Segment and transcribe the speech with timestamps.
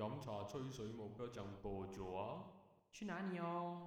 [0.00, 2.40] 饮茶吹水冇得讲多久啊？
[2.90, 3.82] 去哪里哦？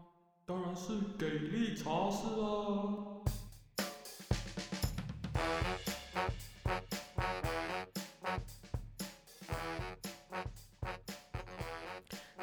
[0.46, 3.18] 当然是给力茶室啊！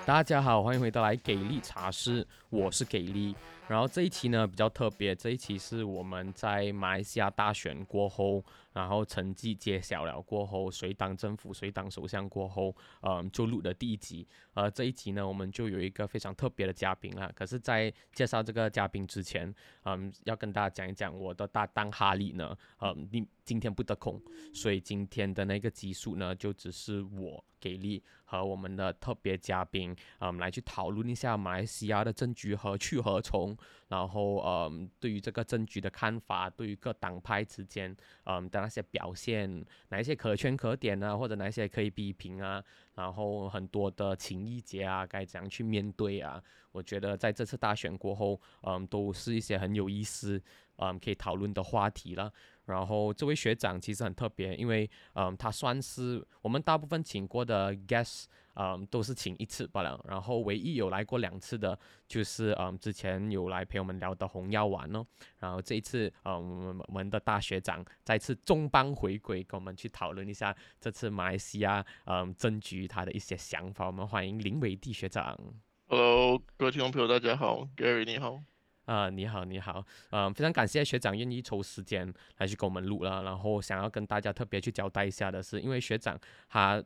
[0.05, 3.37] 大家好，欢迎回到来给力茶室，我是给力。
[3.71, 14.27] 然后这一期呢比较特别，这一期是我们在马来西亚大选过后，然后成绩揭晓了过后，谁当政府谁当首相过后，嗯，就录的第一集。
[14.55, 17.31] 呃，这一集呢，我们就有一个非常特别的嘉宾啦。
[17.33, 24.21] 可是，在介绍这个嘉宾之前，嗯，要跟大家讲一讲我的搭档哈利呢，嗯，你今天不得空，
[24.53, 33.57] 所以今天的那个集数呢，就只是我给力和我们的特别嘉宾，嗯，来去讨论一下马来西亚的政局何去何从。
[33.89, 42.63] 然后，嗯，对于这个政局的看法，对于各党派之间，嗯的那些表现，哪一些可圈可点啊，或者哪一些可以批评啊，
[42.95, 46.43] 然后很多的情谊节啊，该怎样去面对啊？
[46.73, 50.41] 我觉得在这次大选过后，嗯，都是一些很有意思，
[50.81, 52.33] 嗯，可以讨论的话题了。
[52.65, 58.25] 然后这位学长其实很特别，因为，嗯，他算是我们大部分请过的 guest。
[58.55, 59.99] 嗯，都是请一次罢了。
[60.07, 65.07] 然后唯一有来过两次的，就是嗯，之前有来陪我们聊的红药丸哦。
[65.39, 73.87] 然后这一次，嗯，我们的大学长再次重磅回归，跟我们去讨论一下这次马来西亚嗯政局他的一些想法。
[73.87, 75.39] 我们欢迎林伟弟学长。
[75.87, 78.43] Hello，各位听众朋友，大家好，Gary 你好。
[78.85, 79.85] 啊，你好，你好。
[80.11, 83.23] 嗯，非常感谢学长愿意抽时间来去给我们录了。
[83.23, 86.83] 然后想要跟大家特别去交代一下的是，因为学长他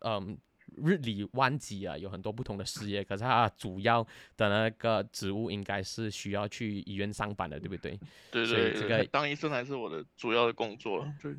[0.00, 0.38] 嗯。
[0.78, 4.02] 日理万机啊，有很多不同的事业，可是他主要
[4.38, 7.98] 的那个职务应该是需要去医院上班的，对不对？
[8.30, 11.06] 对对，这个当医生还是我的主要的工作。
[11.20, 11.36] 对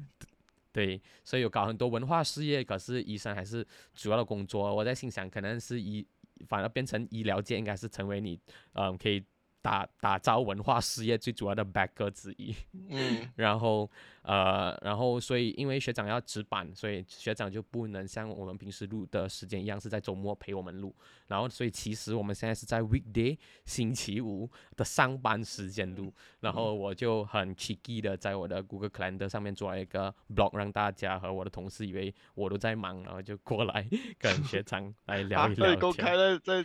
[0.71, 4.71] 对，所以有搞很多文化事业，可是医生还是主要的工作。
[4.71, 6.05] 我在心想，可能是医，
[6.47, 8.39] 反而变成医疗界，应该是成为你，
[8.73, 9.23] 嗯，可以
[9.63, 12.55] 打打造文化事业最主要的 backer 之一。
[12.89, 13.89] 嗯， 然后。
[14.23, 20.95] 呃，然后所以因为学长要值班，所以学长就不能像我们平时录的时间一样是在周末陪我们录。
[21.27, 26.13] 然后所以其实我们现在是在 weekday 星期五的上班时间录。
[26.39, 35.71] 然后我就很 cheeky 的在我的 Google Calendar 上面做了一个 blog，让大家和我的同事以为我都在忙，然后就过来 跟学长来聊一聊。
[35.71, 36.63] 啊，公开在在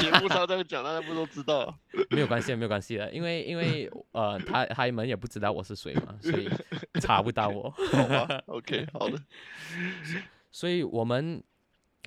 [0.00, 1.76] 节目上这样讲，大家不都知道？
[2.10, 6.48] 没有关系，没有关系的，因为因为呃，他他们也不知道我是谁嘛，所以。
[7.00, 9.18] 查不到我， 好吧？OK， 好的。
[10.50, 11.42] 所以，我们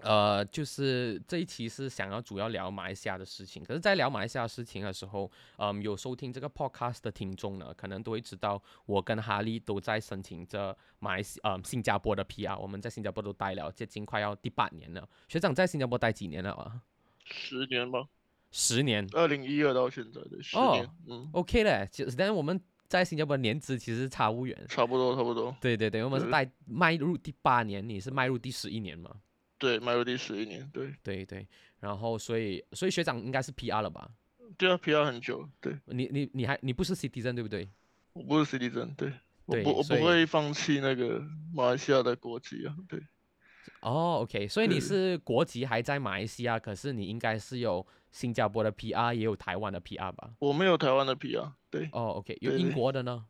[0.02, 3.64] 呃，就是这一期是想要主要聊马来西亚的事情。
[3.64, 12.58] 可是，在聊马来西亚事情的时候，嗯，有收听这个 Podcast 的听众呢，可能都会知道，我跟哈利都在申请着马来西呃新加坡的 PR。
[12.60, 15.08] 我们在新加坡都待了接近快要第八年了。
[15.30, 16.82] 学长在新加坡待几年了啊？
[17.24, 18.08] 十年吧。
[18.52, 19.08] 十年。
[19.14, 20.90] 二零一二到现在的十年。
[21.08, 21.88] 嗯，OK 嘞。
[21.92, 22.62] 其实，但是我们。
[22.88, 25.56] 在新加坡年资其实差不远，差不多差不多。
[25.60, 29.10] 对对对，我们是迈迈入第八年，你是迈入第十一年嘛？
[29.58, 31.48] 对，迈入第十一年，对对对。
[31.80, 34.10] 然后所以所以学长应该是 PR 了吧？
[34.58, 35.50] 对啊，PR 很久。
[35.60, 37.68] 对，你你你还你不是 citizen 对不对？
[38.14, 39.12] 我不是 citizen，对，
[39.46, 41.22] 我不我不会放弃那个
[41.54, 43.02] 马来西亚的国籍啊，对。
[43.82, 50.30] 哦，OK，所以你是国籍还在马来西亚，可是你应该是有新加坡的 PR，也有台湾的 PR 吧？
[50.40, 51.90] 我没有台湾的 PR，对。
[51.92, 53.26] 哦，OK，有英国的呢？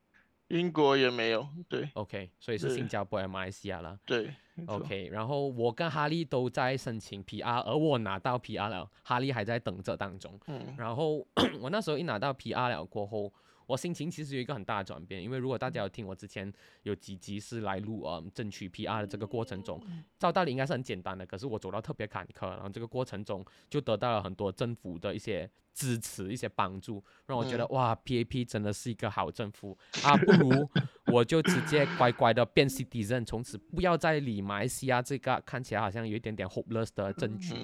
[0.50, 1.90] 英国也没有，对。
[1.94, 3.98] OK，所以是新加坡和马来西亚了。
[4.06, 4.32] 对。
[4.68, 10.40] OK，然后我跟哈利都在申请 PR，而我拿到 PR 了，哈利还在等着当中。
[10.46, 10.76] 嗯。
[10.78, 11.26] 然后
[11.60, 13.34] 我那时候一拿到 PR 了过后。
[13.66, 16.52] 我心情其实有一个很大的转变，因为如果大家有听我之前
[16.84, 19.82] 有几集是来录呃争取 PR 的这个过程中，
[20.20, 29.78] 照道理应该是很简单的，可是我走到特别坎坷，然后这个过程中就得到了很多政府的一些支持、一些帮助，让我觉得哇，PAP 真的是一个好政府。
[30.04, 30.70] 啊，不如
[31.14, 37.56] 我就直接乖乖的变 citizen，从此不要再理马来西亚这个看起来好像有一点点 hopeless 的政局。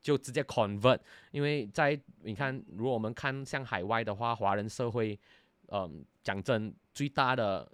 [0.00, 0.98] 就直接 convert，
[1.30, 5.18] 因为在你看，如果我们看像海外的话，华人社会，
[5.68, 7.70] 嗯，讲真，最大的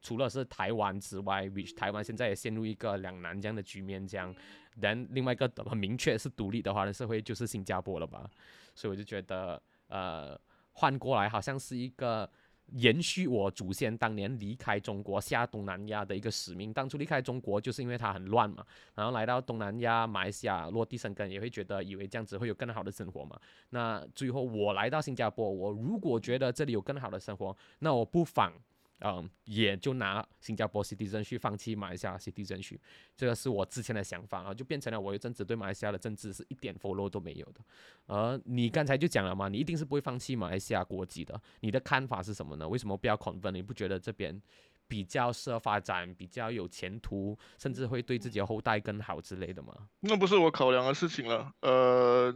[0.00, 4.34] 除了是台湾之外，which 台湾现在也陷入一个两难这样的局面，这样，
[4.80, 8.30] 但另外一个很明确是独立的华人社会就是新加坡了吧，
[8.74, 10.40] 所以我就觉得，呃，
[10.72, 12.30] 换过来好像是一个。
[12.72, 16.72] 延续我祖先当年离开中国下东南亚的一个使命。
[16.72, 18.64] 当初离开中国就是因为它很乱嘛，
[18.94, 23.38] 然后来到东南亚、马来西亚落地生根，也会觉得以为这样子会有更好的生活嘛。
[23.70, 28.52] 那最后我来到新加坡，我如果觉得这里有更好的生活，那我不妨
[29.00, 32.78] 嗯，也就拿新加坡 citizenship 放弃马来西亚 citizenship，
[33.14, 37.60] 这个是我之前的想法啊，就变成了我有阵子对马来西亚的政治是一点 follow 都没有的。
[38.06, 41.38] 而你刚才就讲了嘛，你一定是不会放弃马来西亚国籍的。
[41.60, 42.66] 你的看法是什么呢？
[42.66, 43.50] 为什么不要 convert？
[43.50, 44.40] 你不觉得这边
[44.88, 49.74] 比较适合发展，比较有前途，甚至会对自己的后代更好之类的吗？
[50.00, 51.52] 那不是我考量的事情了。
[51.60, 52.34] 呃，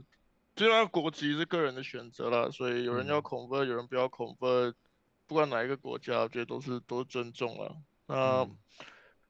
[0.54, 4.74] 既然国籍是个人的选择了，所以有人要 convert，有人不要 convert。
[5.30, 7.76] 不管哪一个国家，我觉得都是都是尊重了。
[8.06, 8.50] 那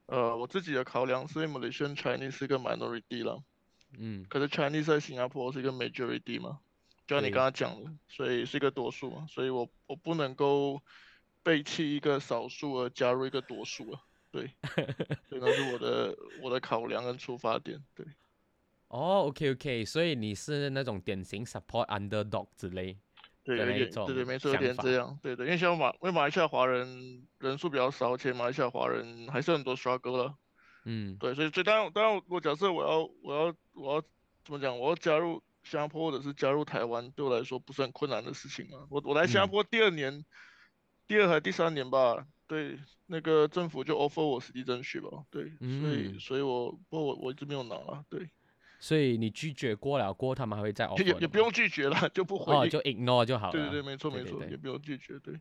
[0.06, 3.44] 呃，我自己的考量是，Malaysian Chinese 是一个 minority 了，
[3.98, 6.60] 嗯，可是 Chinese 在新加坡是一个 majority 嘛，
[7.06, 10.80] 就像你刚刚讲的，所以是一个多数嘛，所以我我不能够
[11.42, 14.00] 背弃一个少数而加入一个多数啊，
[14.30, 14.50] 对，
[15.28, 18.06] 所以那是我的我的考量跟出发点，对。
[18.88, 22.98] 哦，OK OK，所以你是那种典型 support underdog 之类。
[23.56, 30.34] 对，有点，对对，没错，有点这样，对对，因为像马，因为马来西亚华人人数比较少，而且马来西亚华人还是很多 struggle 了，
[30.84, 34.02] 嗯，对，所以，所以当然，当然，我假设我要，我要，我要
[34.44, 34.78] 怎么讲？
[34.78, 38.86] 我要加入新加坡或者是加入台湾，对我来说不是很困难的事情嘛。
[38.90, 40.24] 我我来新加坡第二年，
[41.06, 48.30] 第二还第三年吧，对，那个政府就 offer 我实际争取吧，对，所以，所以我，不过我我一直没有拿了，对。
[48.80, 51.04] 所以你拒绝过了过，他们还会再 offer。
[51.04, 52.52] 也也不用拒绝了，就不回。
[52.52, 53.52] 哦，就 ignore 就好了。
[53.52, 55.34] 对对对，没错没错，也不用拒绝，对。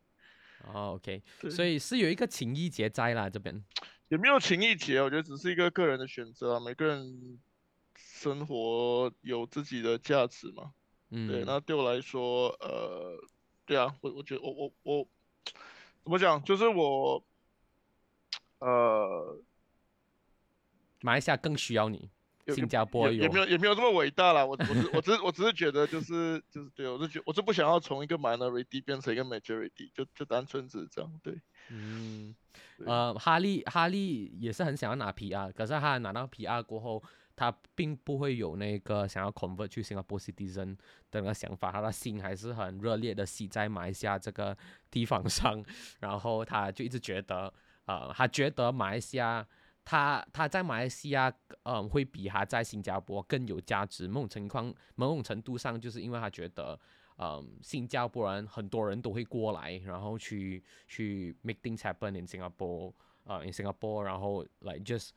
[0.68, 1.24] 哦，OK。
[1.50, 3.64] 所以是有一个情谊结在啦，这边。
[4.10, 6.60] 也没有情谊结，我觉得只是一个个人的选择啊。
[6.60, 7.40] 每个人
[7.96, 10.74] 生活有自己的价值嘛。
[11.12, 11.28] 嗯。
[11.32, 13.18] 对，那对我来说，呃，
[13.66, 15.08] 对啊，我我觉得我我我
[16.04, 17.24] 怎么讲，就是我，
[18.60, 19.42] 呃，
[21.00, 22.10] 马来西亚更需要你。
[22.54, 31.40] 新加坡也没有也没有这么伟大啦，我我只我只我只是觉得就是就是对我是觉我是不想要从一个 minority 变成一个 majority，就就单纯只是这样，对。
[31.72, 32.36] 嗯，
[32.86, 37.04] 呃，哈利哈利也是很想要拿 PR，可是他拿到 PR 过后，
[37.36, 40.76] 他并不会有那个想要 convert 去新加坡 citizen
[41.12, 44.58] 的那个想法，他的心还是很热烈的系在马来西亚这个
[44.90, 45.64] 地方上，
[46.00, 47.54] 然后他就一直觉得，
[47.86, 49.46] 呃，他觉得马来西亚。
[49.90, 51.34] 他他在马来西亚，
[51.64, 54.08] 嗯，会比他在新加坡更有价值。
[54.08, 56.80] 某种情况，某种程度上，就是因为他觉得，
[57.18, 62.94] 嗯，新加坡人很多人都会过来，然后去去 make things happen in Singapore，
[63.24, 65.10] 呃，in Singapore，然后来 just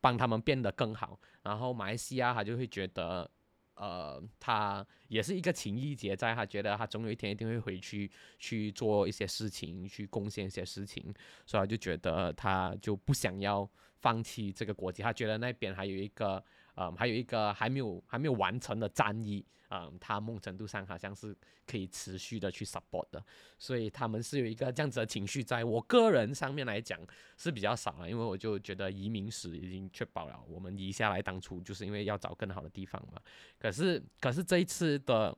[0.00, 1.18] 帮他们变得更好。
[1.42, 3.28] 然后马来西亚他就会觉得，
[3.74, 11.12] 呃，他也是一个情谊结在，他觉得他总有一天一定会回去去做一些事情，去贡献一些事情，
[11.44, 13.68] 所以他就觉得他就不想要。
[14.00, 16.42] 放弃这个国籍，他觉得那边还有一个，
[16.74, 21.36] 嗯，还有一个还没有还没有完成的战役，嗯，他某种程度上好像是
[21.66, 23.22] 可以持续的去 support 的，
[23.58, 26.98] 所以他们是有一个这样子的情绪，在我个人上面来讲
[27.36, 33.20] 是比较少了，因为我就觉得移民史已经确保了我们移下来当初就是因为要找更好的地方嘛，
[33.58, 35.36] 可是可是这一次的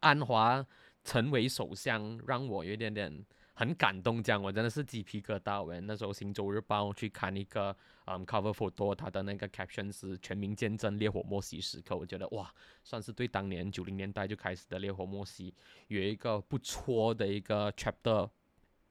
[0.00, 0.66] 安华
[1.04, 3.24] 成为首相，让我有一点点。
[3.58, 5.62] 很感动，这样我真的是鸡皮疙瘩。
[5.64, 7.74] 我那时候《新洲日报》去看一个
[8.04, 11.96] 嗯 cover photo，他的那个 caption 是“全民见证烈火莫西时刻”。
[11.96, 12.54] 我觉得哇，
[12.84, 15.54] 算是对当年九零年代就开始的烈火莫西
[15.88, 18.28] 有一个不错的一个 chapter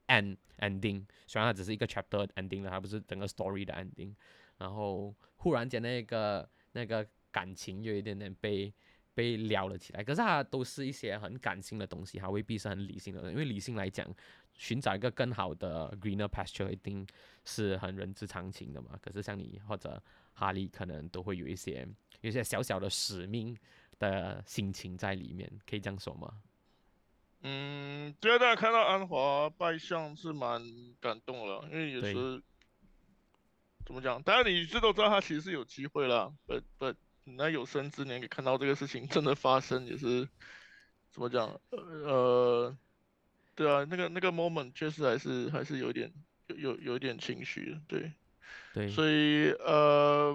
[0.08, 1.06] end ending。
[1.28, 4.16] 虽然它只是一个 chapter ending 了，它不是整个 story 的 ending。
[4.58, 8.74] 然后忽然间那个那个感情有一点点被。
[9.16, 13.32] 被撩了起来，可是它都是一些很感性的东西，它未必是很理性的。
[13.32, 14.06] 因为理性来讲，
[14.54, 17.08] 寻找一个更好的 greener pasture 一定
[17.46, 19.00] 是很人之常情的嘛。
[19.02, 20.04] 可是像你或者
[20.34, 21.88] 哈利，可能都会有一些
[22.20, 23.58] 有一些小小的使命
[23.98, 26.42] 的心情在里面，可以这样说吗？
[27.44, 30.62] 嗯，第二代看到安华拜相是蛮
[31.00, 32.44] 感动了，因为也是
[33.86, 34.22] 怎么讲？
[34.22, 36.96] 当然你知都知道他其实是有机会了，but but。
[37.26, 40.30] 那有生之年给看到这个事情真的发生，也是
[41.12, 41.60] 怎么讲？
[41.72, 42.78] 呃，
[43.56, 46.14] 对啊，那个那个 moment 确实还是还是有点
[46.48, 48.14] 有有有一点情绪的，对，
[48.74, 50.34] 对，所以呃，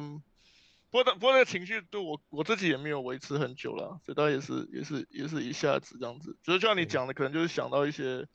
[0.91, 8.27] 不过不过那个情绪对我我自己也没有维持很久了，所以他也是也是也是一下子这样子，就是就像你讲的，可能就是想到一些。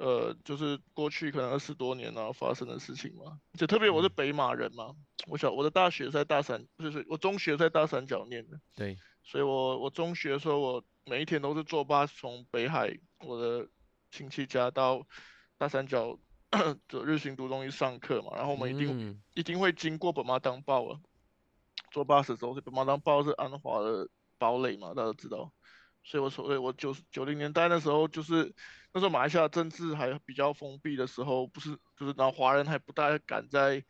[0.00, 4.94] 呃，就是过去可能二十多年然后发生的事情嘛，就特别我是北马人嘛，
[5.26, 13.68] 我小我的大学在大三，就是我中学在大三角念的，对，所以我我中学的时候，我每一天都是坐巴士从北海我的
[14.12, 15.04] 亲戚家到
[15.56, 16.16] 大三角
[16.86, 21.00] 的日行读中去上课嘛，然后我们一定一定会经过本马当报啊，
[21.90, 25.52] 坐巴士的时候，本马当报是安华的堡垒嘛，大家都知道。
[26.02, 28.54] 所以我所谓我九九零年代那时候就是
[28.92, 33.84] 那时候马来西亚政治还比较封闭的时候，不是就是然后华人还不大敢在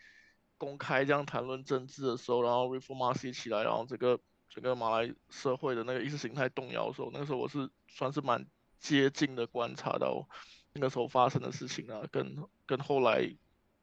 [0.56, 4.18] 公开这样谈论政治的时候，然后 Reformasi 起来，然后这个
[4.50, 8.44] 整个马来社会的那个意识形态动摇的时候，那个时候我是算是蛮
[8.80, 10.28] 接近的观察到
[10.72, 12.36] 那个时候发生的事情啊，跟
[12.66, 13.32] 跟后来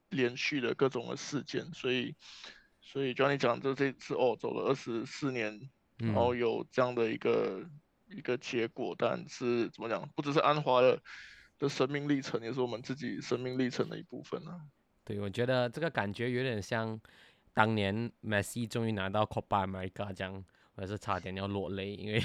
[0.09, 2.13] 连续的各种的事件，所以
[2.81, 7.63] 所以就像你讲，就这次哦走了二十四年，然后有这样的一个。
[8.09, 10.99] 一个结果，但是怎么讲，不只是安华的
[11.57, 14.51] 的生命历程，也是我们自己生命历程的一部分呢。
[15.03, 16.99] 对，我觉得这个感觉有点像
[17.53, 20.43] 当年梅西终于拿到 Copa America 这样，
[20.75, 22.21] 我是差点要落泪，因为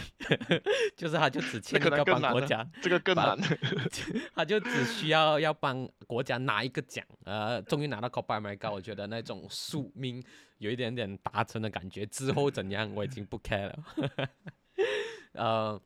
[0.96, 3.38] 就是他就只欠一个帮国家，这个更难，
[4.34, 10.22] 他就只需要要帮国家拿一个奖，呃，终于拿到 Copa America，我觉得那种宿命
[10.58, 13.78] 有一点点达成的感觉，之后怎样我已经不 care 了。
[15.32, 15.80] 呃，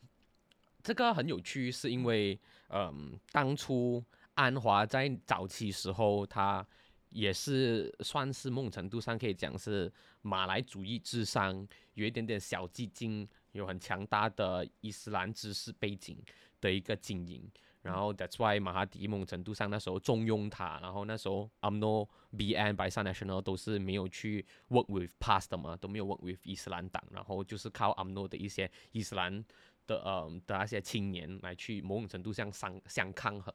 [0.83, 4.03] 这个很有趣，是因为，嗯，当初
[4.35, 6.67] 安华在早期时候，他
[7.11, 16.19] 也是算是某种程度上可以讲是马来主义智商有一点点小基金，有很强大的伊斯兰知识背景
[16.61, 17.49] 的一个经营。
[17.85, 29.45] 然后 That's why 马哈迪某种程度上那时候重用他，然后那时候 AMNO、BN、Barisan Nasional 都是没有去 work with PAS 的嘛，都没有 work with 伊斯兰党，然后就是靠 AMNO 的一些伊斯兰
[29.87, 33.55] 的呃的那些青年来去某种程度上相相抗衡。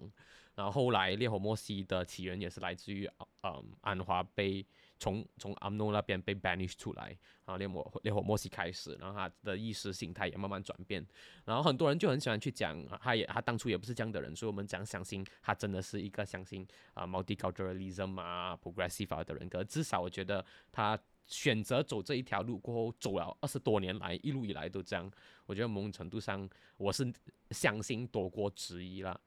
[0.55, 3.09] 然后后来烈火莫西的起源也是来自于
[3.41, 4.65] 呃安华被。
[4.99, 7.07] 从从阿诺那边被 banish 出来，
[7.45, 11.03] 然后烈火烈火莫西开始，然后他的意识形态也慢慢转变，
[11.45, 25.09] 然后很多人就很喜欢去讲，他也他当初也不是这样的人，所以我们讲相信他真的是一个相信啊 multiculturalism 啊 progressive 的人格，至少我觉得他选择走这一条路过后，走了二十多年来一路以来都这样，
[25.45, 27.09] 我觉得某种程度上我是
[27.51, 29.19] 相信多过质疑了。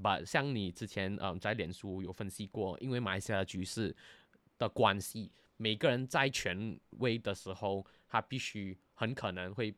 [0.00, 3.94] 把像你之前嗯在脸书有分析过，因为马来西亚的局势。
[4.60, 9.74] 的关系，每个人在权威的时候，他必须很可能会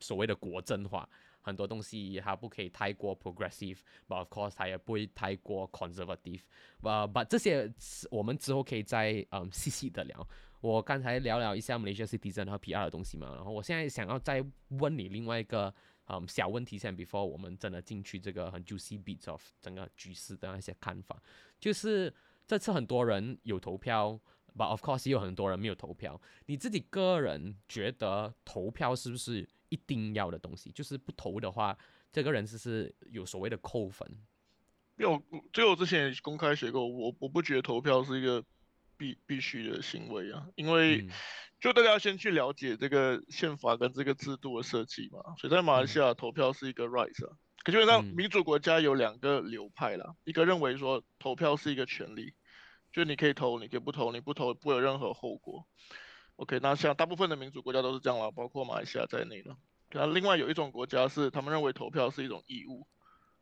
[0.00, 1.08] 所谓的国政化，
[1.40, 6.40] 很多东西他不可以太过 progressive，but of course 他也不会太过 conservative，
[6.82, 7.72] 呃，把这些
[8.10, 10.28] 我们之后可以再嗯细细的聊。
[10.60, 15.72] 我刚才聊了一下 Malaysia citizen 和 PR 的东西嘛，然后我现在想要再问你另外一个
[16.06, 21.22] 嗯小问题，先 before 我们真的进去这个很 juicy bits of 整个局势的那些看法，
[21.60, 22.12] 就是。
[22.46, 24.20] 这次很多人有投票
[24.56, 26.20] ，but of course 也有很多人没有投票。
[26.46, 30.70] 你自己个人觉得投票是不是一定要的东西？
[30.70, 31.76] 就是不投的话，
[32.12, 34.08] 这个人是是有所谓的扣分。
[34.96, 35.22] 因为我
[35.52, 38.44] 就我之前也公开写过，我我不觉得投票是一个
[38.96, 41.06] 必必须的行为啊，因为
[41.60, 45.34] 就大家先去了解这个宪法跟这个制度的设计嘛。
[45.36, 47.36] 所以在马来西亚投票是一个 right 啊。
[47.72, 52.32] 基本上，民主国家有两个流派啦，一个认为说投票是一个权利，
[52.92, 55.66] 就你可以投，你可以不投，你不投不会有任何后果。
[56.36, 59.56] OK，那像大部分的民主国家都是这样啦，包括马来西亚在内的。
[59.90, 62.86] 那另外有一种国家是他们认为投票是一种义务，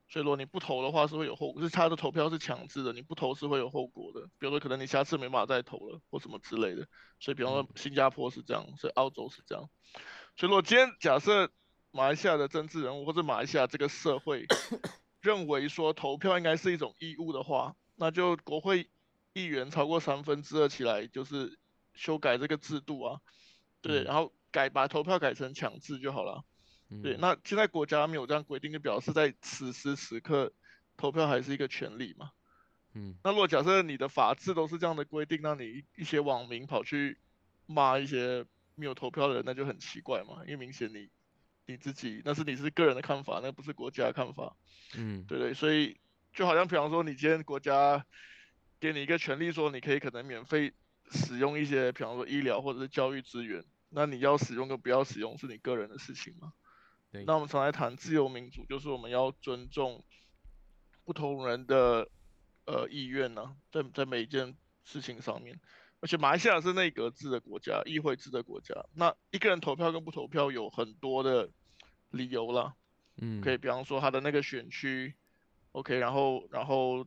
[0.08, 4.22] 所以说你不投的话是会有后果，是他的投票是强制的，你不投是会有后果的。
[4.38, 6.88] 比如说可能你下次没办法再投了或什么之类的。
[7.20, 9.68] 所以比方说新加坡是这样，所以澳洲是这样。
[10.34, 11.50] 所以说今天假设。
[11.94, 14.44] 马来西亚的政治人物或者马来西亚这个社会
[15.22, 18.90] 认为说投票应该是一种义务的话，那就国会
[19.32, 21.56] 议员超过三分之二起来就是
[21.94, 23.20] 修改这个制度啊，
[23.80, 26.44] 对，然后改把投票改成强制就好了。
[27.00, 30.52] 对，那现在国家没有这样规定，就表示在此时此刻
[30.96, 32.32] 投票还是一个权利嘛。
[32.94, 37.18] 嗯，那如果假设你的法制都是这样的规定，那你一些网民跑去
[37.66, 41.08] 骂一些没有投票的人，那就很奇怪嘛，因为明显你。
[41.66, 44.56] 你自己那是你是个人的看法，那不是国家的看法，
[44.96, 45.98] 嗯，对对，所以
[46.32, 48.04] 就好像比方说，你今天国家
[48.78, 50.74] 给你一个权利，说你可以可能免费
[51.10, 56.52] 使用一些，比方说医疗或者是教育资源，那你要使用跟不要使用是你个人的事情嘛？
[57.10, 57.24] 对。
[57.24, 60.04] 那我们常来谈自由民主，就是我们要尊重
[61.04, 62.10] 不同人的
[62.66, 65.60] 呃意愿呢，在在每一件事情上面。
[66.04, 71.48] 而且马来西亚是内阁制的国家，议会制的国家，那一个人投票跟不投票有很多的
[72.10, 72.74] 理由啦。
[73.22, 75.14] 嗯，可以，比方说他的那个选区
[75.72, 77.06] ，OK，然后然后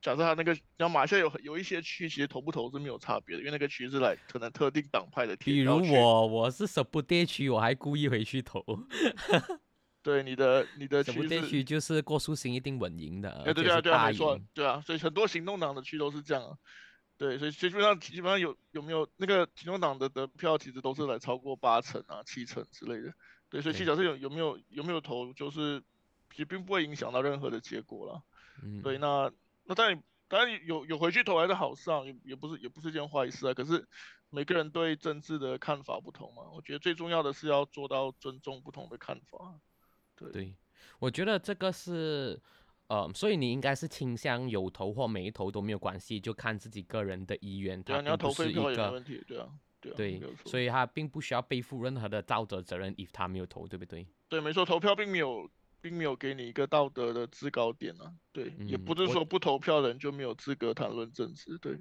[0.00, 5.34] 假设他那个，然后马来西亚有有一些区其实投不投是没有差别的，因为那个区是来可能特定党派的。
[5.34, 8.64] 比如我，我是什不地区，我还故意回去投。
[10.00, 16.56] 对，你的你的什不地区就是郭树新一定稳赢的，对对啊对啊没错，对啊，所以很多行动党的区都是这样。
[17.22, 23.14] 对，所以基本上基本上有有没有那个行动党的得票，其实都是来超过八成啊、七成之类的。
[23.48, 25.80] 对，所以其实对假设有有没有有没有投，就是
[26.32, 28.20] 其实并不会影响到任何的结果啦。
[28.64, 29.30] 嗯，对，那
[29.62, 33.54] 那当然当然有有回去投还是好事啊，也也不是也不是件坏事啊。
[33.54, 33.86] 可是
[34.28, 39.60] 每个人对政治的看法不同嘛，我觉得最重要的是要做到尊重不同的看法。
[40.16, 40.56] 对，对，
[40.98, 42.42] 我觉得这个是，
[42.88, 49.48] 呃，所以你应该是倾向有投或没投都没有关系，就看自己个人的意愿，对啊，你要并不投废票也问题，对啊，
[49.80, 54.06] 对啊，对所以他并不需要背负任何的道德责任，if 他没有投，对不对？
[54.28, 58.12] 对，没错，投票并没有并没有给你一个道德的制高点啊。
[58.32, 61.56] 对，也不是说不投票的人就没有资格谈论政治。
[61.58, 61.78] 对，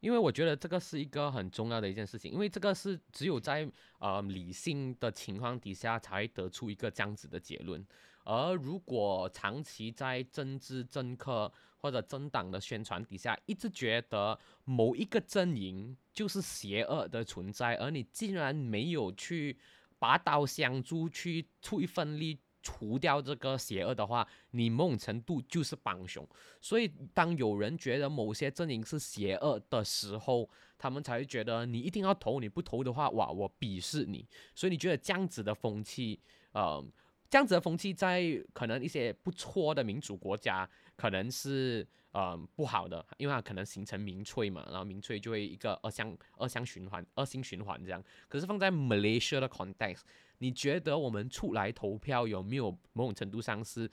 [0.00, 7.84] 因为我觉得这个是一个很重要的一件事情，因为这个是只有在呃理性的情况底下才会得出一个这样子的结论，
[8.28, 19.56] 而如果长期在政治政客或者政党的宣传底下，一直觉得某一个阵营就是邪恶的存在，而你竟然没有去
[19.98, 26.28] 拔刀相助，去出一份力除掉这个邪恶的话，你某种程度就是帮凶。
[26.60, 34.28] 所以，当有人觉得某些阵营是邪恶的时候，他们才会觉得你一定要投，你不投的话，哇，我鄙视你。
[34.54, 36.20] 所以，你觉得这样子的风气，
[36.52, 36.84] 呃，
[37.30, 48.02] 这样子的风气在可能一些不错的民主国家，可能是呃不好的，因为它可能形成民粹嘛，然后民粹就会一个恶向恶向循环、恶性循环这样。
[48.28, 50.02] 可是放在 Malaysia 的 context，
[50.38, 53.90] 你觉得我们出来投票有没有某种程度上是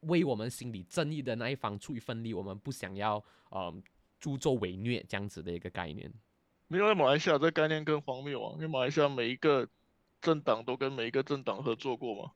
[0.00, 2.32] 为我们心里正义的那一方出一份力？
[2.32, 3.74] 我们不想要呃
[4.18, 6.10] 助纣为虐这样子的一个概念。
[6.68, 9.68] 没有在马来西亚这概念更荒谬啊，因为马来西亚每一个
[10.22, 12.32] 政党都跟每一个政党合作过嘛，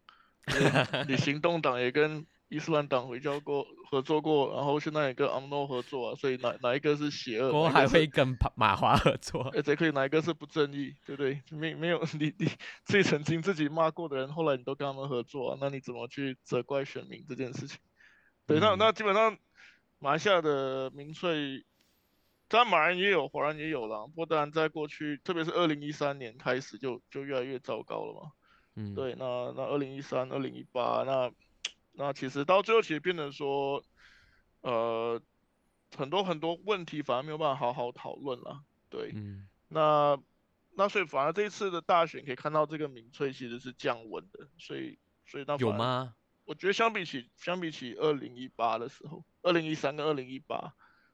[1.09, 7.51] 你行动党也跟伊斯兰党回交过合作过，然后现在也跟 UMNO 合作啊，所以哪哪一个是邪恶？
[7.53, 9.51] 过后还会跟马马华合作。
[9.55, 11.43] 而且可以哪一个是不正义，对不对？
[11.51, 12.47] 没没有你你
[12.85, 17.79] 自己曾经自己骂过的人，后来你都跟他们合作、啊，那你怎么去责怪选民这件事情？
[18.47, 19.37] 对，那嗯那基本上
[19.99, 21.67] 马来西亚的民粹，
[22.49, 24.07] 当然马来人也有，华人也有啦。
[24.07, 28.33] 不过当然在过去，特别是二零一三年开始就就越来越糟糕了嘛。
[28.79, 31.33] 嗯，对，那那二零一三、二零一八，那
[31.93, 33.83] 那其实到最后其实变成说，
[34.61, 35.21] 呃，
[35.97, 38.63] 很多很多问题反而没有办法好好讨论了。
[38.89, 40.19] 对，嗯那
[40.77, 45.57] 那所以反而这一次的大选可以看到这个民粹其实是降温的，所以所以那？
[45.57, 46.15] 有吗？
[46.45, 50.73] 我觉得相比起相比起二零一八的时候，二零一三跟二零一八，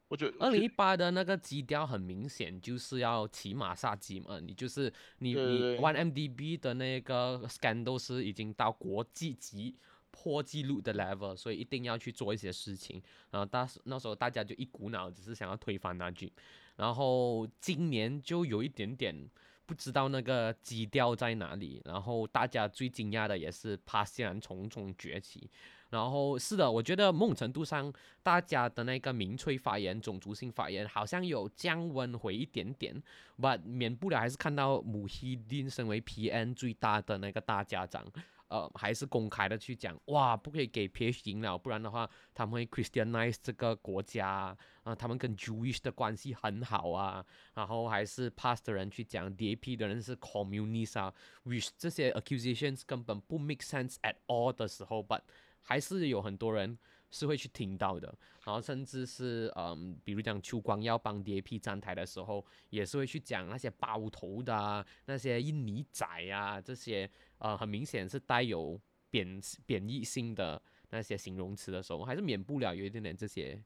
[0.08, 9.74] 我觉得二零一八的那个基调很明显就是要骑马杀鸡嘛，你就是你你对对 One MDB 的那个 scandal 是已经到国际级
[10.10, 13.02] 破纪录的 level，所以一定要去做一些事情。
[13.30, 16.32] 然后当时那时候大家就一股脑只是想要推翻那句，
[16.76, 19.28] 然后今年就有一点点
[19.66, 21.82] 不知道那个基调在哪里。
[21.84, 25.50] 然后大家最惊讶的也是帕西兰重重崛起。
[25.94, 33.00] 然后是的，我觉得某种程度上，大家的那个民粹发言、种族性发言好像有降温回一点点，
[33.40, 38.04] 但免不了还是看到穆希丁身为 PN 最大的那个大家长，
[38.48, 53.38] 呃，还是公开的去讲，哇，不可以给 PH 赢了，不然的话他们会 Christianize 这个国家啊、他们跟 Jewish 的关系很好啊，然后还是 Past 的人去讲 DAP 的人是 Communist 啊，which 这些 accusations 根本不
[53.38, 55.20] make sense at all 的时候，but
[55.64, 56.78] 还是有很多人
[57.10, 58.06] 是会去听到的，
[58.44, 68.78] 然后甚至是嗯，比如讲邱光要帮 DAP 站台的时候，也是会去讲那些包头的啊，那些印尼仔啊，这些呃，很明显是带有
[69.10, 73.58] 贬贬义性的那些形容词的时候，还是免不了有一点点这些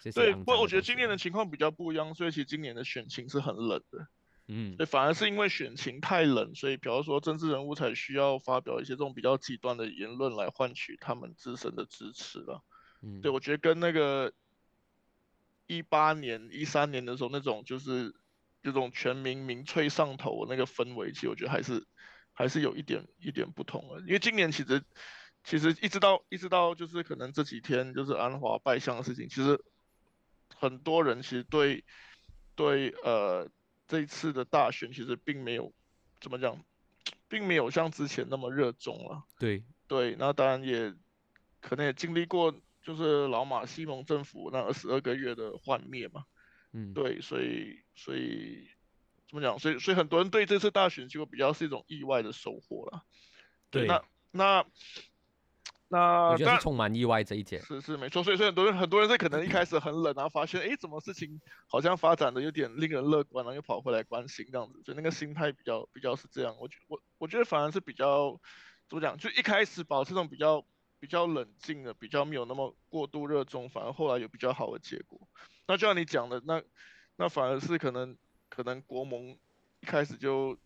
[0.00, 4.06] 这些对，不过我觉得今年的情况比较不一样，所以其实今年的选情是很冷的。
[4.46, 12.62] 嗯对，反而是因为选情太冷，所以比方说政治人物才需要发表一些这种比较极端的言论来换取他们自身的支持了。
[13.02, 14.32] 嗯，对，我觉得跟那个
[15.66, 18.14] 一八年、一三年的时候那种就是
[18.62, 21.86] 这种全民民粹上头的那个氛围，其实我觉得还是
[22.34, 24.00] 还是有一点一点不同了。
[24.00, 24.84] 因为今年其实
[25.42, 29.58] 其实一直到一直到就是可能这几天就是安华拜相的事情，其实
[30.54, 31.82] 很多人其实对
[32.54, 33.48] 对呃
[33.86, 35.72] 这一次的大选其实并没有
[36.20, 36.64] 怎么讲，
[37.28, 39.24] 并没有像之前那么热衷了。
[39.38, 40.94] 对，对，那当然也
[41.60, 46.24] 可能也经历过，就是老马西蒙政府那二十二个月的幻灭嘛。
[46.72, 48.68] 嗯对，所以所以
[49.28, 49.58] 怎么讲？
[49.58, 53.04] 所以所以很多人对这次大选结果比较是一种意外的收获了。
[53.70, 54.66] 对，对那那
[55.94, 57.62] 那我觉得充满意外这一点。
[57.62, 66.56] 是是没错，所以所以很多人很多人在可能一开始很冷，然后发现哎怎么事情好像发展的有点令人乐观，然后又跑回来关心这样子，所以那个心态比较比较是这样。
[66.58, 68.40] 我觉我我觉得反而是比较
[68.88, 70.64] 怎么讲，就一开始保持这种比较
[70.98, 75.20] 比较冷静的，比较没有那么过度热衷，反而后来有比较好的结果。
[75.68, 76.60] 那就像你讲的，那
[77.16, 78.16] 那反而是可能
[78.48, 79.38] 可能国盟
[79.80, 80.58] 一开始就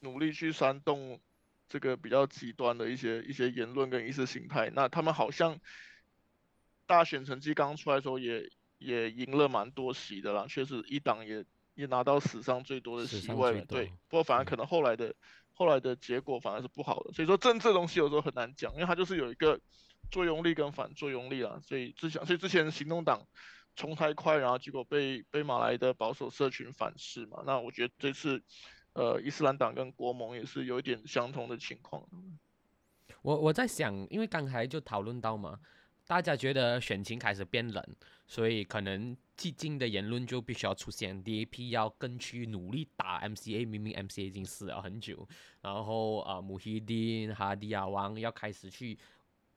[0.00, 1.20] 努力去煽动
[1.68, 5.58] 这个比较极端的一些一些言论跟意识形态，那他们好像
[6.86, 13.86] 大选成绩刚出来的时候也也赢了蛮多席的啦，确实一党也也拿到史上最多的席位了，对。
[14.08, 15.14] 不过反而嗯可能后来的
[15.52, 19.60] 后来的结果反而是不好的，所以说政治的东西有时候很难讲，因为它就是有一个
[20.10, 23.26] 作用力跟反作用力啦，所以之前所以之前行动党
[23.76, 28.42] 冲太快，然后结果被被马来的保守社群反噬嘛，那我觉得这次
[28.94, 32.02] 呃伊斯兰党跟国盟也是有一点相同的情况。
[33.22, 35.58] 我我在想，因为刚才就讨论到嘛，
[36.06, 37.84] 大家觉得选情开始变冷，
[38.26, 45.28] 所以可能激进的言论就必须要出现，DAP 要更去努力打 MCA，明明 MCA 已经死了很久，
[45.60, 48.98] 然后啊，穆希丁、哈迪亚王要开始去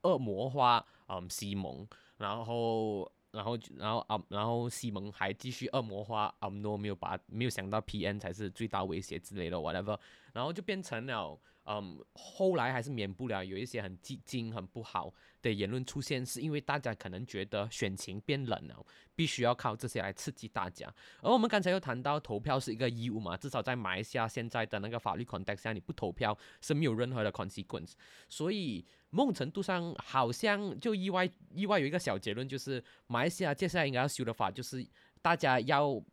[0.02, 3.12] 恶魔化嗯西蒙，然后。
[3.32, 9.98] 然后就，然后啊，然后西蒙还继续恶魔化阿姆诺，没有把没有想到 PN 才是最大威胁之类的 whatever，
[10.34, 20.94] 然后就变成了嗯，后来还是免不了有一些很激进、很不好的言论出现，是因为大家可能觉得选情变冷了，必须要靠这些来刺激大家。
[21.22, 27.94] 而我们刚才又谈到投票是一个义务嘛，至少在马来西亚现在的那个法律 context 下，你不投票是没有任何的 consequence。
[28.30, 34.86] 所以某种程度上，好像就意外意外有一个小结论，就是马来西亚接下来应该要修的法，就是
[35.22, 36.04] 大家要。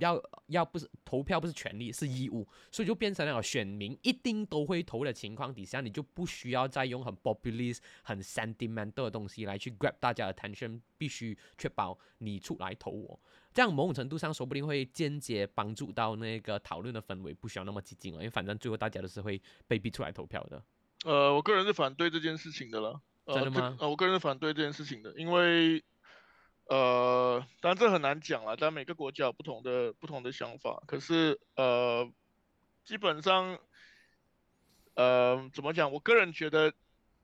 [0.00, 13.18] 要要不是投票不是权利是义务，所以就变成了选民一定都会投的情况底下，你就不需要再用很 populist、很 sentimental 的东西来去 grab 大家的 attention，必须确保你出来投我。
[13.54, 20.62] 这样某种程度上说不定会间接帮助到那个讨论的氛围，不需要那么激进了，因为反正最后大家都是会被逼出来投票的。
[21.04, 23.00] 呃，我个人是反对这件事情的了。
[23.24, 25.82] 呃、真的吗呃，我个人是反对这件事情的，因为
[26.68, 30.82] 呃，当然这很难讲了，但每个国家有不同的不同的想法。
[30.86, 32.10] 可是呃，
[32.84, 33.58] 基本上
[34.94, 35.92] 呃，怎么讲？
[35.92, 36.72] 我个人觉得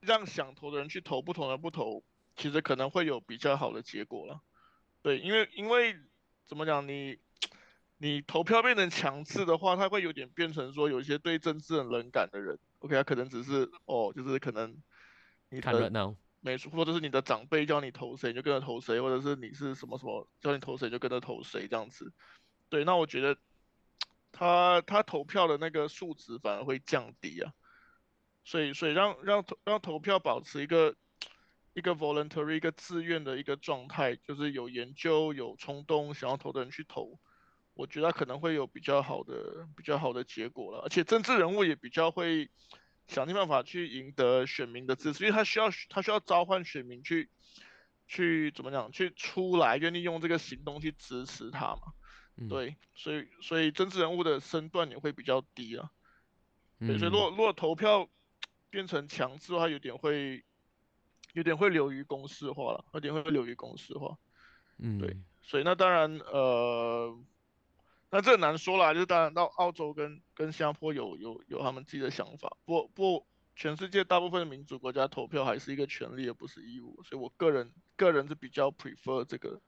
[0.00, 2.04] 让想投的人去投，不同的不投，
[2.36, 4.40] 其实可能会有比较好的结果了。
[5.02, 5.96] 对，因为因为
[6.46, 7.18] 怎么讲，你
[7.98, 14.76] 你投票变成强制的话，它会有点变成说，有一些对政治很冷感的人，OK，他可能只是哦，就是可能
[15.50, 22.12] 你的看热闹，没错，或者是你的长辈叫你投谁你就跟着投谁，或者是你是什么什么叫你投谁就跟着投谁这样子。
[22.68, 23.38] 对，那我觉得
[24.32, 27.52] 他他投票的那个数值反而会降低啊，
[28.44, 30.96] 所以所以让让投让投票保持一个
[31.74, 37.20] 一个 voluntary 一个自愿的一个状态，就是有研究有冲动想要投的人去投，
[37.74, 42.50] 我觉得可能会有比较好的比较好的结果了，而且政治人物也比较会
[43.12, 47.28] 想尽办法去赢得选民的支持，因为他需要他需要召唤选民去
[48.08, 51.92] 去怎么讲去出来愿意用这个行动去支持他嘛。
[52.36, 55.90] 嗯，对，所以所以政治人物的身段也会比较低啊。
[56.80, 58.08] 对，所以嗯如果如果投票
[58.70, 60.42] 变成强制的话，有点会
[61.34, 64.16] 有点会流于公式化了，有点会流于公式化。
[64.78, 67.14] 嗯，对所以那当然呃，
[68.14, 79.62] 那这难说啦，就是当然到澳洲跟跟新加坡有有有他们自己的想法，不不全世界大部分的民主国家投票还是一个权利而不是义务，所以我个人个人是比较 prefer 这个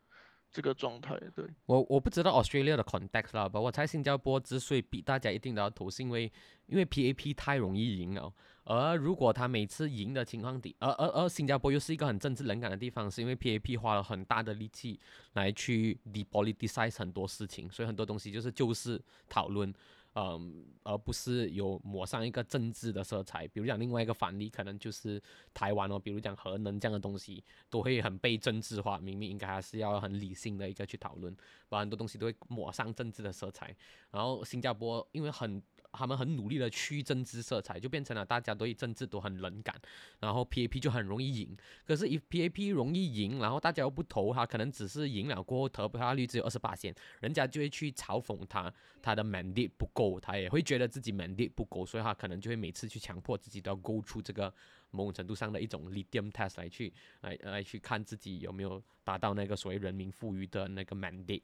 [0.55, 1.45] 这个状态，对。
[1.67, 6.31] 我我不知道 Australia 的 context 啦，不我猜新加坡之所以比大家一定都要投，是因为
[6.67, 15.01] 因为 PAP 太容易赢了，而如果他每次赢的情况底，而而而新加坡又是一个很政治冷感的地方，是因为 PAP 花了很大的力气
[15.33, 19.75] 来去 depoliticize 很多事情，所以很多东西就是就是讨论。
[20.15, 23.49] 嗯，而不是有抹上一个政治的色彩。
[23.49, 25.21] 比如讲另外一个反例，可能就是
[25.53, 28.99] 台湾哦，比如讲核能这样的东西，都会很被政治化。
[28.99, 31.37] 明明应该还是要很理性的一个去讨论，
[31.69, 33.75] 把很多东西都会抹上政治的色彩。
[34.11, 35.61] 然后新加坡因为很
[35.97, 39.75] 他们很努力的去政治色彩，就变成了大家对政治都很冷感，
[40.21, 41.57] 然后 PAP 就很容易赢。
[41.87, 54.53] 可是，if PAP 容易赢，然后大家又不投他，可能只是赢了过后投票率只有二十八线，人家就会去嘲讽他，他的 mandate 不够，他也会觉得自己 mandate 不够，所以他可能就会每次去强迫自己都要 go 出这个
[54.91, 61.43] 某种程度上的一种 litium test 来去来来去看自己有没有达到那个所谓人民赋予的那个 mandate。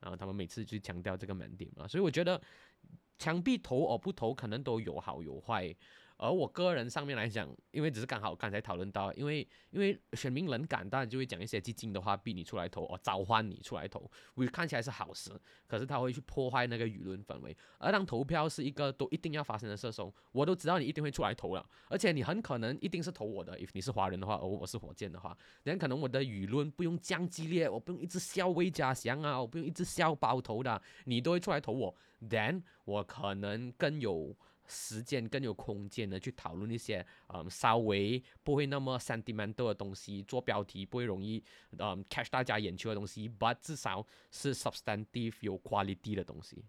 [0.00, 2.40] 然后他们每次去强调这个 mandate 嘛，所以我觉得
[3.18, 5.74] 墙壁投哦不投可能都有好有坏。
[6.18, 15.30] 而我个人上面来讲，因为只是刚好刚才讨论到，因为因为选民冷感，当然就会讲一些激进的话，逼你出来投，哦，召唤你出来投，我看起来是好事，
[15.68, 17.56] 可是他会去破坏那个舆论氛围。
[17.78, 31.94] 而当投票是一个都一定要发生的事时候，我都知道你一定会出来投了，而且你很可能一定是投我的，if 你是华人的话，而我是火箭的话，那可能我的舆论不用这样激烈，我不用一直笑魏家祥啊，我不用一直笑包头的，你都会出来投我
[32.28, 34.36] ，then 我可能更有。
[34.68, 41.42] 时间更有空间的去讨论一些嗯稍微不会那么 sentimental 的东西，做标题不会容易
[41.78, 46.64] 嗯 catch 大家眼球的东西，but 至少是 substantive 有 quality 的东西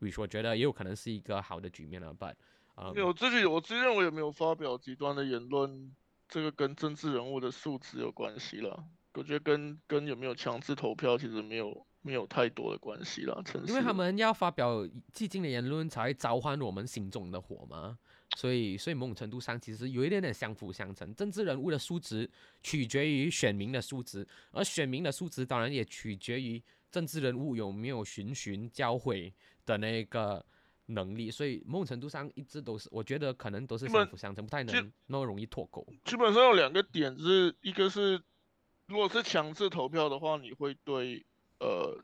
[0.00, 2.34] ，which 我觉得也有可能是一个好的局面了，but
[2.76, 5.94] 嗯，有自己我自己认为也没有发表极端的言论，
[6.28, 11.86] 这个跟政治人物的素质有关系了，我觉得跟跟有没有强制投票其实没有。
[12.02, 17.98] 没有太多的关系了，因为他们要发表激进的言论才召唤我们心中的火嘛，
[18.36, 21.14] 所以所以某种程度上其实有一点点相辅相成。
[21.14, 22.30] 政治人物的素质
[22.62, 29.30] 取决于选民的素质，而选民的素质当然也取决于政治人物有没有循循教诲
[29.66, 30.42] 的那个
[30.86, 31.30] 能力。
[31.30, 35.86] 所以某种程度上一直都是，我觉得可能都是相辅相成，不太能那么容易脱钩。
[36.04, 38.22] 基本上有两个点，是一个是
[38.86, 41.22] 如果是强制投票的话，你会对。
[41.60, 42.02] 呃，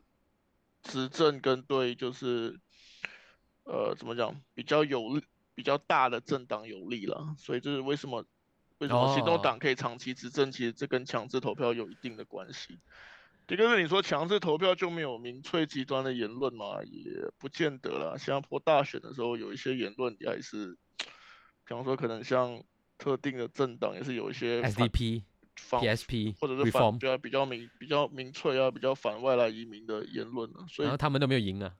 [0.83, 2.59] 执政跟对就是，
[3.63, 5.23] 呃，怎么讲，比较有利、
[5.55, 8.23] 比较大的政党有利了，所以这是为什么
[8.77, 12.79] 为什么行动党可以长期执政，其实这跟强制投票有一定的关系。
[13.47, 18.17] 第二个是你说强制投票就没有民粹极端的言论嘛，也不见得啦。
[18.17, 20.77] 新加坡大选的时候有一些言论也还是，
[21.65, 22.61] 比方说可能像
[22.97, 25.23] 特定的政党也是有一些 SDP。
[25.57, 31.73] PSP 或者是反比较比较明比较明确啊，比较反外来移民的言论啊，所以然后他们都没有赢啊。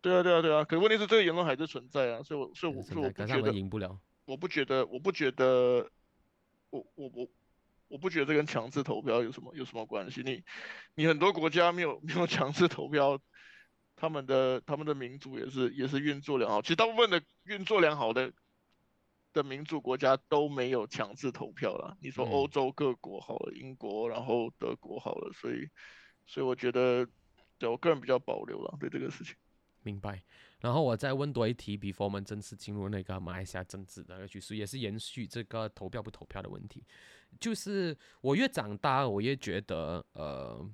[0.00, 3.98] 对啊对啊对啊，可是问题是这个言论还是存在啊，所以我所以我所以我不觉得赢不了。
[4.24, 5.88] 我不觉得我不觉得
[6.70, 7.28] 我我我
[7.88, 10.22] 我不觉得这跟强制投票有什么有什么关系？
[10.24, 10.42] 你
[10.94, 13.20] 你很多国家没有没有强制投票，
[13.96, 16.60] 他们的他们的民主也是也是运作良好。
[16.62, 18.32] 其实大部分的运作良好的。
[19.32, 21.96] 的民主国家都没有强制投票了。
[22.00, 25.68] 你说欧洲各国好了，英国，然后德国好了，所以，
[26.26, 27.06] 所以我觉得，
[27.58, 29.34] 对我个人比较保留了对这个事情。
[29.82, 30.22] 明白。
[30.60, 36.84] 然后我再问多一题，before 我们正式进入那个马来西亚政治的局势，也是延续这个投票不投票的问题。
[37.40, 40.70] 就是我越长大，我越觉得，呃。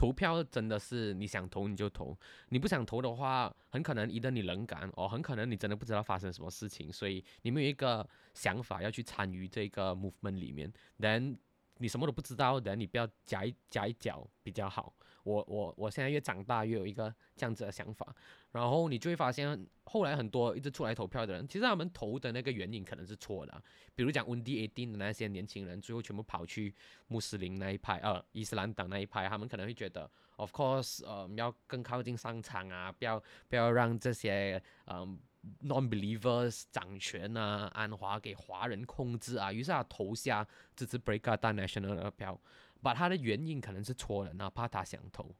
[0.00, 2.16] 投票真的是你想投你就投，
[2.48, 11.38] 你不想投的话，很可能一旦你冷感哦，很可能你真的不知道发生什么事情，所以你们有一个想法要去参与这个 movement 里面人
[11.76, 14.94] 你什么都不知道人你不要夹一夹一脚比较好。
[15.22, 18.16] 我我我现在越长大越有一个这样子的想法。
[18.52, 23.62] 然后你就会发现，后来很多一直出来投票的人，其实他们投的那个原因可能是错的。
[23.94, 26.74] 比如讲温迪 A 丁的那些年轻人，最后全部跑去
[27.06, 35.16] 穆斯林那一派，呃，伊斯兰党那一派，他们可能会觉得，of course，呃，要更靠近商场啊，不要不要让这些嗯
[35.62, 42.40] non-believers 掌权啊，安华给华人控制啊，于是他投下支持 Breaker National 的票，
[42.82, 45.32] 把他的原因可能是错的，哪怕他想投，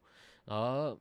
[0.44, 0.96] 而。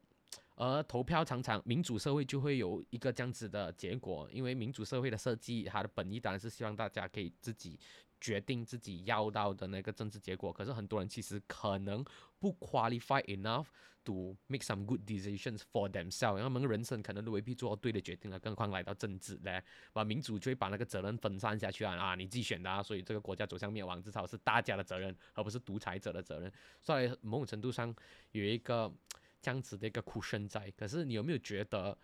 [0.59, 7.79] 而投票常常民主社会就会有一个这样子的结果，因为民主社会的设计，它的本意当然是希望大家可以自己
[8.19, 10.51] 决定自己要到的那个政治结果。
[10.51, 12.03] 可是很多人其实可能
[12.39, 13.67] 不 qualified enough
[14.03, 19.61] to make some good decisions for themselves，他们人生可能都未必做对的决定了，更何况来到政治呢？
[19.93, 21.95] 把民主就会把那个责任分散下去啊！
[21.95, 26.51] 啊，你自己选的，啊，所以这个国家走向灭亡，至少是大家的责任，而不是独裁者的责任。
[26.81, 27.95] 所以某种程度上
[28.33, 28.93] 有一个。
[29.41, 31.97] 这样子的一个苦身在，可是你有没有觉得，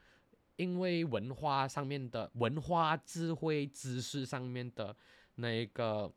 [0.56, 4.96] 因为文化上面的文化、智慧、知识上面的
[5.36, 6.10] 那一个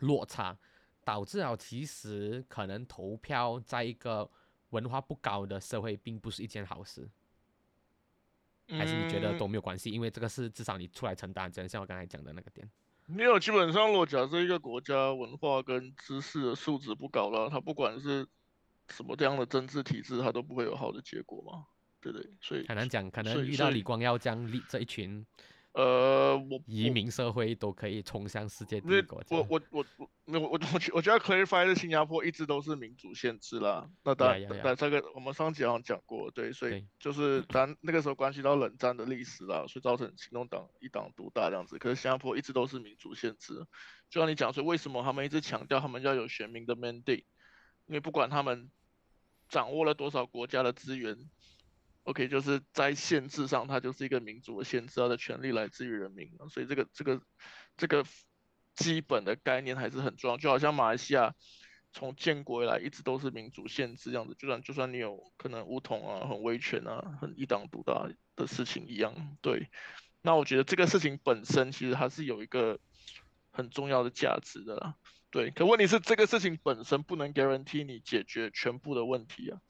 [0.00, 0.58] 落差，
[1.02, 4.30] 导致了其实可能投票在一个
[4.68, 7.08] 文化不高的社会，并不是一件好事？
[8.68, 9.90] 还是你觉得都没有关系？
[9.90, 12.70] 因为这个是至少你出来承担，就像我刚才讲的那个点。
[13.06, 18.28] 没有，基本上，如果假设一个国家文化跟知识的素质不高了，它不管是。
[18.90, 21.66] 什么这样的政治体制，它都不会有好的结果嘛？
[22.02, 22.30] 对不对？
[22.40, 25.26] 所以很难讲，可能遇到李光耀这样这一群，
[25.72, 29.36] 呃，我移民社会都可以冲向世界第一国家。
[29.36, 30.60] 我我我我我我
[30.94, 33.86] 我觉得 clarify 的新加坡一直都是民主限制啦。
[34.02, 41.76] 那当然，那这个我们上集好像讲过，对，所以就是咱那个时候关系到冷战的历史啦，所以造成行动党一党独大这样子。
[41.76, 43.66] 可是新加坡一直都是民主限制，
[44.08, 47.24] 就像你讲说，为什么他们一直强调他们要有选民的 mandate？
[47.84, 48.70] 因为不管他们。
[49.50, 51.14] 掌握了多少国家的资源
[52.04, 57.20] ，OK，就是在限制上，它就是一个民主的限制，它的权利来自于人民，所以这个这个
[57.76, 58.04] 这个
[58.74, 60.38] 基本的概念还是很重要。
[60.38, 61.34] 就好像马来西亚
[61.92, 69.68] 从建国以来一直都是民主限制这样子，就算就算你有可能武统啊、很威权啊、很一党独大的事情一样，对。
[70.22, 72.78] 那我觉得这个事情本身其实它是有一个
[73.50, 74.94] 很重要的价值的啦，
[75.30, 75.50] 对。
[75.50, 79.60] 可问题是这个事情本身不能 guarantee 你解决全部的问题啊。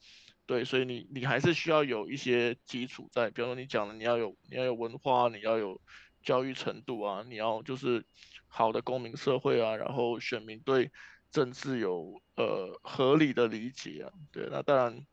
[0.47, 5.79] 对，所以你你还是需要有一些基础在，比方说你讲的，你要有你要有文化，你要有
[6.23, 8.05] 教育程度啊，你要就是
[8.47, 10.91] 好的公民社会啊，然后选民对
[11.29, 14.11] 政治有呃合理的理解啊。
[14.31, 15.05] 对，那当然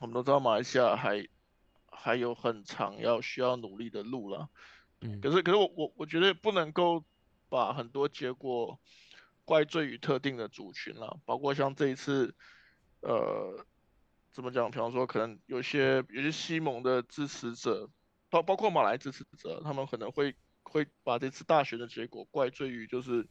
[0.00, 1.26] 我们都知道马来西亚还
[1.86, 4.48] 还有很长要需要努力的路了。
[5.00, 7.02] 嗯，可是可是我我我觉得不能够
[7.48, 8.78] 把很多结果
[9.50, 12.32] 怪罪于特定的族群了，包括像这一次
[13.00, 13.66] 呃。
[14.32, 14.70] 怎么讲？
[14.70, 17.90] 比方说，可能有些有些西蒙的支持者，
[18.30, 23.26] 包包括马来支持者，他们可能会会把这次大选的结果怪罪于就是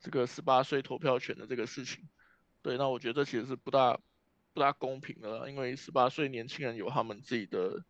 [0.00, 2.08] 这个十八岁投票权的这个事情。
[2.62, 4.00] 对，那我觉得这其实是不大
[4.54, 7.84] 不大公平的，因为十八岁年轻人有他们自己的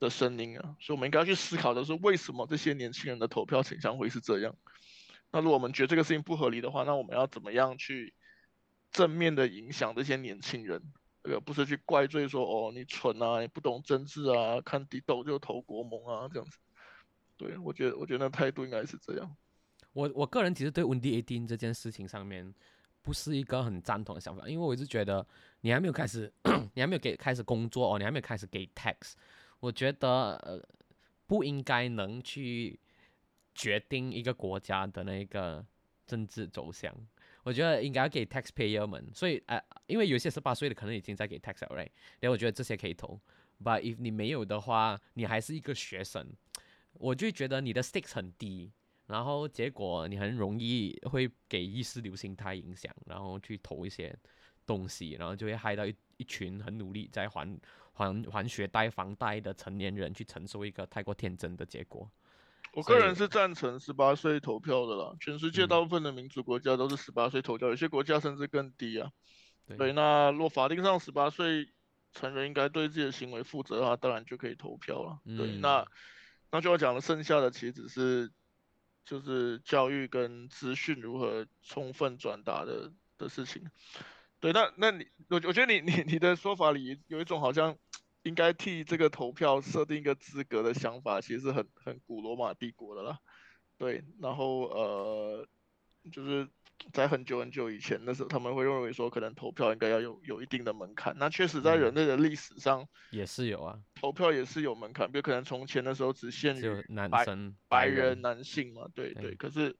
[0.00, 4.56] 的声音啊，所以我们应该要去思考的是，为什么这些年轻人的投票倾向会是这样？
[5.32, 8.14] 那如果我们觉得这个事情不合理的话，那我们要怎么样去
[8.90, 10.80] 正面的影响这些年轻人？
[11.24, 16.58] 这个不是去怪罪说哦你蠢啊，你不懂政治啊，看低斗就投国盟啊这样子。
[17.36, 19.36] 对我觉得我觉得那态度应该是这样。
[19.92, 22.52] 我我个人其实对温迪 A d i n 这件事情上面
[23.02, 25.26] 不是一个很赞同的想法，因为我一直觉得
[25.60, 26.32] 你还没有开始，
[26.74, 29.12] 你还没有给开始工作哦，你还没有开始给 tax，
[29.60, 30.60] 我觉得呃
[31.26, 32.78] 不应该能去
[33.54, 35.64] 决定一个国家的那个
[36.06, 36.94] 政治走向。
[37.44, 41.90] 我觉得应该要给 taxpayer 们，所以呃，因为有些十八岁的可能已经在给 tax 了，right？
[42.20, 43.20] 然后我觉得这些可以投
[43.62, 46.24] ，but if 你没有的话，你还是一个学生，
[46.92, 48.70] 我就觉得你的 stakes 很低，
[49.06, 54.16] 然后结果你很容易会给意识流心态影响，然后去投一些
[54.64, 57.58] 东西，然后就会害到一一群很努力在还
[57.92, 62.08] 还还学贷房贷的成年人去承受一个太过天真的结果。
[62.72, 69.10] 我个人是赞成十八岁投票的啦，全世界大部分的民主国家都是十八岁投票，有些国家甚至更低啊。
[69.76, 71.68] 对，那若法定上十八岁
[72.12, 75.18] 成人应该对自己的行为负责的话，当然就可以投票了。
[75.36, 75.86] 对，那
[76.50, 78.32] 那就要讲了，剩下的其实只是
[79.04, 83.70] 就是教育跟资讯如何充分转达的的事情。
[84.40, 87.76] 对，那那你我我觉得你你你的说法里有一种好像。
[88.24, 93.18] 应该替这个投票设定一个资格的想法，其实很很古罗马帝国的啦。
[93.78, 95.46] 对，然后呃，
[96.12, 96.48] 就是
[96.92, 101.12] 在很久很久以前的时候，他们会认为说，可能投票应该要有有一定的门槛。
[101.18, 108.86] 那确实，在人类的历史上也是有啊，投票也是有门槛，比如可能从前的时候只限于男生、白人、男性嘛。
[108.94, 109.76] 对对，可是，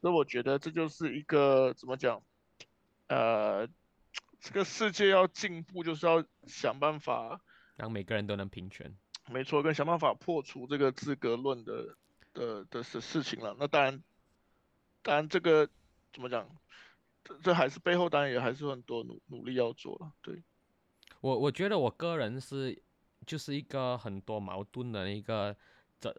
[0.00, 2.22] 所以我觉得这就是一个怎么讲，
[3.08, 3.68] 呃。
[4.40, 7.40] 这个世界要进步，就是要想办法
[7.76, 8.96] 让每个人都能平权。
[9.26, 11.96] 没错，跟想办法破除这个资格论的
[12.32, 13.54] 的的事事情了。
[13.58, 14.02] 那当然，
[15.02, 15.68] 当然这个
[16.12, 16.48] 怎么讲？
[17.22, 20.12] 这这还是背后当然也还是很多努努力要做了。
[20.22, 20.42] 对，
[21.20, 22.82] 我我觉得我个人是
[23.26, 25.56] 就是一个很多矛盾的一个
[26.00, 26.14] 这。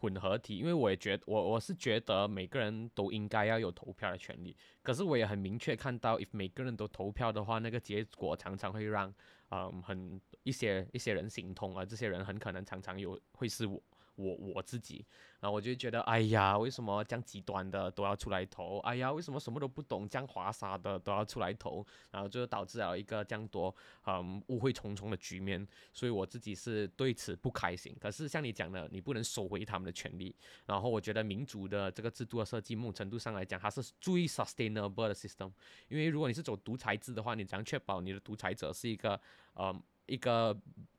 [0.00, 4.56] 混合体，因为我也觉得，我我是觉得每个人都应该要有投票的权利。
[4.82, 9.12] 可是我也很明确看到，if 每个人都投票的话，那个结果常常会让，
[9.50, 11.84] 嗯，很一些一些人心痛啊。
[11.84, 13.80] 这些人很可能常常有会是我。
[14.20, 15.04] 我我自己，
[15.40, 18.78] 然后我就觉得，哎呀，为什么这样极端的都要出来投？
[18.80, 21.84] 哎呀，为什么什么都不懂、这样华沙的都要出来投？
[22.10, 25.66] 然后就导致了一个这样多嗯误会重重的局面。
[25.92, 27.96] 所以我自己是对此不开心。
[27.98, 30.34] 可是像你讲的，你不能收回他们的权利。
[30.66, 35.50] 然后我觉得民主的这个制度的设计，某种程度上来讲，它是最 sustainable 的 system。
[35.88, 39.18] 因为如果你是走独裁制的话，你怎样确保你的独裁者是一个
[39.54, 39.74] 呃
[40.06, 40.54] 一个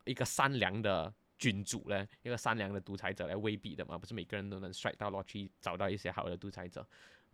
[0.05, 1.13] 一个善良的？
[1.41, 6.87] 君主呢，一个善良的独裁者来威逼的嘛，不是每个人都能帅到落去找到一些好的独裁者，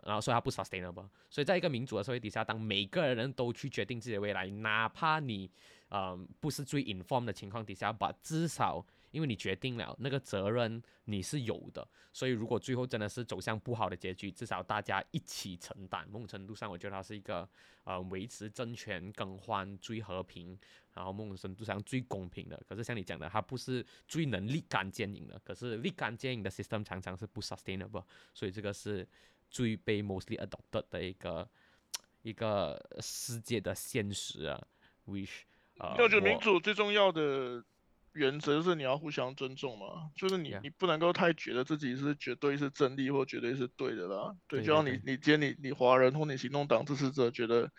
[0.06, 1.10] 然后所以他不 sustainable。
[1.30, 5.52] 所以在一个民主的社会底下，当每个人都去决定自己的未来，哪怕你
[5.90, 8.86] 呃不是最 informed 的情况底下，把至少。
[9.18, 16.08] 因为你决定了那个责任你是有的，所以如果最后真的是走向不好的结局，至少大家一起承担。
[16.08, 17.50] 某种程度上，我觉得它是一个
[17.84, 20.56] 呃维持政权更换最和平，
[20.94, 22.62] 然后某种程度上最公平的。
[22.70, 25.42] 可是像你讲的，它不是最能立竿见影的。
[25.44, 28.04] 可是立竿见影的 system 常常是不 sustainable，
[28.36, 29.08] 所以这个是
[29.50, 31.50] 最被 mostly adopted 的一个
[32.22, 34.68] 一个世界的现实啊。
[35.08, 35.42] which
[35.80, 37.66] 呃，我觉民主最重要的。
[38.14, 44.36] 原则是你要互相尊重嘛，就是你.你不能够太觉得自己是绝对是正义或绝对是对的啦。
[44.48, 47.72] 对，对就像你你今天你你华人或你行动党支持者觉得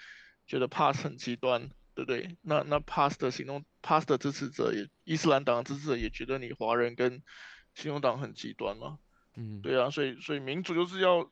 [0.47, 2.37] 觉得 Pass 很极端，对不对？
[2.43, 7.23] 那那 Pass 的行动 Pass 的支持者也伊斯兰党的支持者也觉得你华人跟
[7.75, 8.99] 行动党很极端嘛。
[9.37, 11.31] 嗯，对啊，所以所以民主就是要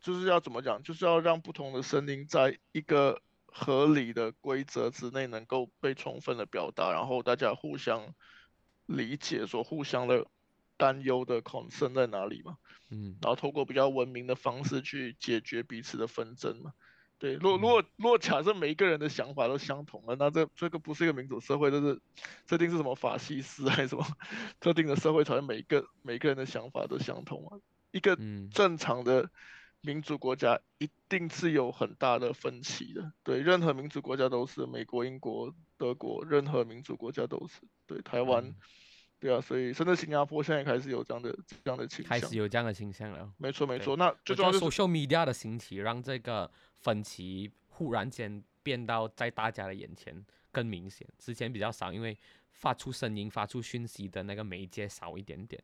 [0.00, 3.20] 就是要怎么讲，就是要让不同的声音在一个
[3.58, 8.14] 合理的规则之内能够被充分的表达，然后大家互相
[8.86, 10.26] 理解说互相的
[10.76, 12.56] 担忧的 concern 在哪里嘛，
[12.90, 16.72] 嗯，然后透过比较文明的方式去解决彼此的纷争嘛。
[17.18, 22.00] 对，如果如嗯果如果假设每一个人的想法都相同了，那这这个不是一个民主社会，这是
[22.46, 24.06] 这定是什么法西斯还是什么
[24.60, 27.58] 特定的社会才会每一个每一个人的想法都相同啊？
[27.90, 29.28] 一个嗯，正常的
[29.80, 38.54] 民主国家一定是有很大的分歧的，对，任何民主国家都是，美国、英国、德国，任何民主国家都是，对，台湾，嗯
[39.20, 43.18] 对啊，所以甚至新加坡现在开始有这样的这样的倾开向，始有这样的倾向了。
[43.18, 51.04] 对没错没错，那我觉得最重要就是 social media 的兴起，让这个分歧忽然间变到在大家的眼前更明显。
[51.18, 52.16] 之前比较少，因为
[52.52, 55.60] 发出声音、发出讯息的那个媒介少一点点，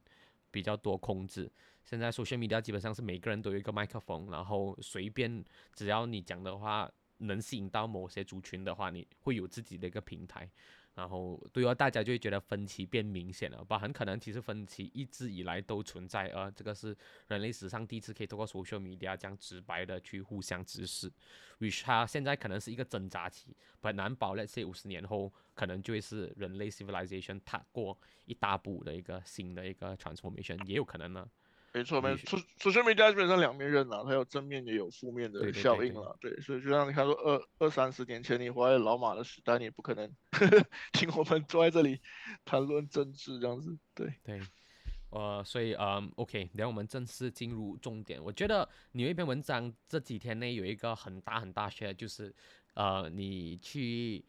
[0.50, 1.48] 比较多控制。
[1.84, 10.50] 现在 social media 基本上是每个人都有一个麦克风，然后随便只要你讲的话能吸引到某些族群的话，你会有自己的一个平台。
[10.94, 13.76] 然后对哦，大家就会觉得分歧变明显了吧？
[13.76, 21.12] 很可能其实分歧一直以来都存在，呃，这个是人类史上第一次可以通过 social media 这样直白的去互相指示
[21.58, 31.28] ，which 它现在可能是一个挣扎期，很难保，let's say 五十年后可能就会是人类 civilization 踏过一大步的一个新的一个 transformation，也有可能呢。
[31.74, 36.16] 没错，没也许错，social media 基本上两面刃了，它有正面也有负面的对对对对效应了。
[36.20, 40.08] 对，所以就像你看说二二三十年前你活在老马的时代，你也不可能
[40.94, 42.00] 听我们坐在这里
[42.44, 43.76] 谈论政治这样子。
[43.92, 44.40] 对，对，
[45.10, 48.22] 呃，所以嗯，OK，然后我们正式进入重点。
[48.22, 52.32] 我觉得你有一篇文章这几天内有一个很大很大 share，就是
[52.74, 54.24] 呃，你去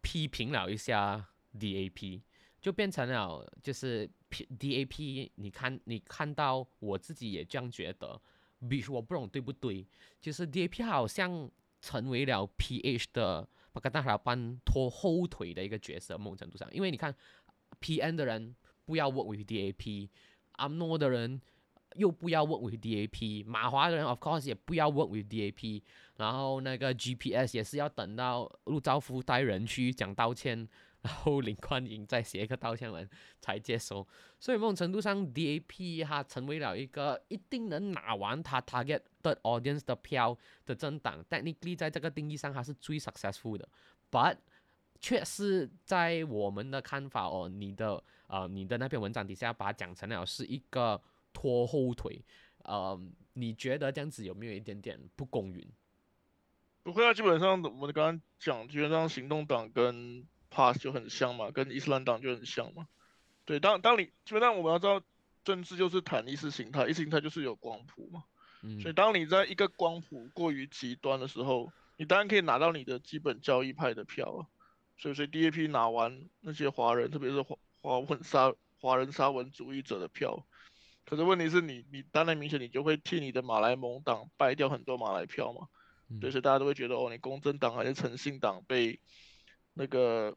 [0.00, 2.20] 批评了一下 DAP，
[2.68, 8.20] 就变成了就是 P DAP，你看你看到我自己也这样觉得，
[8.68, 9.86] 比如我不懂对不对，
[10.20, 11.50] 就是 DAP 好像
[11.80, 17.14] 成为了 PH 的巴格达哈班拖后腿的一个角色，某种程度上，因为你看
[17.80, 18.54] PN 的人
[18.84, 20.10] 不要 work with DAP，
[20.56, 21.40] 阿诺的人
[21.94, 25.82] 又不要 work with DAP，马华的人 of course 也不要 work with DAP，
[26.16, 30.68] 然后那个 GPS 也是要等到陆兆福带人去讲道歉，
[31.02, 33.08] 然后林冠英再写一个道歉文
[33.40, 34.06] 才接收，
[34.40, 40.36] 所以某种程度上 DAP 它成为了一个一定能拿完它 target 的 audience 的票
[40.66, 43.68] 的政党，technically 在这个定义上它是最 successful 的
[44.10, 44.36] ，but
[45.00, 51.00] 却是在我们的看法哦，你的呃你的那篇文章底下把它讲成了是一个
[51.32, 52.20] 拖后腿，
[52.64, 53.00] 呃，
[53.34, 55.64] 你觉得这样子有没有一点点不公允？
[56.82, 62.88] 不会啊，基本上我们刚刚讲，基本上行动党跟 Pass 就很像嘛，跟伊斯兰党就很像嘛。
[63.44, 65.02] 对，当当你基本上我们要知道，
[65.44, 68.24] 政治就是谈意识形态，意识形态就是有光谱嘛。
[68.62, 74.46] 嗯所以当你在一个光谱过于极端的时候，你当然可以拿到你的基本教义派的票啊。
[74.98, 80.44] 所以，所以 DAP 拿完那些华人，特别是华华文沙华人沙文主义者的票，
[81.04, 85.68] 可是问题是你你当然明显你就会替你的马来盟党败掉很多马来票嘛。
[86.20, 88.98] 对，嗯所以大家都会觉得哦，你公正党还是诚信党被
[89.78, 90.36] 那个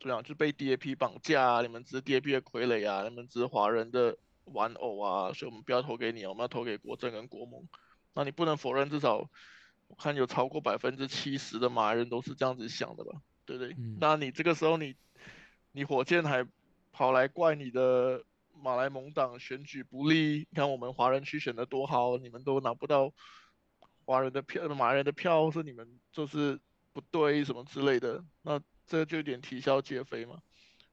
[0.00, 7.66] 怎么样，就被 DAP 绑架啊，你们只是 DAP 的傀儡啊，你们只是华人的玩偶啊，所以我们不要投给你，我们要投给国政跟国盟。
[8.12, 9.18] 那你不能否认，至少
[9.86, 13.72] 我看有超过百分之七十的马来人都是这样子想的吧，对不对？
[13.78, 14.96] 嗯那你这个时候你
[15.72, 16.46] 你火箭还
[16.92, 23.12] 跑来怪你的马来盟党选举不利，你看我们华人区选的多好，你们都拿不到
[24.04, 26.60] 华人的票，马来人的票是你们就是
[26.94, 30.40] 不对什么之类的，那这就有点啼笑皆非嘛。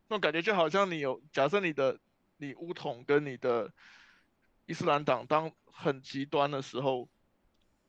[0.10, 1.98] 那种感觉就好像你有假设你的
[2.36, 3.72] 你乌统跟你的
[4.66, 7.08] 伊斯兰党当很极端的时候，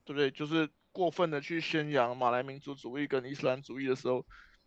[0.04, 0.30] 对不对？
[0.30, 4.24] 就是过分的去宣扬马来民族主义跟伊斯兰主义的时候，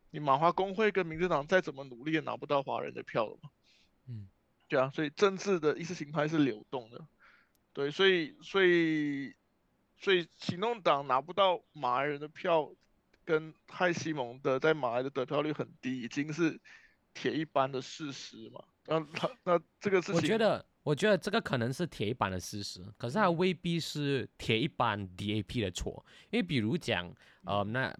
[0.09, 3.49] 你马华工会跟民主党再怎么努力也拿不到华人的票了嘛。
[4.07, 4.27] 嗯，
[4.67, 7.07] 对啊，所以政治的意识形态是流动的，
[7.73, 9.35] 对，所以所以
[9.97, 12.71] 所以行动党拿不到马来人的票，
[13.26, 16.59] 跟泰西蒙的在马来的得票率很低，已经是
[17.13, 18.63] 铁一般的事实嘛。
[18.88, 27.11] 那他那这个事情，我觉得，我觉得这个可能是铁一般的事实，可是它未必是铁一般 DAP 的错，因为比如讲，
[27.45, 27.91] 呃，那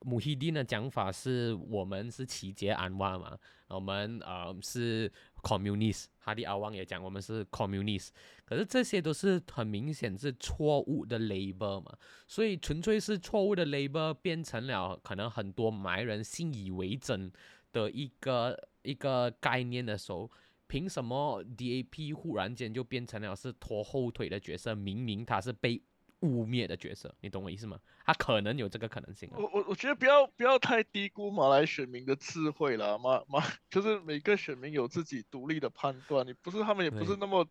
[0.00, 3.38] 穆希丁的讲法是我们是齐杰安瓦嘛，
[3.68, 5.12] 我们呃是
[5.42, 8.08] communist，哈迪阿旺也讲我们是 communist，
[8.44, 11.96] 可是这些都是很明显是错误的 label 嘛，
[12.26, 17.32] 所以纯粹是错误的 label 变成了可能很多埋人信以为真
[17.70, 20.28] 的一个一个概念的时候，
[20.66, 24.74] 凭什么 DAP 忽然间就变成了是拖后腿的角色？
[24.74, 25.80] 明明他是被
[26.26, 27.78] 污蔑的角色，你懂我意思吗？
[28.04, 29.30] 他可能有这个可能性。
[29.32, 37.48] 我我我觉得不要不要太低估马来选民的智慧了，马马 就是每个选民有自己独立的判断，你不是他们也不是那么，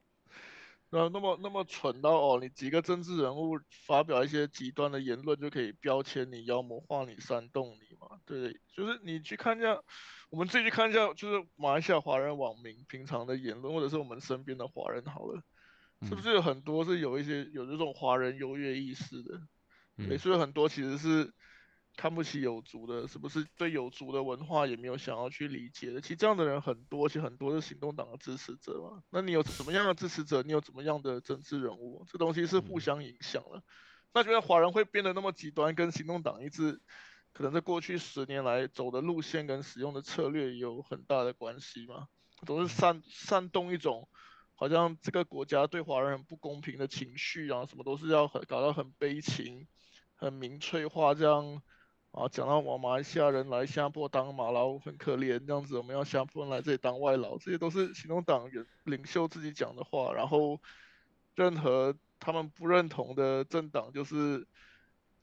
[0.91, 8.19] 呃那么那么蠢到哦，你几个政治人物发表一些极端的言论就可以标签你、妖魔化你、煽动你嘛？
[8.25, 9.77] 对，就是你去看一下，
[10.29, 15.41] 我们自己去看一下，就是马来西亚华人网民平常的言论，或者是我们身边的华人好了。
[16.05, 19.41] 是不是有很多是有一些有这种华人优越意识的？
[19.97, 21.33] 对，所以很多其实是
[21.95, 26.01] 看不起有族的，是不是对有族的文化也没有想要去理解的？
[26.01, 29.01] 其实这样的人很多，其实很多是行动党的支持者嘛。
[29.09, 30.41] 那你有什么样的支持者？
[30.43, 32.05] 你有怎么样的政治人物？
[32.11, 33.63] 这东西是互相影响了。
[34.13, 36.81] 那觉得华人会变得那么极端，跟行动党一直
[37.31, 42.07] 可能在过去十年来走的路线跟使用的策略有很大的关系嘛？
[42.45, 44.09] 总是煽煽动一种。
[44.57, 49.67] 好像这个国家对华人很不公平的情绪啊，什么都是要很搞到很悲情、
[50.15, 51.61] 很民粹化这样
[52.11, 60.13] 啊，讲到我马来西亚人来新加坡当马劳很可怜这样子，我们要新加坡来这里当外劳，这些都是行动党员领袖自己讲的话。
[60.13, 60.61] 然后
[61.35, 64.47] 任何他们不认同的政党，就是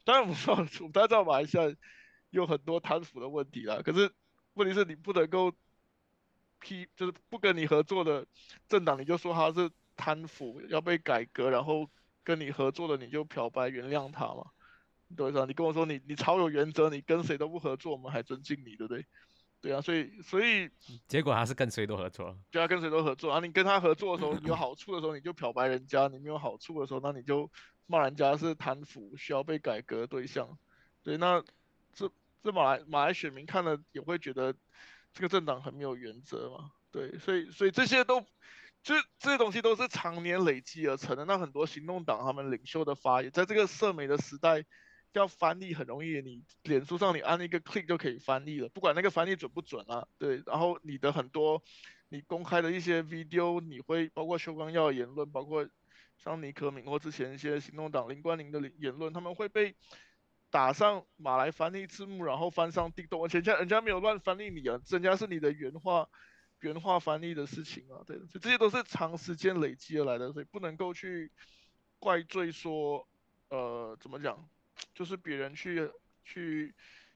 [0.05, 0.57] 当然我知道，
[0.93, 1.75] 大家知道马来西亚
[2.29, 4.13] 有很多贪腐的问题啦，可是
[4.53, 5.55] 问题是你不能够。
[6.63, 8.25] 批就是不跟你合作的
[8.69, 11.91] 政党，你就说他是贪腐要被改革，然后
[12.25, 14.47] 跟你合作的你就漂白原谅他嘛？
[15.15, 15.45] 对吧？
[15.47, 19.05] 你跟我说你你超有原则，你跟谁都不合作，我们还尊敬你，对不对？
[19.61, 20.71] 对啊，所以所以
[21.07, 23.39] 结果他是跟谁都合作，就要跟谁都合作啊！
[23.41, 27.51] 你跟他合作的时候，你有好处的时候你就漂白人家，你没有好处的时候，那你就
[27.87, 30.59] 骂人家是贪腐需要被改革对象。
[31.03, 31.45] 对，那
[31.93, 32.11] 这
[32.43, 34.55] 这马来马来选民看了也会觉得。
[35.13, 36.71] 这个政党很没有原则嘛？
[36.91, 38.21] 对，所以所以这些都，
[38.83, 41.25] 就这些东西都是常年累积而成的。
[41.25, 44.65] 那很多行动党他们领袖的发言，在这个社媒的时代，
[45.13, 50.07] 要翻译很容易，你脸书上你按一个 click 就可以翻译了，不管那个翻译准不准啊。
[50.19, 51.63] 对，然后你的很多
[52.09, 55.69] 你公开的一些 video，你会包括邱光耀言论，包括
[56.17, 59.75] 像尼克敏或之前一些行动党林冠霖的言论，他们会被。
[60.53, 66.11] 打上马来翻译字幕，然后翻上地动，而且人家人家没有乱翻译你啊，人家是你的原话
[66.61, 71.33] 原话翻译的事情啊，对，所以这些都是长时间累积而来的，所以不能够去
[71.99, 73.09] 怪罪说，
[73.49, 74.47] 呃，怎么讲，
[74.95, 75.91] 就是别人去
[76.23, 76.75] 去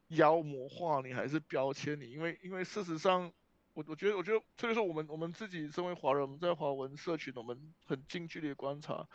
[0.09, 3.31] 妖魔化你还是标签你，因为因为事实上，
[3.75, 9.07] 我我觉得我觉得，特别是我们我们自己身为华人，我们在华文社群，我们很近距离观察，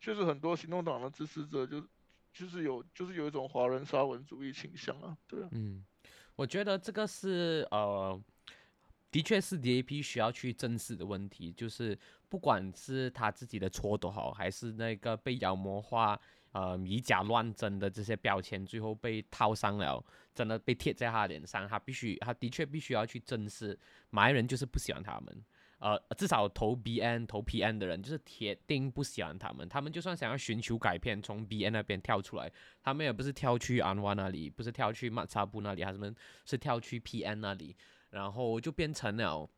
[0.00, 1.82] 确实很多行动党的支持者就。
[2.32, 5.48] 就是有，就是有一种华人沙文主义倾向啊，对啊。
[5.52, 5.84] 嗯，
[6.36, 8.20] 我觉得这个是呃，
[9.10, 16.18] 的确是 DAP 需要去正视的问题，就是不管是他自己的错都好，还是那个被妖魔化、
[16.52, 20.04] 呃以假乱真的这些标签，最后被套上了，
[20.34, 23.78] 真的被贴在他脸上，他必须，他的确必须要去正视，
[24.10, 25.44] 马来人就是不喜欢他们。
[25.80, 29.66] 呃，至少投 B N 投 P N 的人，就是铁定不喜欢他们。
[29.66, 32.52] 他们就算想要寻求改变，从 B N 那边跳出来，
[32.82, 36.14] 他们也不是跳去安瓦那里，不是跳去马萨布那里，他们
[36.44, 37.74] 是跳去 P N 那里，
[38.10, 39.48] 然后就变成了，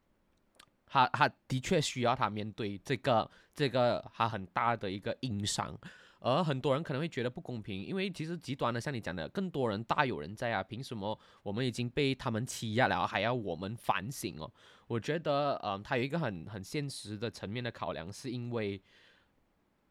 [0.86, 5.76] 他他的确需要他面对这个这个他很大的一个硬伤。
[6.24, 14.48] 而很多人可能会觉得不公平，因为其实极端的，像你讲的，更多人大有人在啊，凭什么我们已经被他们欺压了，还要我们反省哦？
[14.86, 18.80] 我觉得，嗯，他有一个很很现实的层面的考量，是因为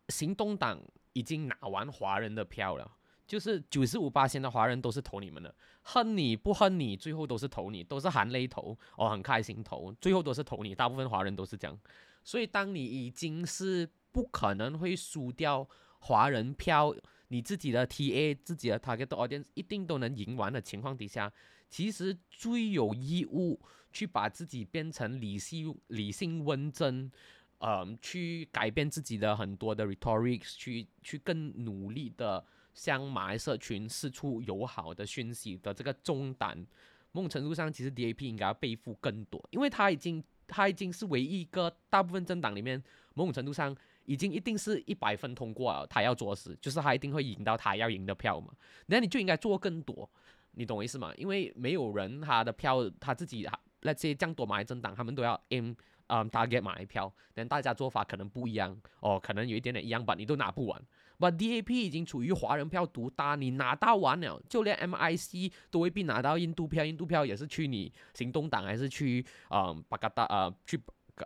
[0.07, 2.89] 行动党已经拿完华人的票了，
[3.27, 11.77] 就是九十五八千的华人都是投你们的，恨你不恨你，最后都是投你，都是含泪投，哦，很开心投，最后都是投你，大部分华人都是这样，
[12.23, 15.67] 所以当你已经是不可能会输掉。
[16.04, 16.93] 华人票，
[17.28, 21.32] 你自己的 TA，自己的 target audience 一定都能赢完的情况底下，
[21.70, 23.62] 其实最有义务
[23.93, 27.12] 去把自己变成理性、理性温真，
[27.60, 32.43] 嗯，去改变自己的很多的 rhetorics，去去更努力的
[32.74, 36.66] 向马来社群释出友好的讯息的这个重担，
[37.12, 42.84] 某种程度上，其实 DAP 应该要背负更多，因为他已经他已经是唯一一个大部分政党里面，
[43.14, 43.78] 某种程度上。
[44.06, 48.54] 已经一定是一百分通过了，他要做事，就是他一定会赢到他要赢的票嘛。
[48.88, 50.10] 那你就应该做更多。
[50.54, 51.14] 你懂我意思吗？
[51.16, 53.47] 因为没有人他的票他自己
[53.82, 55.74] 那些降多马来政党，他们都要 M，
[56.08, 60.82] 嗯 target 马来票，但大家做法可能不一样哦，可能有一点点一样吧，你都拿不完。
[61.18, 70.78] But DAP 已经处于华人票独大，你拿到完了，就连 MIC 都未必拿到印度票，印度票也是去你行动党还是去嗯巴格达啊去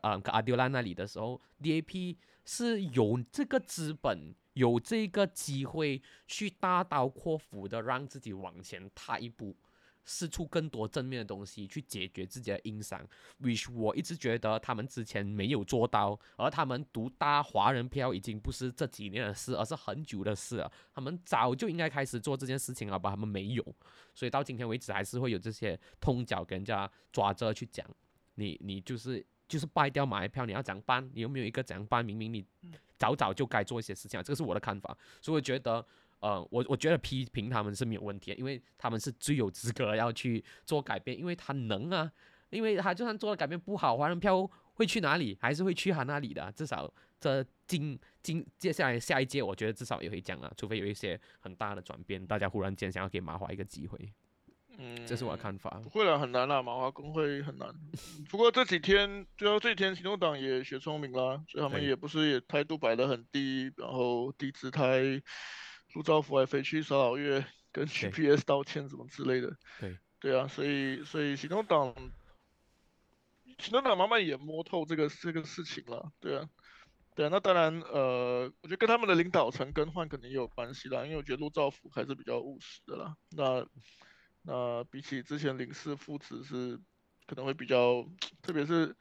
[0.02, 2.16] 嗯阿迪拉那里的时候，DAP
[2.46, 9.58] 是有这个资本，有这个机会去大刀阔斧的让自己往前踏一步。
[10.08, 13.04] 试出更多正面的东西去解决自己的硬伤
[13.42, 20.72] ，which 我一直觉得他们之前没有做到，而他们独大华人票已经不是这几年的事，而是很久的事了。
[20.94, 23.10] 他们早就应该开始做这件事情了吧？
[23.10, 23.64] 他们没有，
[24.14, 27.84] 所以到今天为止还是会有这些通脚跟人家抓着去讲，
[28.36, 31.10] 你你就是就是败掉马来票，你要怎样办？
[31.14, 32.04] 你有没有一个怎样办？
[32.04, 32.46] 明明你
[32.98, 35.86] 早早就该做一些事情，这个是我的看法，所以我觉得。
[36.22, 42.12] 呃，我我觉得批评他们是没有问题，因为他们是最有资格要去做改变，因为他能啊，
[42.50, 45.38] 因为他就算做了改变不好，华人票会去哪里？
[45.40, 54.12] 还是会去他那里的，至少这今今接下来下一届，我觉得至少也会讲啊，除非有一些很大的转变，大家忽然间想要给马华一个机会，
[54.78, 55.70] 嗯，这是我的看法。
[55.84, 57.68] 不会了，很难啦，马华工会很难。
[58.30, 65.22] 不过这几天，最后这几天行动党也学聪明啦，所以他们也不是也态度摆得很低，然后低姿态。
[65.94, 69.56] 陆兆福还飞去骚扰月，跟 GPS 道歉什么之类的。
[69.80, 71.96] 对，对啊，所以所以行动党，
[73.60, 76.12] 行动党慢慢也摸透这个这个事情了。
[76.20, 76.50] 对啊，
[77.16, 83.16] 对啊，那当然，呃，我觉得跟他们的领导层更换肯定也有关系啦，因为我觉得陆兆福还是比较务实的啦。
[83.30, 83.66] 那
[84.46, 86.80] 那比起之前林氏父子是
[87.28, 88.08] 可能会比较，
[88.42, 88.96] 特别是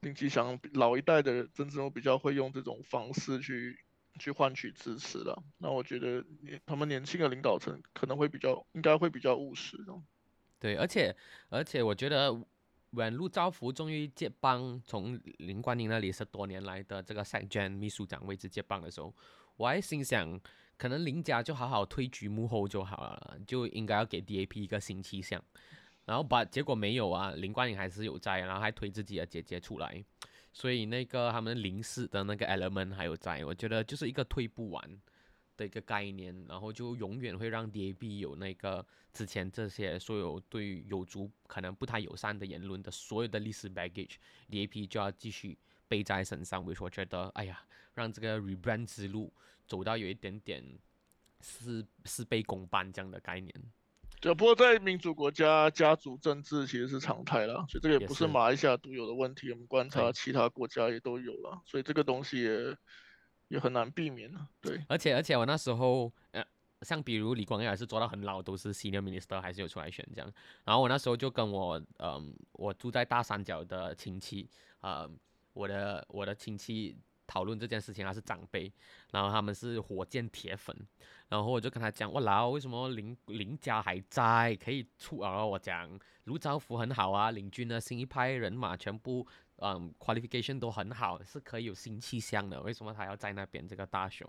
[0.00, 3.78] 林吉祥老一代的人，真正比较会用这种方式去。
[4.20, 6.24] 去换取支持了，那我觉得
[6.66, 9.76] 他们年轻的领导层可能会比较，应该会比较务实。
[10.58, 11.14] 对，而且
[11.48, 12.32] 而且我觉得，
[12.94, 19.14] 宛陆兆福终于接棒，从林冠英那里十多年来的这个赛娟秘书长位置接棒的时候，
[19.56, 20.28] 我还心想，
[20.78, 25.42] 可能林家就好好退居幕后就好了，就应该要给 DAP 一个新气象。
[26.06, 30.02] 然后把结果没有啊，林冠英还是有在，然后还推自己的姐姐出来。
[30.50, 34.98] 所以那个他们林氏的那个 element 还有在，我觉得就是一个推不完
[35.56, 46.64] 的一个概念，然后就永远会让 DAB 有那个之前这些所有对有族可能不太友善的言论的所有的历史 baggage，DAP 就要继续背在身上。
[46.64, 47.62] 我说觉得，哎呀，
[47.94, 49.30] 让这个 rebrand 之路
[49.68, 50.64] 走到有一点点
[51.40, 53.54] 事事倍功半这样的概念。
[54.20, 59.52] 只，不过在民主国家，家族政治其实是常态了，所以这个也不是马来西亚独有的问题。
[59.52, 62.76] 我们观察其他国家也都有了，所以这个东西也
[63.46, 64.48] 也很难避免了。
[64.60, 66.44] 对，而且而且我那时候，呃，
[66.82, 70.32] 像比如李光耀也是做到很老，都是 senior minister 还是有出来选这样。
[70.64, 74.50] 然后我那时候就跟我，嗯，我住在大三角的亲戚，
[74.80, 75.08] 呃，
[75.52, 76.98] 我的我的亲戚
[77.28, 78.72] 讨论这件事情，他是长辈，
[79.12, 80.74] 然后他们是火箭铁粉。
[81.28, 85.22] 然后我就跟他讲，我老为什么林林家还在可以出？
[85.22, 85.88] 然后我讲
[86.24, 89.26] 卢兆福很好啊，林军的新一派人马全部
[89.56, 92.62] 嗯 qualification 都很好，是可以有新气象的。
[92.62, 94.26] 为什么他要在那边这个大雄？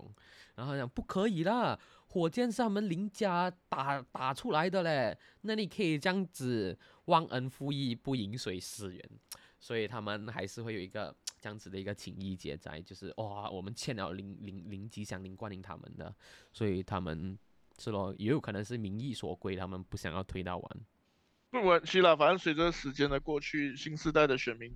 [0.56, 1.78] 然后他讲不可以啦，
[2.08, 9.02] 火箭是他们林家打打出来的嘞，那你可以这样子忘恩负义，不饮水思源。
[9.62, 16.14] 所以他们还是会有一个这样子的一个情谊结在，就是哇，我们欠了林林林吉祥、林冠霖他们的，
[16.52, 17.38] 所以他们
[17.78, 20.80] 是咯，也有可能是民意所归，他们不想要推到完。
[21.50, 24.70] 不关系啦，反正随着时间的过去，新时代的选民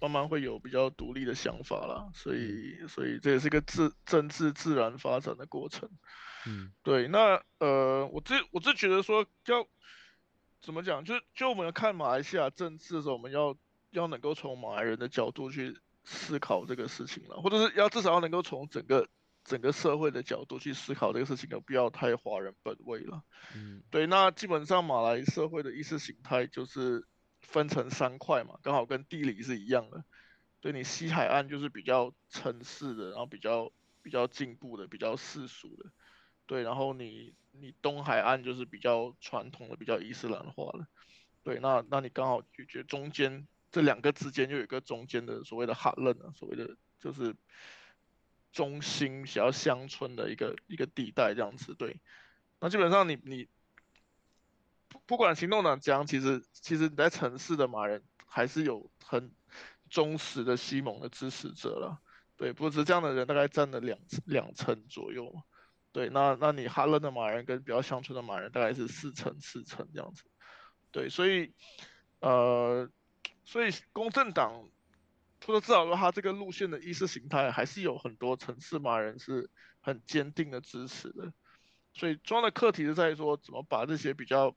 [0.00, 5.88] 慢慢会有比较独立的想法啦，所以所以这也是一个自政治自然发展的过程。
[6.46, 9.64] 嗯，对，那呃，我自我自觉得说要
[10.60, 13.56] 怎么讲，就就我们看马来西亚政治的时候，我们要。
[13.92, 15.74] 要能够从马来人的角度去
[16.10, 19.06] 思考这个事情了，或者是要至少要能够从整个
[19.44, 23.22] 整个社会的角度去思考这个事情，不要太华人本位了。
[23.54, 27.06] 嗯，对，那基本上马来社会的意识形态就是
[27.42, 30.02] 分成三块嘛，刚好跟地理是一样的。
[30.60, 33.70] 对你西海岸就是比较城市的，然后比较
[34.02, 35.90] 比较进步的，比较世俗的。
[36.46, 40.86] 对，然后你你东海岸就是比较传统的，比较伊斯兰化的。
[41.42, 43.46] 对，那那你刚好就觉得中间。
[43.70, 47.34] 这两个之间就有一个中间的所谓的哈楞啊，所谓的就是
[48.52, 52.00] 中心比较乡村的一个一个地带这样子，对。
[52.60, 53.48] 那基本上你你
[55.06, 59.30] 不管行动党讲，其实其实你在城市的马人还是有很
[59.88, 62.00] 忠实的西蒙的支持者了，
[62.36, 62.52] 对。
[62.52, 65.42] 不过是这样的人大概占了两两成左右嘛，
[65.92, 70.24] 对，那那你哈勒的马人跟比较乡村的马人大概是四成四成这样子，
[70.90, 71.52] 对，所以
[72.20, 72.90] 呃，
[73.48, 74.68] 所以公正党，
[75.40, 79.48] 除了至少说他这个路线的意识形态，还是有很多城市马人是
[79.80, 81.32] 很坚定的支持的，
[81.94, 84.54] 所以重要的课题是在于说怎么把这些比较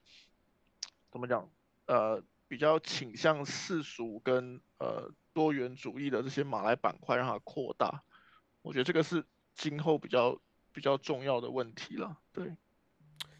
[1.09, 1.49] 怎么讲，
[1.85, 8.03] 呃，比较倾向世俗跟呃多元主义的这些马来板块让它扩大，
[8.61, 9.25] 我觉得这个是
[9.55, 10.37] 今后比较。
[10.73, 12.55] 比较重要的问题了，对，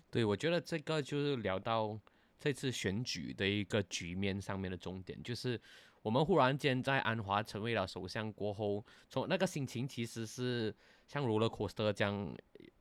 [0.09, 1.97] 对，我觉得这个就是聊到
[2.41, 5.61] 这次选举的一个局面上面的重点，就是
[6.01, 10.75] 我们忽然间在安华成为了首相过后，从那个心情其实是
[11.05, 12.35] 像如了 coaster 这样，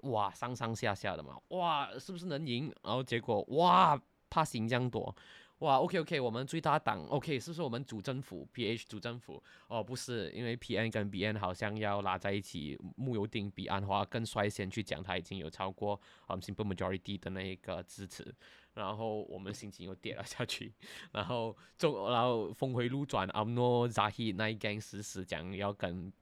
[0.04, 2.74] 哇，上上下下的嘛，哇，是不是能赢？
[2.82, 4.00] 然后结果哇，
[4.30, 5.14] 怕赢这样多。
[5.58, 9.42] 哇，OK OK，我们最大党 OK，是不是我们主政府 PH 主政府？
[9.68, 12.78] 哦，不是，因为 PN 跟 BN 好像要拉在一起。
[12.96, 18.34] 木有定比安华更率先去讲，他已经有超过嗯 simple majority 的那一个支持，
[18.74, 20.72] 然后我们心情又跌了下去，
[21.12, 26.12] 然后就，然后峰回路转，阿诺扎希那一 gang 死死讲要跟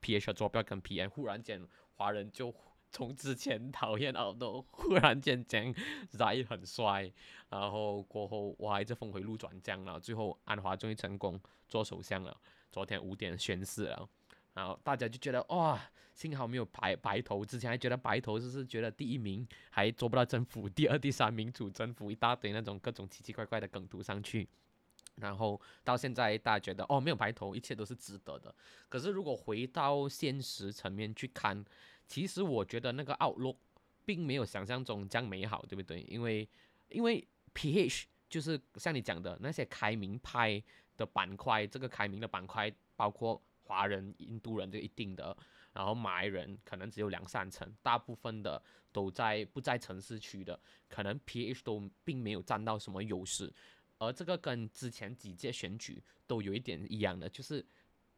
[0.00, 2.54] PH 做，不要跟 PM，忽然间华人就。
[2.92, 5.72] 从之前讨厌奥诺，忽然间讲
[6.08, 7.08] 在很帅，
[7.48, 12.36] 然后过后哇，一直峰回路转这样了，最后安华终于成功做首相了。
[12.72, 14.08] 昨天五点宣誓了，
[14.54, 15.80] 然后大家就觉得哇，
[16.14, 24.48] 幸好没有白白头，之前还觉得白头就是觉得第一名还做不到政府，第二、第三名主政府一大堆那种各种奇奇怪怪的梗图上去，
[25.16, 28.54] 然后到现在大家觉得哦，没有白头，一切都是值得的。
[28.88, 31.64] 可是如果回到现实层面去看，
[32.06, 33.56] 其实我觉得那个 outlook
[34.04, 36.00] 并没有想象中这样美好，对不对？
[36.02, 36.46] 因为
[36.88, 37.24] 因为
[37.54, 40.60] PH 就是像你讲的那些开明派
[40.96, 43.40] 的板块，这个开明的板块包括
[43.70, 45.36] 华人、印度人这一定的，
[45.72, 48.60] 然后马来人可能只有两三成，大部分的
[48.90, 50.58] 都在不在城市区的，
[50.88, 53.52] 可能 PH 都并没有占到什么优势，
[53.98, 57.64] 而这个跟之前几届选举都有一点一样的，就是。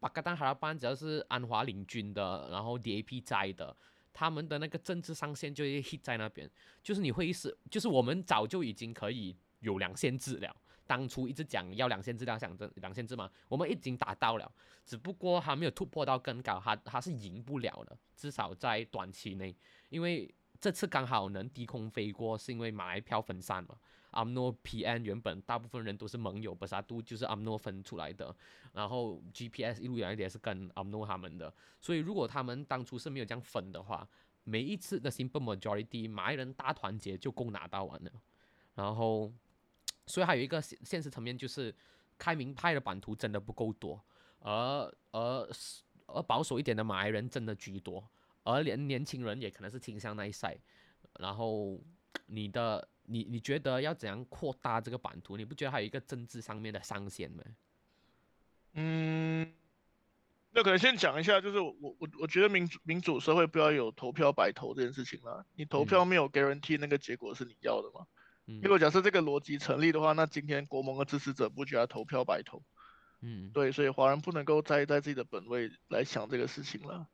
[0.03, 3.77] 巴格丹哈拉班只要是安华领军的，然后 DAP 在的，
[4.13, 6.51] 他们的那个政治上限就 hit 在那边。
[6.83, 10.57] 就是你会是，就是我们早就已经可以有两线制了。
[10.93, 14.53] 当初一直讲要两线制，两想着两线制嘛，我们已经达到了，
[14.85, 19.57] 只不过还没有突破到更高，他他是赢不了的，至少在短期内，
[19.89, 20.31] 因为
[20.61, 23.75] 这次刚好能低空飞过，是因为马来票分散嘛。
[24.11, 28.37] 阿诺 PN 原本大部分人都是盟友，巴萨杜就是阿诺分出来的，
[28.75, 34.07] 然后 GPS 一路以来也是跟阿诺他们的，所以如果他们当初是没有这样分的话，
[34.45, 38.13] 每一次的 Simple Majority 马来人大团结就够拿到完了，
[38.75, 39.33] 然后，
[40.07, 41.75] 所以还有一个现现实层面就是
[42.19, 44.03] 开明派的版图真的不够多，
[44.41, 45.49] 而而
[46.07, 48.09] 而保守一点的马来人真的居多，
[48.43, 50.57] 而连年轻人也可能是倾向那一赛，
[51.19, 51.81] 然后
[52.27, 52.89] 你的。
[53.05, 55.37] 你你觉得要怎样扩大这个版图？
[55.37, 57.43] 你不觉得还有一个政治上面的上限吗？
[58.75, 59.53] 嗯，
[60.53, 65.45] 那可能先讲一下，就是我我我觉得民主民主社会不要有投票白投这件事情啦。
[65.57, 68.07] 你投票没有 guarantee 那个结果是你要的嘛？
[68.61, 72.63] 如果假设这个逻辑成立的话，那今天国盟的支持者不觉得投票白投？
[73.21, 77.07] 嗯，对，所以华人不能够再在自己的本位来想这个事情了。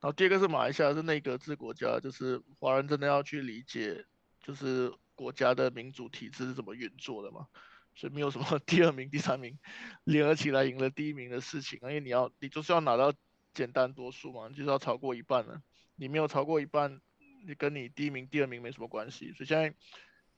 [0.00, 4.04] 然后第二个是马来西亚是内阁制国家，就是华人真的要去理解，
[4.42, 4.92] 就是。
[5.18, 7.48] 国家的民主体制是怎么运作的嘛？
[7.96, 9.58] 所以没有什么 第二名、第三名
[10.04, 13.12] 联合起来赢了第一名的事情，因为你要你就是要拿到
[13.52, 15.60] 简单多数嘛，就是要超过一半了。
[15.96, 17.00] 你没有超过一半，
[17.44, 19.32] 你跟你第一名、第二名没什么关系。
[19.32, 19.74] 所以现在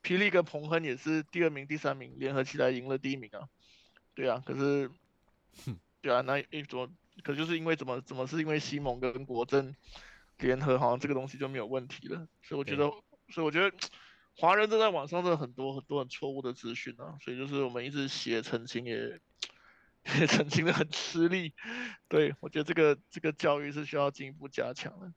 [0.03, 3.47] 霹雳跟彭亨也是第二名、第三名联合起来赢了第一名啊。
[4.13, 4.91] 对啊，可是，
[6.01, 6.89] 对啊，那一怎么
[7.23, 9.75] 可就是因为怎么怎么是因为西蒙跟国政
[10.39, 12.27] 联合，好像这个东西就没有问题了。
[12.41, 12.89] 所以我觉得，
[13.29, 13.75] 所以我觉得。
[14.37, 19.19] 华人正在网上的很多很多很错误的资讯啊，所以就是我们一直写澄清也
[20.19, 21.53] 也澄清的很吃力。
[22.07, 25.13] 对我觉得这个这个教育是需要进一步加强的。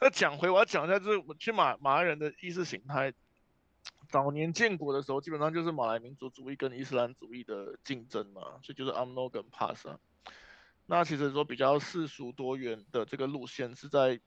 [0.00, 3.12] 那讲回我要讲一下，就是我去马马来人的意识形态，
[4.08, 9.96] 早年建国的时候基本上就是马来民族主义跟伊斯兰主义的竞争嘛，所以就是 UMNO 跟 PAS。
[10.86, 14.20] 那其实说比较世俗多元的这个路线是在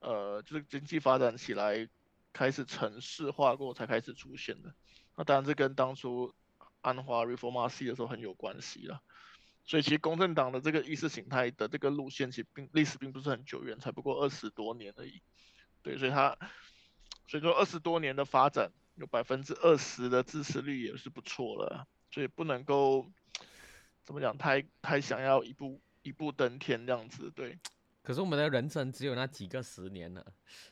[0.00, 1.88] 呃就是经济发展起来。
[2.32, 4.74] 开始城市化过才开始出现的，
[5.16, 6.34] 那当然这跟当初
[6.82, 9.00] 安华 Reformasi 的时候很有关系了。
[9.64, 15.22] 所以其实公正党的这个意识形态的这个路线，其实并历史并不是很久远，才不过二十多年而已。
[15.82, 16.36] 对，所以它
[17.26, 21.86] 所以说二十多年的发展，有百分之二十的支持率也是不错了。
[22.10, 23.10] 所以不能够
[24.04, 27.58] 怎么讲，太太想要一步一步登天这样子，对。
[28.02, 30.24] 可是我们的人生只有那几个十年了，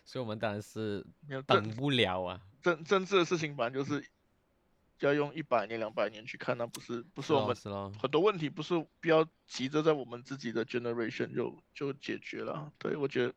[0.05, 1.05] 所以我们当然是
[1.45, 2.41] 等不了啊。
[2.63, 4.09] 政政治的事情，本来就是
[5.01, 7.57] 要用一百年、两百年去看，那不是不是我们
[7.99, 12.73] 很多问题不是不要急着在我们自己的 generation 就就解决了。
[12.79, 13.35] 对我觉得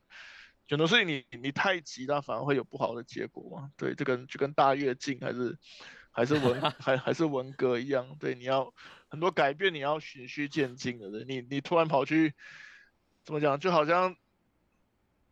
[0.69, 3.71] 很多所以你你太急，那反而会有不好的结果嘛。
[3.77, 5.57] 对，这跟就跟大跃进还是
[6.11, 8.73] 还是文 还还是文革一样，对，你要
[9.07, 11.09] 很多改变，你要循序渐进的。
[11.09, 12.33] 对你你突然跑去
[13.23, 14.15] 怎么讲，就好像，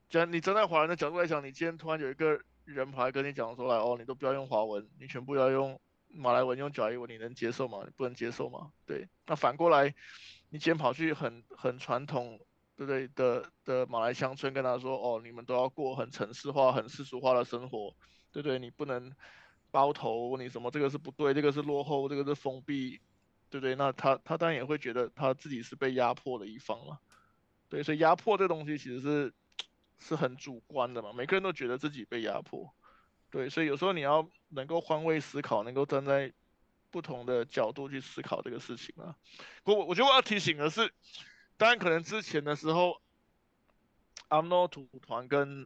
[0.10, 7.80] 既然你站在华人的角度来讲，你今天突然有一个人跑来跟你讲说来哦，你都不要用华文，你全部要用马来文、用甲乙文，你能接受吗？
[7.86, 8.72] 你不能接受吗？
[8.86, 9.94] 对，那反过来，
[10.50, 12.40] 你今天跑去很很传统，
[12.76, 17.96] 对不对的的马来乡村跟他说哦，你们都要过很城市化、很世俗化的生活，
[18.32, 18.60] 对不对？
[18.60, 19.14] 你不能
[19.72, 23.00] 包头，你什么这个是不对，这个是落后，这个是封闭，
[23.50, 23.76] 对不对？
[23.76, 27.00] 那他他当然也会觉得他自己是被压迫的一方了，
[27.70, 29.34] 对，所以压迫这东西其实是
[30.00, 32.74] 是很主观的嘛，每个人都觉得自己被压迫，
[33.32, 36.34] 对，所以有时候你要能够换位思考，能够站在
[36.92, 39.16] 不同的角度去思考这个事情啊。
[39.64, 40.94] 不过我我觉得我要提醒的是，
[41.58, 43.02] 当然可能之前的时候，
[44.28, 45.66] 阿诺土团跟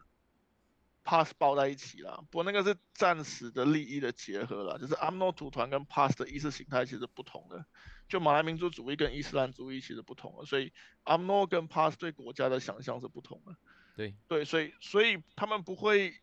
[1.04, 7.66] Pass 抱在一起啦，不过那个是暂时的利益的结合啦，就是阿诺土团跟 Pass 的意识形态其实不同的，
[8.08, 10.72] 就马来民族主义跟伊斯兰主义其实不同的，所以
[11.04, 13.56] 阿诺跟 Pass 对国家的想象是不同的。
[13.96, 16.14] 对，对，所以所以他们不会，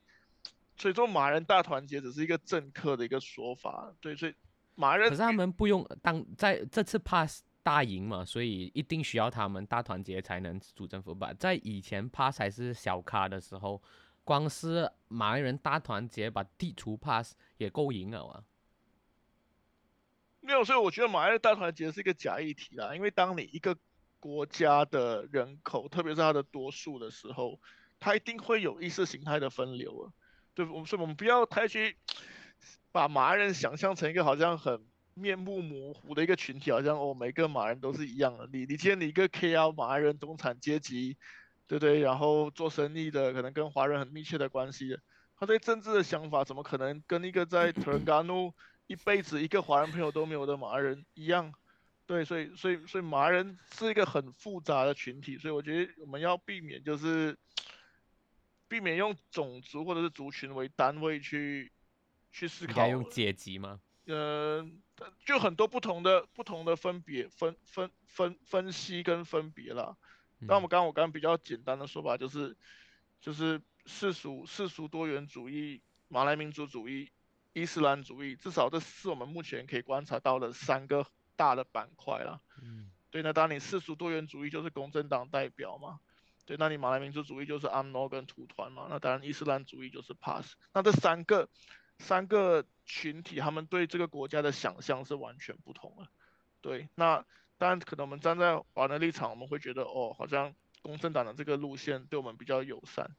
[0.76, 4.34] 所以说马人大团结只是一个政客的一个说法，对，所以
[4.76, 11.34] 马人可是他们不用当在这次 pass 大赢嘛，所以一定需要他们大团结才能组政府吧。
[11.34, 13.82] 在以前 pass 还是小咖的时候，
[14.22, 18.44] 光是马来人大团结把地图 pass 也够赢了啊。
[20.38, 23.76] 没有，所以我觉得马来人大团结是一个假议题啦，因为当你一个
[24.20, 27.60] 国家的人口，特别是它的多数的时候，
[27.98, 30.12] 它一定会有意识形态的分流啊。
[30.54, 31.96] 对，我们所以我们不要太去
[32.92, 34.86] 把马来人想象成一个好像很
[35.18, 38.46] 面目模糊的一个群体，好像哦每个马人都是一样的。
[38.52, 41.16] 你你今天你一个 KL 马人中产阶级，
[41.66, 42.00] 对不对？
[42.00, 45.00] 然后做生意的，可能跟华人很密切的关系的，
[45.38, 48.52] 他对政治的想法怎么可能跟一个在 t e r n g a n u
[48.86, 51.50] 一辈子一个华人朋友都没有的马人一样？
[52.06, 57.36] 对，所以所以所以马人是一个很复杂的群体，所以我觉得我们要避免就是
[58.68, 61.72] 避免用种族或者是族群为单位去
[62.30, 63.80] 去思考应该，用阶级吗？
[64.06, 64.68] 呃，
[65.24, 69.96] 就很多不同的不同的分别分分分分析跟分别啦。
[70.38, 72.56] 那我们刚刚我刚刚比较简单的说法就是
[73.20, 77.10] 就是世俗世俗多元主义、马来民族主义、
[77.52, 82.40] 伊斯兰主义，至少这是我们目前可以观察到的三个大的板块啦。
[82.62, 85.98] 嗯，对，那当你世俗多元主义就是公正党代表嘛，
[86.44, 91.48] 对，那你马来民族主义就是 UMNO 跟土团嘛，那当然伊斯兰主义就是 PAS，那这三个
[91.98, 96.06] 三个群体他们对这个国家的想象是完全不同的，
[96.60, 97.24] 对，那
[97.58, 103.10] 当然可能我们站在华人的立场，我们会觉得哦，好像公正党的这个路线对我们比较友善，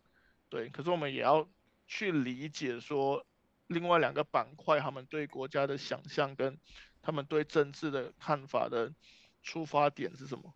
[0.50, 1.50] 对，可是我们也要
[1.88, 3.26] 去理解说
[3.68, 6.58] 另外两个板块他们对国家的想象跟
[7.02, 8.94] 他们对政治的看法的
[9.42, 10.54] 出发点是什么？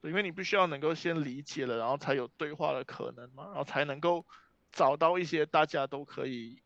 [0.00, 4.26] 对，因为你必须要能够先理解了，然后才有对话的可能嘛，然后才能够
[4.72, 6.60] 找到一些大家都可以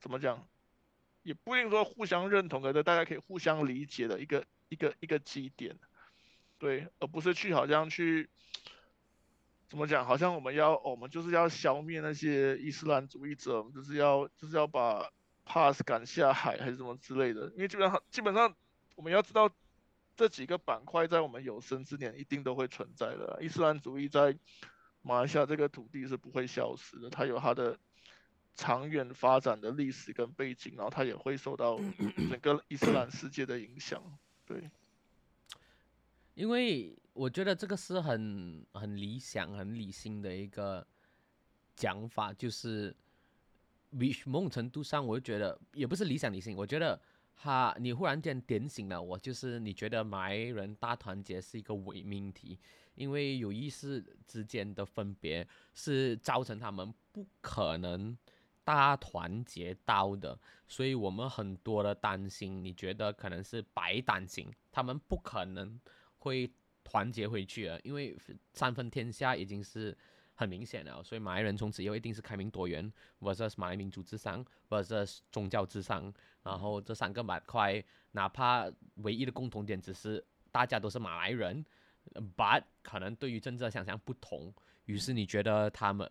[0.00, 0.48] 怎么讲，
[1.22, 5.76] 也不一定说互相认同，可是大家可以互相理解的一个一个一个基点，
[6.58, 8.28] 对，而不是去好像去
[9.68, 15.10] 怎么讲，好像我们要、我们就是要消灭那些伊斯兰主义者，就是要就是要把
[15.44, 18.54] Pass 赶下海还是什么之类的，因为基本上基本上
[18.96, 19.50] 我们要知道
[20.16, 23.38] 这几个板块在我们有生之年一定都会存在的。
[23.42, 24.36] 伊斯兰主义在
[25.02, 27.78] 马来西亚这个土地是不会消失的，它有它的
[28.60, 31.80] 长远发展的历史跟背景，然后它也会受到
[32.28, 34.02] 整个伊斯兰世界的影响。
[34.44, 34.70] 对，
[36.34, 40.86] 因为我觉得这个是很很理想、很理性的一个
[41.74, 42.94] 讲法，就是
[44.26, 47.00] 某种程度上，我就觉得也不是理想理性，我觉得
[47.34, 52.58] 哈，你忽然间点醒了我，就是你觉得马来人大团结是一个伪命题，
[52.94, 58.16] 因为有意识之间的分别是造成他们不可能
[58.74, 65.80] 大团结到的，所以我们很多的担心，你觉得可能是白担心，他们不可能
[66.18, 66.50] 会
[66.84, 68.16] 团结回去了，因为
[68.52, 69.96] 三分天下已经是
[70.34, 76.12] 很明显了，所以马来人从此以后一定是开明多元，versus 马来民族至上，versus 宗教至上，
[76.42, 81.64] 然后这三个板块，哪怕唯一的共同点只是大家都是马来人
[82.14, 84.52] 呃，but 可能对于政治的想象不同，
[84.86, 86.10] 于是你觉得他们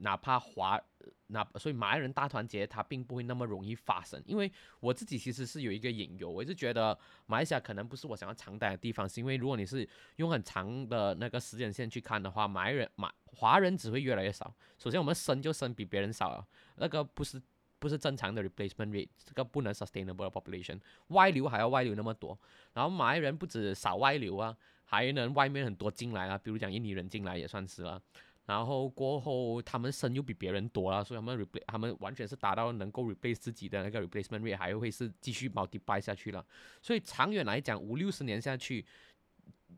[0.00, 0.80] 哪怕华
[1.28, 4.22] 那所以马来人大团结，它并不会那么容易发生。
[4.26, 14.54] 因为我自己其实是有一个隐忧，我一直觉得马来西亚可能不是我想要常待的地方，是因为如果你是用很长的那个时间线去看的话，马来人马华人只会越来越少。
[14.78, 17.40] 首先我们生就生比别人少了，那个不是
[17.78, 22.38] 不是正常的 replacement rate，这个不能 sustainable population，外流还要外流那么多，
[22.72, 28.00] 然后马来人不止少外流啊，还能外面很多进来啊，比如讲印尼人进来也算是了。
[28.46, 36.46] 然后过后，他们生又比别人多了，所以他们 re 他们完全是达到能够 replace 自己的那个 replacement rate，还会是继续 multiply 下去了。
[36.80, 38.86] 所以长远来讲，五六十年下去，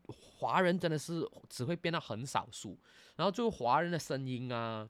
[0.05, 2.77] 华人真的是只会变得很少数。
[3.15, 4.87] 然后就华人的声音啊，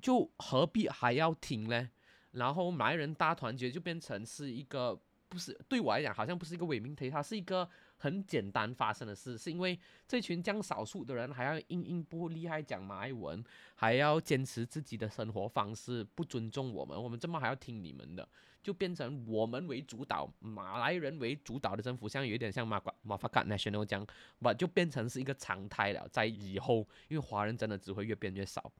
[0.00, 1.90] 就何必还要听呢？
[2.30, 4.96] 然后马来人大团结就变成是一个，
[5.28, 7.68] 不是对我来讲好像不是一个伪命题，它是一个。
[8.02, 9.78] 很简单发生的事，是因为
[10.08, 13.44] 这群将少数的人还要硬硬不厉害讲马来文，
[13.74, 18.26] 还要坚持自己的生活方式，不尊重我们，我们怎么还要听你们的？
[18.62, 24.06] 就变成我们为主导，马来人为主导的政府，像有点像马马法卡 national 这样，
[24.38, 26.08] 不就变成是一个常态了。
[26.10, 26.78] 在以后，
[27.08, 28.72] 因为华人真的只会越变越少，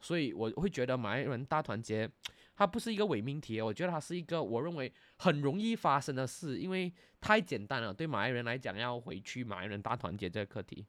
[0.00, 2.10] 所以我会觉得马来人大团结。
[2.56, 7.92] 它不是一个伪命题，我觉得它是一个我认为很容易发生的事，因为太简单了。
[7.92, 10.86] 对马来人来讲，要回去马来人大团结这个课题，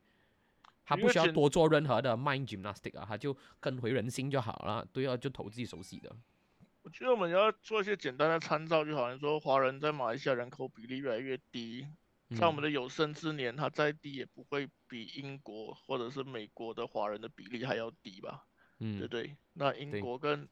[0.85, 6.15] 他不需要多做任何的 mind gymnastic 啊，他就跟回人心就好了，对啊就投自己熟悉的。
[6.83, 11.87] 我觉得我们要做一些简单的参照，就好像说华人在马来西亚人口比例越来越低，
[12.39, 18.45] 在我们的有生之年，它再低也不会比英国或者是美国的华人的比例还要低吧？
[18.77, 19.35] 嗯，对对？
[19.53, 20.47] 那英国跟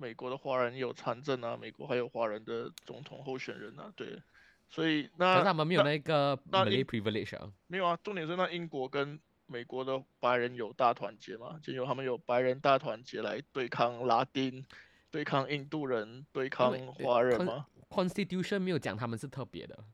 [0.00, 4.22] 美国的华人有参政啊，美国还有华人的总统候选人啊，对，
[4.68, 14.64] 所以那他们没有那个那 privilege 啊，没有啊，重点是那英国跟美国的白人有大团结嘛，就有他们有白人大团结来对抗拉丁，
[15.10, 19.84] 对抗印度人，对抗华人嘛？Constitution 没有讲他们是特别的，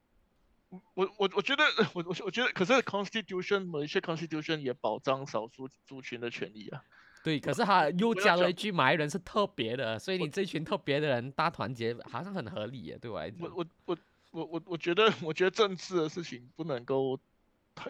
[0.69, 6.85] 我我我觉得我我我觉得，可是 Constitution 某一些 Constitution 也保障少数族群的权益啊。
[7.25, 13.41] 对，可是他又加了一句“马来人是特别的”，所以你这群特别的人大团结，好像很合理耶，对我来讲。
[13.49, 13.99] 我我我
[14.33, 17.19] 我我我觉得，我觉得政治的事情不能够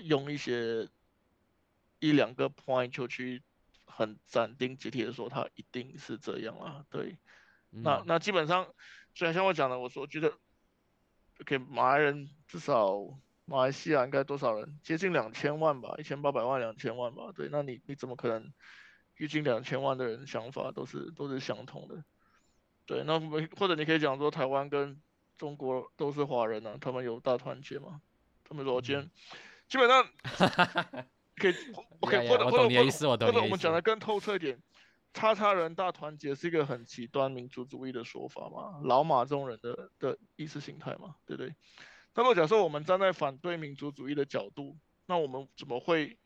[0.03, 0.89] 用一些
[1.99, 3.43] 一两个 point 就去
[3.87, 6.87] 很斩钉截铁的说他一定是这样啊。
[6.89, 7.18] 对，
[7.70, 8.64] 那那基本上，
[9.16, 10.32] 虽然像我讲的，我说觉得
[11.45, 13.01] 给马来人至少
[13.47, 14.78] 马来西亚应该多少人？
[14.85, 17.32] 接近两千万吧，一千八百万、两千万吧。
[17.35, 18.53] 对，那你你怎么可能？
[19.17, 22.03] 预计两千万的人想法都是都是相同的，
[22.85, 23.21] 对，那
[23.57, 25.01] 或者你可以讲说台湾跟
[25.37, 28.01] 中国都是华人啊，他们有大团结嘛？
[28.43, 29.09] 他们说今天
[29.69, 30.05] 基本上
[31.37, 31.55] 可以
[32.01, 34.61] ，OK，或者或者或者或者我们讲的更透彻一点，
[35.12, 38.81] 叉叉人大团结是一个很极端民族主义的说法嘛？
[38.83, 41.55] 老马这种人的的意识形态嘛，对不对？
[42.15, 46.19] 那么假设我们站在反对民族主义的角度，那我们怎么会？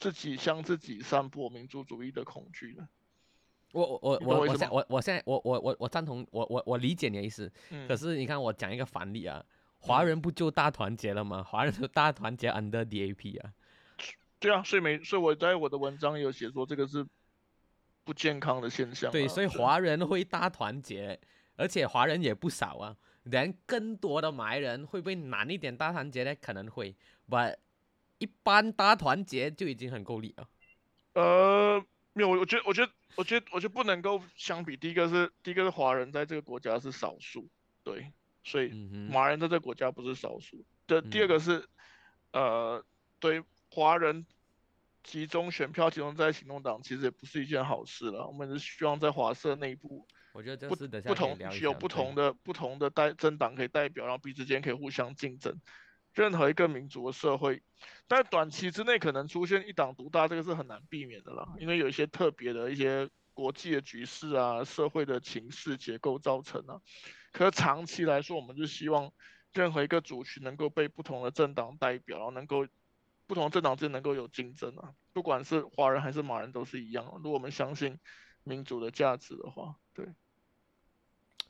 [0.00, 2.88] 自己向自己散播民族主义的恐惧呢？
[3.72, 7.52] 我我我我我现我我现在我我我我赞同我我我理解你的意思。
[7.68, 7.86] 嗯。
[7.86, 9.44] 可是你看我讲一个反例啊，
[9.78, 11.42] 华人不就大团结了吗？
[11.44, 13.52] 华人就大团结 under DAP 啊。
[14.40, 17.06] 对啊，所以没所以我在我的文章有写说这个是
[18.02, 19.12] 不健康的现象。
[19.12, 21.20] 对，所以华人会大团结，
[21.56, 22.96] 而且华人也不少啊。
[23.24, 26.34] 人更多的埋人会不会难一点大团结呢？
[26.40, 26.96] 可能会
[27.28, 27.54] ，but
[28.20, 30.46] 一般大团结就已经很够力了。
[31.14, 34.76] 呃，没有，我我觉得，我觉得，我觉得，我觉得不能够相比。
[34.76, 37.48] 第一个是，第一个是华人在这个国家是少数，
[37.82, 38.12] 对，
[38.44, 38.68] 所以
[39.10, 40.62] 马人在这个国家不是少数。
[40.86, 41.66] 的第二个是，
[42.32, 42.84] 呃，
[43.18, 44.26] 对华人
[45.02, 48.26] 集中选票集中在行动党，其实也不是一件好事了。
[48.26, 55.58] 我们是希望在华社内部，我觉得不不同有不同的不同的代政党可以代表，然后彼此间可以互相竞争。
[56.14, 57.62] 任何一个民族的社会，
[58.08, 61.54] 但短期之内可能出现一党独大，这个是很难避免的啦。
[61.58, 66.80] 因为有一些特别的一些国际的局势啊，社会的情势结构造成啊。
[67.32, 69.12] 可是长期来说，我们就希望
[69.52, 72.66] 任何一个族群能够被不同的政党代表，然后能够
[73.26, 74.92] 不同政党之间能够有竞争啊。
[75.12, 77.04] 不管是华人还是马人都是一样。
[77.16, 77.98] 如果我们相信
[78.42, 80.06] 民主的价值的话，对。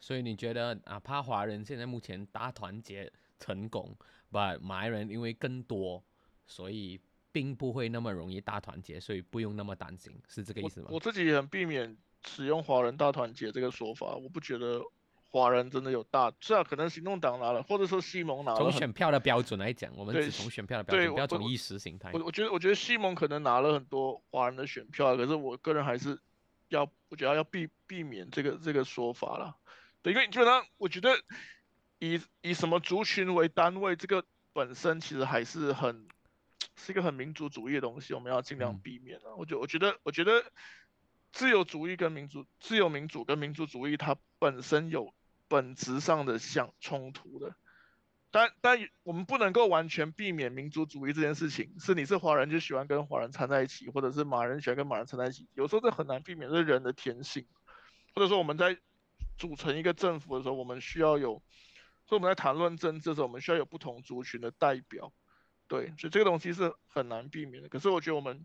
[0.00, 3.96] 所以你觉得，哪怕华人现在目前大团结成功？
[4.30, 6.02] 不，马来人因为更多，
[6.46, 7.00] 所以
[7.32, 10.88] 并不会那么容易大团结，所以不用那么担心，是这个意思吗？
[10.90, 14.82] 我自己也很避免使用“华人大团结”这个说法，我不觉得
[15.30, 18.58] 华人真的有大，虽然可能行动党拿了，或者说西蒙拿了。
[18.58, 22.24] 从选票的标准来讲，我们只从选票的标准，不要我我从意识形态我。
[22.24, 26.18] 我觉得我觉得西蒙可能拿了很多华人的选票，可是我个人还是
[26.68, 29.56] 要我觉得要避避免这个这个说法了。
[30.02, 31.10] 对，因为基本上我觉得
[32.00, 36.08] 以以什么族群为单位，这个本身其实还是很
[36.74, 39.36] 是一个很民族主义的东西，我们要尽量嗯避免啊。
[39.38, 40.42] 我觉我觉得我觉得
[41.30, 45.14] 自由主义跟民主自由民主跟民族主义它本身有
[45.46, 47.54] 本质上的相冲突的。
[48.32, 57.44] 但但我们不能够完全避免民族主义这件事情，是你是华人就喜欢跟华人掺在一起，或者是马人喜欢跟马人掺在一起，有时候这很难避免，这是人的天性。
[58.14, 58.78] 或者说我们在
[59.36, 61.42] 组成一个政府的时候，我们需要有，
[62.10, 65.12] 所以我们在谈论政治的时候，我们需要有不同族群的代表，
[65.68, 67.68] 对，所以这个东西是很难避免的。
[67.68, 68.44] 可是我觉得我们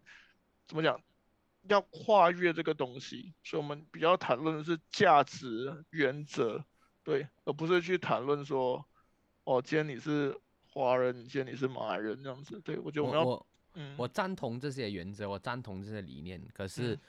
[0.67, 1.01] 怎么讲，
[1.63, 6.63] 要跨越这个东西，所以我们比较谈论的是价值原则，
[7.03, 8.85] 对，而不是去谈论说，
[9.45, 10.39] 哦，今天你是
[10.71, 12.61] 华人，今天你是马来人这样子。
[12.61, 16.93] 对我觉得我们要，嗯，我赞同这些原则，我赞同这些理念，可是。
[16.93, 16.99] 嗯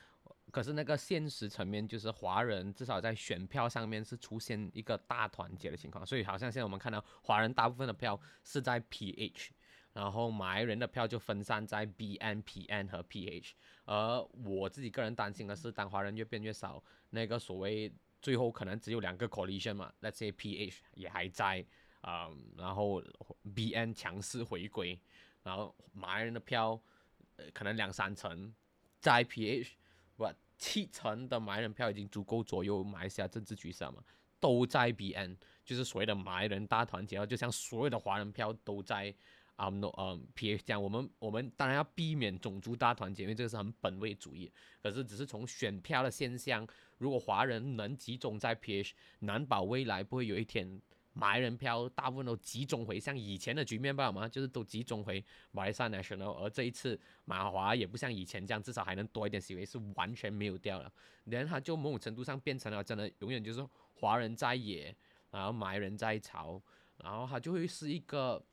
[0.53, 9.51] 可是那个现实层面，就是华人至少在选票上面是出现一个大团结的情况，所以好像现在我们看到华人大部分的票是在 PH，
[9.93, 13.53] 然后马来人的票就分散在 BN、PN 和 PH。
[13.85, 17.93] 而我自己个人担心的是，当华人越变越少，那个所谓
[18.23, 21.65] 最后可能只有两个 coalition 嘛那些 PH 也还在，
[22.01, 23.03] 啊、然后
[23.55, 24.99] BN 强势回归，
[25.43, 26.81] 然后马来人的票，
[27.37, 28.53] 呃，可能两三成
[29.01, 29.73] 在 PH，
[30.17, 30.27] 不
[30.59, 34.03] 七成的马来人票已经足够左右马来西亚政治局势了嘛，
[34.41, 39.15] 都在 BN，就是所谓的马来人大团结，就像所有的华人票都在
[39.57, 44.51] 啊 no 呃 PH 这样，我们我们当然要避免种族大团结，因为这个是很本位主义，
[44.83, 50.81] 可是只是从选票的现象，如果华人能集中在 PH，难保未来不会有一天。
[51.19, 60.93] 马来人票大部分都集中回像以前的局面吧嘛，就是都集中回马来西亚 National，而这一次马华也不像以前这样，至少还能多一点席位，是完全没有掉了。
[61.25, 64.95] 然后它就某种程度上变成了真的永远就是华人在野，
[65.31, 66.61] 然后马来人在朝，
[66.99, 68.45] 然后它就会是一个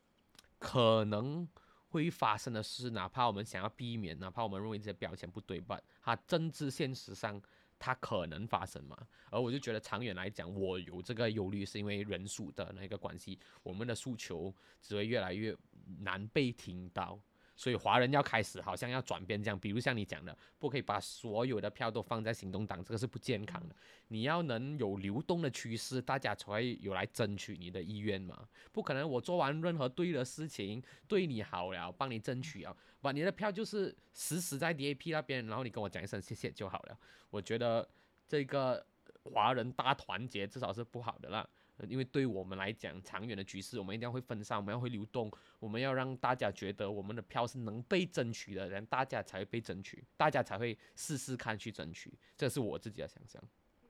[0.57, 1.45] 可能
[1.89, 7.41] 会发生的事，哪怕我们想要避免，哪怕我们认为这些标签不对吧，它政治现实上
[7.83, 8.97] 它可能发生嘛。
[9.29, 15.53] 而我就觉得长远来讲，我有这个忧虑，是因为人数的那个关系，我们的诉求只会越来越
[15.99, 17.19] 难被听到。
[17.55, 23.75] 所以华人要开始好像要转变这样，比如像你讲的，不可以把所有的票都放在行动党，这个是不健康的。
[24.07, 28.47] 你要能有流动的趋势，大家才会有来争取你的意愿嘛。
[28.71, 36.97] 不可能我做完任何对的事情，对你好了，帮你争取啊，把你的票就是死死在 DAP 那边，然后你跟我讲一声谢谢就好了。
[37.29, 37.87] 我觉得
[38.27, 38.83] 这个
[39.25, 41.47] 华人大团结至少是不好的啦。
[41.89, 45.29] 因为对我们来讲，长远的局势，我们一定要会分散，我们要会流动，
[45.59, 53.41] 我们要让大家觉得我们的票是能被争取的，人大家才会被争取，大家才会试试看去争取，这是我自己的想象。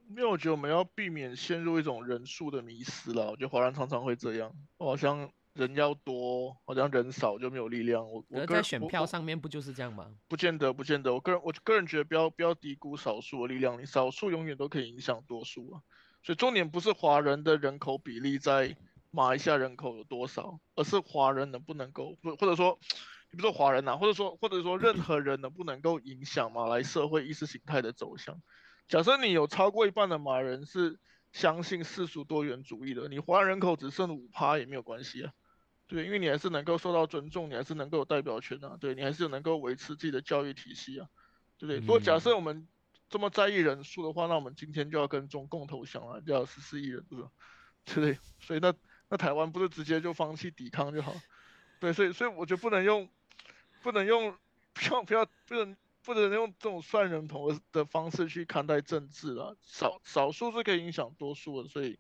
[0.09, 3.29] 因为我觉得我们要避免陷入一种人数的迷失了。
[3.29, 8.11] 我觉得华人常常会这样，我好像人要多，好像人少就没有力量。
[8.11, 10.11] 我我在选票上面不就是这样吗？
[10.27, 11.13] 不见得，不见得。
[11.13, 15.81] 我个人我个人觉得不要不要低估少数的力量，你少数永远都可以影响多数啊。
[16.23, 18.75] 所以重点不是华人的人口比例在
[19.11, 22.79] 马来西亚人口有多少，而是华人能不能够，或或者说，
[23.29, 28.41] 你不说华人呐、或者说或者说任何人能不能够影响马来社会意识形态的走向。
[28.87, 30.99] 假设你有超过一半的马来人是
[31.31, 35.33] 相信世俗多元主义的，你华人人口只剩五趴也没有关系啊。
[35.93, 41.07] 对，因为你还是能够受到尊重，你还是能够有代表权啊，对你还是能够维持自己的教育体系啊，
[41.59, 41.77] 对不对？
[41.81, 42.67] 如果假设我们
[43.11, 47.29] 这么在意人数的话，那我们今天就要跟中共投降了，就要十四亿人，对吧？
[47.85, 48.17] 对不对？
[48.39, 48.73] 所以那
[49.07, 51.13] 那台湾不是直接就放弃抵抗就好？
[51.79, 53.07] 对，所以所以我觉得不能用
[53.83, 54.35] 不能用
[54.73, 61.99] 不要不要不能不能用这种算人头的的方式去看待政治啊，少少数是可以影响多数的，所以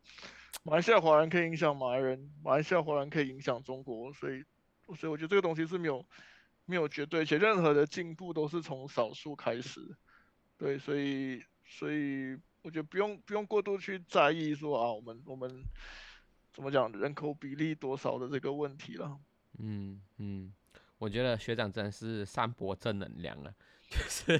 [0.61, 4.43] 马来西亚华人可以影响马来人，马来西亚华人可以影响中国，所以
[4.95, 6.05] 所以我觉得这个东西是没有
[6.65, 9.81] 没有绝对，且任何的进步都是从少数开始。
[10.57, 15.51] 对，所以所以我觉得不用不用过度去在意说啊，我们我们
[16.53, 19.19] 怎么讲人口比例多少的这个问题了。
[19.59, 20.53] 嗯嗯，
[20.97, 23.53] 我觉得学长真的是散播正能量了，
[23.89, 24.39] 就是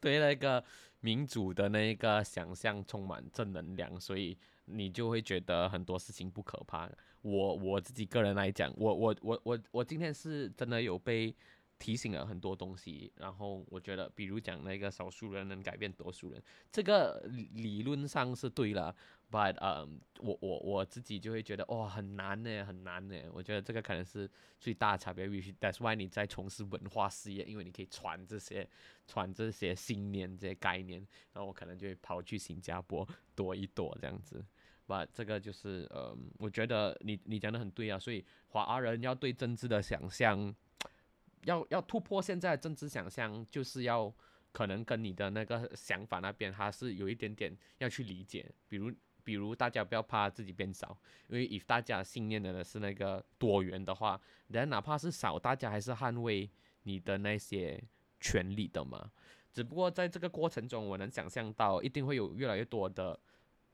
[0.00, 0.64] 对那个
[1.00, 4.38] 民主的那个想象充满正能量，所以
[4.70, 6.90] 你就会觉得很多事情不可怕。
[7.22, 11.34] 我我自己个人来讲，我我我我我今天是真的有被
[11.78, 17.20] 提醒了很多东西，然后我觉得，比如讲那个少数人能改变多数人，这个
[17.54, 18.94] 理论上是对了
[19.30, 23.16] ，But 嗯，我我我自己就会觉得哇很难呢，很难呢。
[23.32, 24.28] 我觉得这个可能是
[24.58, 25.26] 最大的差别。
[25.28, 28.68] That's why 你在从事文化事业，因为你可以传这些
[29.06, 31.00] 传这些信念、这些概念。
[31.32, 34.44] 然后我可能就会跑去新加坡躲一躲这样子。
[34.88, 37.96] 吧这个就是呃，我觉得你你讲的很对啊。
[37.96, 40.52] 所以华人要对政治的想象，
[41.46, 44.12] 要要突破现在政治想象，就是要
[44.50, 48.92] 可能跟你的那个想法那边，它是有一点点要去理解，比如。
[49.24, 50.98] 比如大家不要怕自己变少，
[51.28, 56.48] 因为 if 大家信念的是那个多元的话，人哪怕是少，大家还是捍卫
[56.84, 57.78] 你的那些
[58.20, 59.12] 权利的嘛。
[59.52, 63.20] 只不过在这个过程中，我能想象到一定会有越来越多的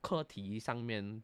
[0.05, 1.23] 课题上面，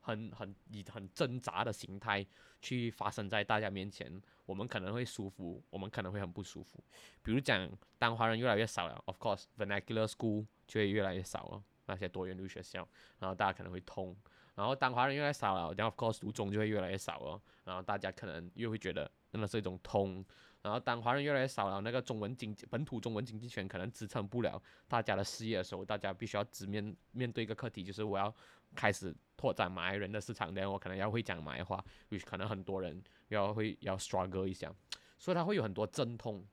[0.00, 2.26] 很很以很挣扎的形态
[2.60, 4.20] 去发生在大家面前。
[4.44, 6.78] 我们可能会舒服，我们可能会很不舒服。
[7.22, 11.62] 比如讲，当华人越来越少了，of course vernacular school 就会越来越少了。
[11.86, 12.86] 那些多元路学校，
[13.18, 14.14] 然后大家可能会通，
[14.54, 20.22] 然后当华人越来越少了，然后 of course 读中就会越来越少了，然后大家可能又会觉得真的是一种通，
[20.62, 28.34] 然后当华人越来越少了，那个中文经济本土中文经济圈可能支撑不了大家的事业的时候，大家必须要直面面对一个课题，就是我要
[28.74, 31.84] 开始拓展马来人的市场，然后我可能要会讲马来话，
[32.24, 34.72] 可能很多人要会要 struggle 一下，
[35.18, 36.46] 所以他会有很多阵痛，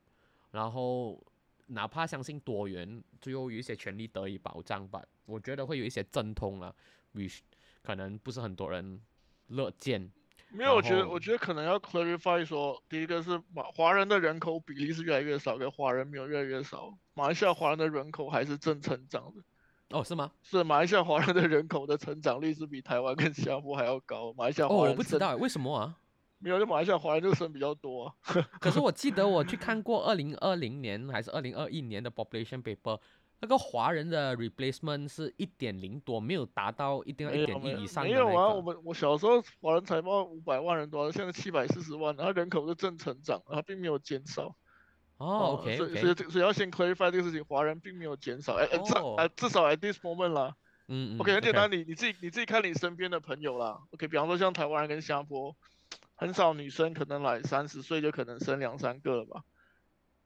[0.52, 1.24] 然后。
[1.70, 6.72] 哪怕相信多元，最后有一些权利得以保障吧，我觉得会有一些阵痛啊
[7.16, 7.40] ，which
[7.82, 9.02] 可能不是很多人
[9.48, 10.12] 乐见。
[10.52, 16.98] 没有，我觉得，我觉得可能要 clarify 说，第一个是马华人的人口比例是越来越少，跟华人没有越来越少。
[17.14, 19.42] 马来西亚华人的人口还是正成长的。
[19.90, 20.32] 哦，是吗？
[20.42, 24.34] 是马来西亚华人的人口的成长率是比台湾跟新加坡还要高。
[24.34, 25.96] 马来西亚华人哦，我不知道为什么啊。
[26.40, 28.14] 没有，就马来西亚华人就生比较多。
[28.60, 33.00] 可是我记得我去 看过二零二零年还是二零二一年的 population paper，
[33.46, 38.10] 那个华人的 replacement 是一点零多，没有达到一定要一点一以上的。
[38.10, 44.56] 没有啊，我们我小时候华人才报五百万人多，现在七百四十万，然后人口是正成长，然后并没有减少。
[45.18, 50.56] 哦，OK，所以所以所以要先 clarify 这个事情，华人并没有减少，哎哎至哎至少 at this moment 啦。
[50.88, 51.20] 嗯嗯。
[51.20, 53.80] OK，很简单，你你自己你自己看你身边的朋友啦。
[53.92, 55.56] OK，比方说像台湾人跟新加坡。
[56.18, 59.44] 很少女生可能来三十岁就可能生两三个了吧，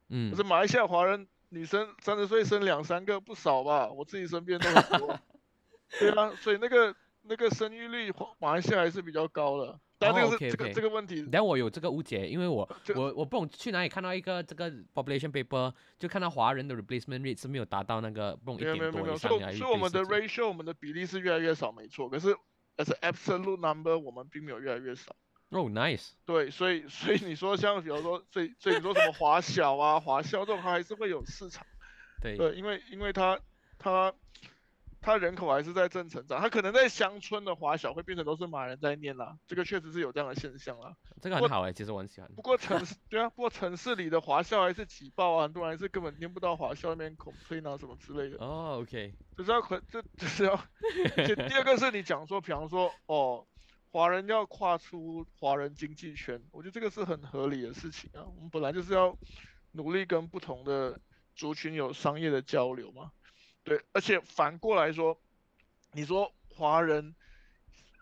[0.09, 5.19] 嗯，可是马来西亚华人女生三十岁生两三个不少吧，我自己身边都很多，
[5.99, 22.35] 对啊，所以那个那个生育率马来西亚还是比较高的，但这个是这个这个问题，但我有这个误解，因为我我我不懂去哪里看到一个这个 population paper，就看到华人的 replacement rate 是没有达到那个不懂一点多以上所以我们的 ratio 我们的比例是越来越少，没错，可是
[22.77, 25.15] as absolute number 我们并没有越来越少。
[25.49, 26.11] 哦，nice。
[26.25, 31.65] 对，所以所以你说像比如说，所以所以你说什么华小啊、华校这种，它还是会有市场。
[32.21, 32.37] 对。
[32.37, 33.39] 对，因为因为它
[33.79, 34.13] 它
[35.01, 40.93] 它人口还是在正成长，它可能在乡村的华小会变成都是马人在念啦，这个确实是有这样的现象啦。
[41.19, 42.29] 这个很好哎，其实我很喜欢。
[42.35, 48.37] 不过城市对啊，不过城市里的华校还是挤爆啊，很多人还是根本念不到华校那边 complain 啊什么之类的。
[48.45, 49.15] 哦，OK。
[49.35, 50.55] 就是要可就就是要，
[51.25, 53.47] 第二个是你讲说，比方说哦。
[53.91, 58.21] 华人要跨出华人经济圈，我觉得这个是很合理的事情啊。
[58.35, 59.17] 我们本来就是要
[59.71, 60.99] 努力跟不同的
[61.35, 63.11] 族群有商业的交流嘛。
[63.63, 65.19] 对，而且反过来说，
[65.93, 67.15] 你说华人，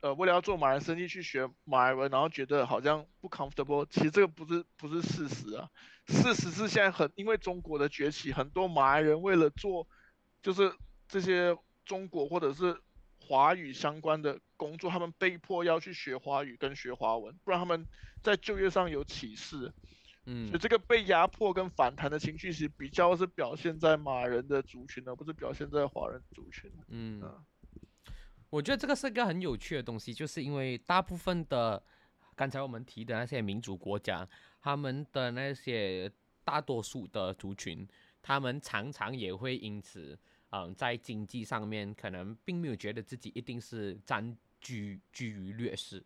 [0.01, 5.69] 呃，为了要做马来生意去学马来文，然后觉得好像不 comfortable，其实这个不是不是事实啊。
[6.07, 9.88] 事实是现在很因为中国的崛起，很多马来人为了做
[10.41, 10.73] 就是
[11.07, 12.77] 这些中国或者是
[13.22, 14.38] 华语相关的。
[14.57, 17.85] 工作，他们被迫要去学华语跟学华文，不然他们
[18.21, 19.71] 在就业上有歧视。
[20.29, 26.69] 嗯，所以这个被压迫跟反弹的情绪，其实比较是表现在马人的族群，而不是表现在华人族群。
[26.89, 27.23] 嗯，
[28.49, 31.81] 我觉得这个是一个很有趣的东西，就是因为大部分的
[32.35, 34.27] 刚才我们提的那些民主国家，
[34.59, 36.11] 他们的那些
[36.43, 37.88] 大多数的族群，
[38.21, 40.19] 他们常常也会因此，
[40.49, 44.35] 嗯，在经济上面可能并没有觉得自己一定是占。
[44.59, 46.03] 居居于劣势，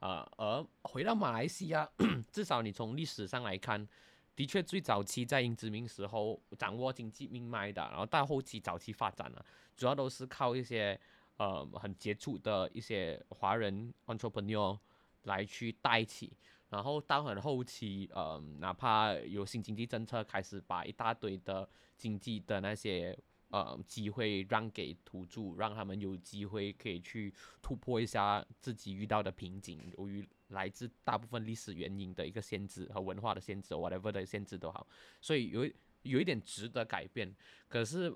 [0.00, 1.88] 啊，而回到马来西亚，
[2.32, 3.86] 至少你从历史上来看，
[4.34, 9.44] 的确最早期在英殖民时候掌握经济命脉的，然后到后期早期发展了，
[9.76, 10.98] 主要都是靠一些
[11.36, 14.78] 呃很杰出的一些华人 entrepreneur
[15.24, 16.32] 来去带起，
[16.70, 23.16] 然后到很后期，呃，哪怕有新经济政策开始把一大堆的经济的那些。
[23.52, 27.30] 呃，机会让给土著，让他们有机会可以去
[27.60, 34.86] 突破一下自己遇到的瓶颈，由于来自大部分历史原因的一个限制和文化的限制，whatever 的限制都好，
[35.20, 35.70] 所以有
[36.00, 37.30] 有一点值得改变。
[37.68, 38.10] 可是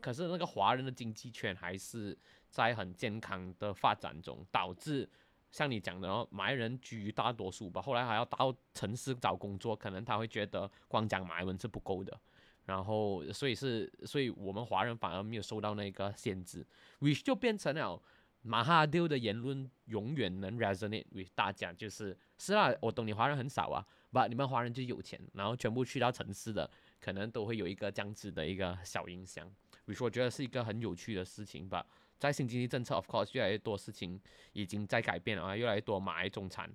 [0.00, 2.16] 可是那个华人的经济圈还是
[2.48, 5.08] 在很健康的发展中，导致
[5.50, 12.20] 像你讲的哦，马来人居大多数吧，后来还要到城市找工作，可能他会觉得光讲马来文是不够的，
[12.66, 16.66] 然后所以是，所以我们华人反而没有受到那个限制
[17.00, 18.00] ，which 就变成了
[18.42, 26.70] 马哈丢的言论永远能 resonate with 大家，就是是啊，我懂你华人很少啊，不你们华人就有钱，然后全部去到城市的，
[27.00, 29.48] 可能都会有一个这样子的一个小影响。
[29.84, 31.86] 比如说，我觉得是一个很有趣的事情吧。
[32.18, 34.18] 在新经济政策，of course，越来越多事情
[34.52, 36.70] 已经在改变了啊，越来越多马来中产，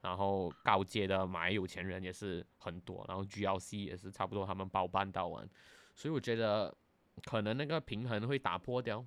[0.00, 5.46] 然后高阶的马来有钱人也是很多，然后 GLC 也是差不多他们包办到完，
[5.94, 6.74] 所以我觉得
[7.24, 9.04] 可能那个平衡会打破掉，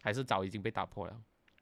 [0.00, 1.20] 还是早已经被打破了。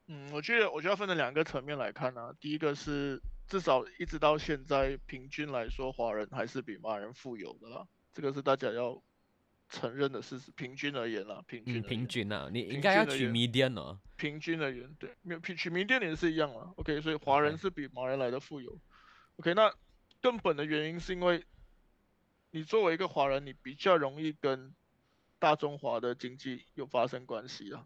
[0.09, 2.31] 嗯，我觉得我就要分成两个层面来看啊。
[2.39, 9.03] 第一个是至少一直到现在，平均来说，华人还是比马来人富有的啦，这个是大家要。
[9.75, 13.99] 承认的事实，平均而言啦，平均平均啊，你应该要取 median 哦。
[14.17, 16.73] 平均而言，对，没有取取 median 也是一样啊。
[16.77, 18.79] OK，所以华人是比马人来的富有。
[19.39, 19.75] OK，那
[20.23, 21.45] 根本的原因是因为，
[22.53, 24.73] 你作为一个华人，你比较容易跟
[25.41, 27.85] 大中华的经济有发生关系啊。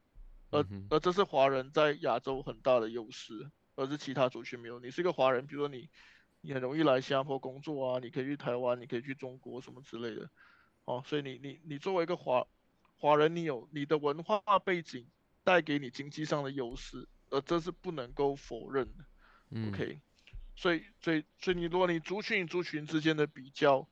[0.50, 4.78] 而而这是华人在亚洲很大的优势，而是其他族群没有。
[4.78, 5.88] 你是一个华人，比如说你，
[6.42, 10.28] 你很容易来新加坡工作啊，你可以去台湾，你可以去中国什么之类的。
[10.88, 12.46] 哦，所以你你你作为一个华
[12.96, 15.06] 华人，你有你的文化背景
[15.44, 19.04] 带给你经济上的优势，而这是不能够否认的。
[19.68, 20.00] OK，
[20.56, 23.86] 所以所以所以你如果你族群与族群之间的比较，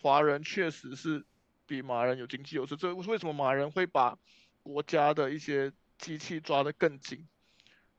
[0.00, 1.26] 华人确实是
[1.66, 2.74] 比马人有经济优势。
[2.74, 4.18] 这为什么马人会把
[4.62, 7.28] 国家的一些机器抓得更紧？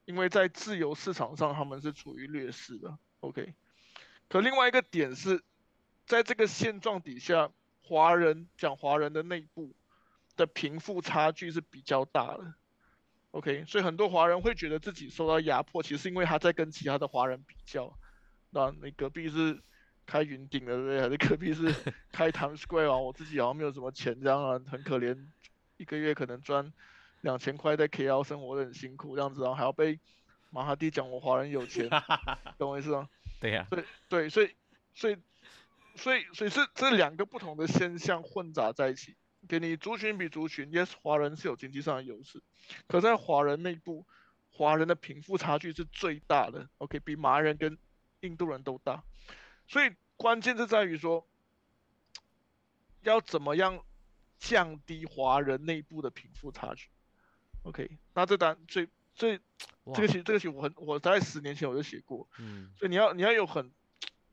[0.05, 2.97] 因为在自由市场上他们是处于劣势的。
[3.19, 3.53] OK，
[4.29, 5.43] 可另外一个点是
[6.07, 7.51] 在这个现状底下。
[7.85, 9.75] 华人讲华人的内部
[10.35, 12.53] 的贫富差距是比较大的
[13.31, 17.93] ，OK，所以很多华人会觉得自己受到压迫，其实是因为他在跟其他的华人比较，
[18.51, 19.61] 那你隔壁是
[20.05, 21.01] 开云顶的对不对？
[21.01, 21.73] 还是隔壁是
[22.11, 22.97] 开 Times Square 啊？
[22.97, 25.27] 我自己好像没有什么钱，这样啊，很可怜，
[25.77, 26.71] 一个月可能赚
[27.21, 29.99] 两千块在 KL 生活的很辛苦，这样子啊，还要被
[30.49, 31.89] 马哈蒂讲我华人有钱，
[32.57, 33.09] 懂我意思吗？
[33.41, 34.55] 对呀，对对，所以
[34.95, 35.17] 所以。
[35.95, 39.15] 所以，所以是这两个不同的现象混杂在一起，
[39.47, 42.41] 给你族群比族群，yes，华人是有经济上的优势，
[42.87, 44.05] 可在华人内部，
[44.51, 47.77] 华人的贫富差距是最大的，OK，比马来人跟
[48.21, 49.03] 印度人都大，
[49.67, 51.27] 所以关键是在于说，
[53.03, 53.83] 要怎么样
[54.39, 56.89] 降低华人内部的贫富差距
[57.61, 59.39] ，OK，那这单最最
[59.93, 63.71] 这个其实这个其实我很我在十年前我就写过，嗯，所以你要你要有很。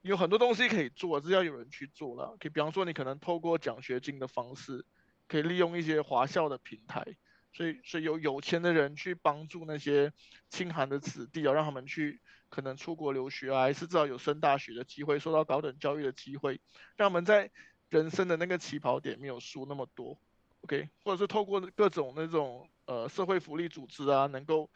[0.03, 2.37] 有很多东西可以做，是要有人去做了。
[2.41, 4.85] 可以，比方说，你可能透过奖学金的方式，
[5.29, 7.05] 可以利用一些华校的平台，
[7.53, 10.13] 所以，所以有有钱的人去帮助那些
[10.49, 16.61] 清寒的子弟啊，让他们去可能出国留学啊，还是至少有升大学的机会，受到高等教育的机会，
[16.97, 17.51] 让他们在
[17.91, 20.19] 人生的那个起跑点没有输那么多。
[20.63, 24.71] OK，或者是透过各种那种呃社会福利组织啊，能够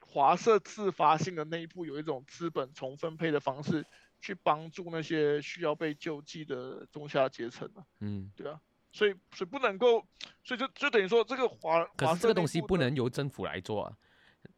[0.00, 3.84] 华社自发性的内部有一种资本重分配的方式。
[4.20, 8.60] 去帮助那些需要被救济的中下阶层啊，嗯，对啊，
[8.92, 10.06] 所以所以不能够，
[10.44, 13.96] 所以就就等于说这个华，可是这个东西不能由政府来做，啊，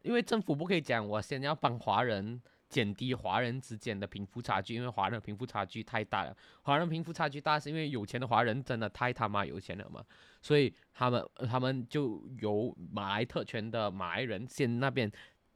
[0.03, 10.05] 因为政府不可以讲我先要帮华人减低华人之间的贫富差距，因为华人贫富差距太大了，华人贫富差距大是因为有钱的华人真的太他妈有钱了嘛，
[10.41, 15.09] 所以他们他们就由马来特权的马来人先那边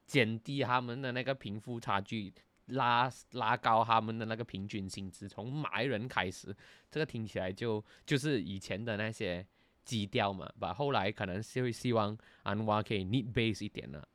[0.07, 2.33] 减低他们的那个贫富差距。
[2.67, 6.55] 拉拉高他们的那个平均薪资，从埋人开始，
[6.91, 9.47] 这个听起来就就是以前的那些
[9.85, 14.07] 基调嘛，把后来可能是会希望安挖可以 need base 一点了。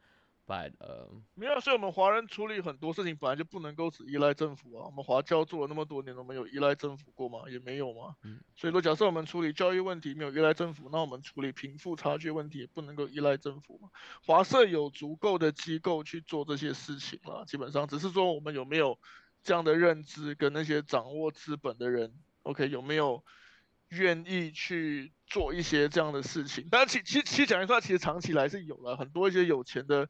[0.80, 4.86] 呃，没有，所以我们华人处理很多事情本来就不能够只依赖政府啊。
[4.86, 7.50] 我们华教做了那么多年，我们有依赖政府过吗？
[7.50, 8.16] 也没有嘛。
[8.24, 8.40] 嗯。
[8.56, 13.90] 所以说，假设我们处理教育问题没有依赖政府，那我们处理贫富差距问题也不能够依赖政府嘛。
[14.26, 19.00] 华社有足够的机构去做这些事情了，基本上只是说我们有没有
[19.44, 22.14] 这样的认知，跟那些掌握资本的人
[22.44, 23.24] ，OK，有没有
[23.90, 26.68] 愿意去做一些这样的事情？
[26.70, 30.10] 但其其其实讲一句话，其实长期来是有了很多一些有钱的。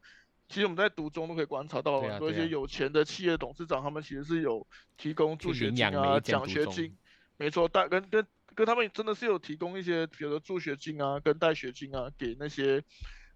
[0.52, 4.68] 其实我们在读中都可以观察到很多一些有钱的企业董事长，他们其实是有
[4.98, 6.98] 提供助学金啊、奖学金，
[7.38, 12.84] 没错，带跟跟跟他们真的是有提供一些，比如说助学金啊、跟带学金啊，给那些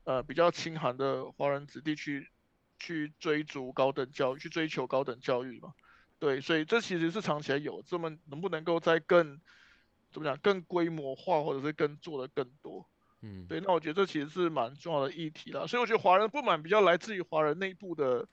[0.04, 2.30] 呃比较清寒的华人子弟去
[2.78, 5.74] 去追逐高等教育、去追求高等教育嘛。
[6.20, 9.40] 对，所以这其实是长期有，这么能不能够再更
[10.12, 12.86] 怎么讲更规模化，或者是更做的更多
[13.22, 15.66] 嗯，对，那我觉得这其实是蛮重要的议题啦。
[15.66, 18.28] 所以我觉得华人不满比较来自于华人内部的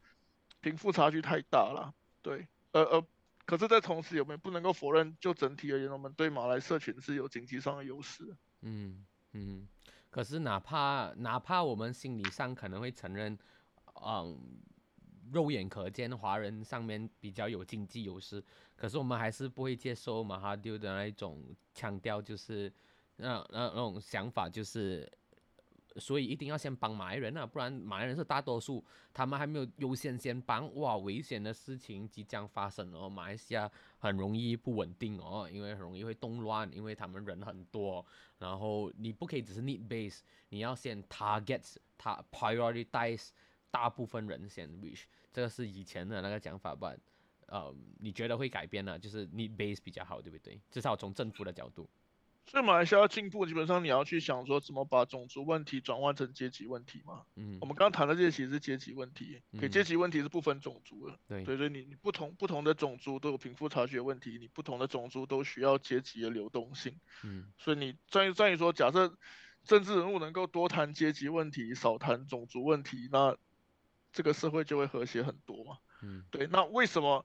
[0.61, 1.95] 贫富差距太大了。
[2.21, 3.07] 对，呃呃，
[3.47, 8.37] 可是，在同时有没有不能够否认，就整体而言，我们对马来社群是有经济上的优势。
[8.61, 9.67] 嗯嗯，
[10.11, 13.37] 可是哪怕哪怕我们心理上可能会承认，
[14.05, 14.39] 嗯，
[15.33, 18.43] 肉眼可见华人上面比较有经济优势，
[18.77, 21.43] 可是我们还是不会接受马哈丢的那一种
[21.73, 22.73] 强调，就是
[23.17, 25.11] 那那那种想法，就是
[25.97, 28.83] 所以一定要先帮马来人啊，不然马来人是大多数，
[29.13, 38.05] 他们还没有优先先帮，哇，危险的事情即将发生哦，马来西亚很容易不稳定哦，因为很容易会动乱，因为他们人很多。
[38.39, 43.29] 然后你不可以只是 need base，你要先 targets，他 prioritize
[43.71, 45.03] 大部分人先 reach，
[45.33, 46.95] 这个是以前的那个讲法吧？
[47.47, 48.99] 呃，你觉得会改变呢？
[48.99, 50.59] 就是 need base 比较好，对不对？
[50.71, 51.87] 至少从政府的角度。
[52.45, 57.23] 所以马来西亚进步，基本上你要去想说怎么把种族问题转换成阶级问题嘛。
[57.37, 61.19] 嗯我们刚刚谈的这些其实是阶级问题，可嗯阶级问题是不分种族的。
[61.29, 66.99] 对对，所以你你不同不同的种族都有贫富差距的问题，你不同的种族都需要阶级的流动性。
[67.23, 69.17] 嗯所以你在于在于说，假设
[69.65, 73.37] 政治人物能够多谈阶级问题，少谈种族问题，那
[74.13, 75.79] 这个社会就会和谐很多嘛。
[76.03, 77.25] 嗯对，那为什么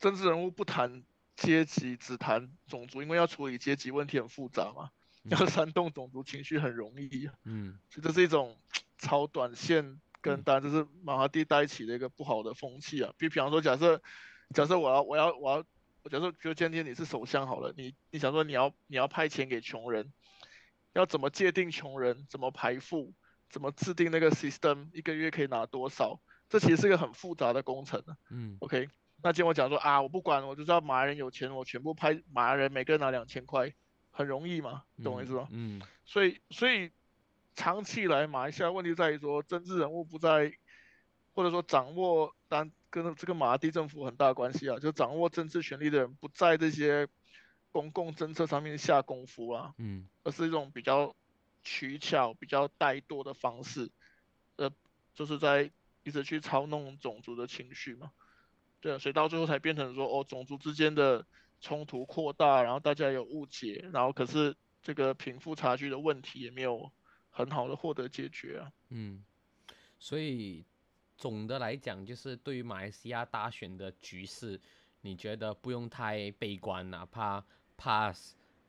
[0.00, 1.04] 政治人物不谈
[1.40, 3.02] 阶级，只谈种族？
[3.02, 4.90] 因为要处理阶级问题很复杂嘛，
[5.24, 8.58] 要嗯煽动种族情绪很容易啊，嗯所以这是一种
[8.98, 13.12] 超短线跟嗯当然这是马哈蒂带起的一个不好的风气啊。
[13.16, 14.02] 比比方说，假设
[14.54, 15.64] 假设我要我要我要，
[16.02, 20.12] 我假设比如今天你是首相好了，你你想说你要你要派钱给穷人，
[20.92, 23.14] 要怎么界定穷人，怎么排富，
[23.48, 26.20] 怎么制定那个 system，一个月可以拿多少？
[26.50, 28.16] 这其实是一个很复杂的工程啊。
[28.28, 28.88] 嗯 OK，
[29.22, 33.72] 那今天我讲说啊，我不管，我就知道马来人有钱，我全部拍马来人每个人拿两千块，
[34.10, 35.48] 很容易嘛，懂我意思吗？
[35.50, 36.90] 嗯所以所以
[37.54, 40.52] 长期以来，马来西亚问题在于说政治人物不在，
[41.34, 47.06] 或者说掌握，当跟这个马哈蒂政府很大关系啊，就掌握政治权力的人不在这些
[47.70, 51.14] 公共政策上面下功夫啊，嗯而是一种比较
[51.62, 53.90] 取巧、比较怠惰的方式，
[54.56, 54.70] 呃，
[55.14, 55.70] 就是在
[56.02, 58.10] 一直去操弄种族的情绪嘛。
[58.80, 61.24] 对，所以到最后才变成说，哦，种族之间的
[61.60, 66.90] 冲突扩大，然后大家有误解，然后可是这个贫富差距的问题也没有
[67.28, 68.72] 很好的获得解决啊。
[68.88, 69.22] 嗯，
[69.98, 70.64] 所以
[71.16, 74.58] 总的来讲，就是对于马来西亚大选的局势，
[75.02, 77.44] 你觉得不用太悲观，哪怕
[77.76, 78.10] 怕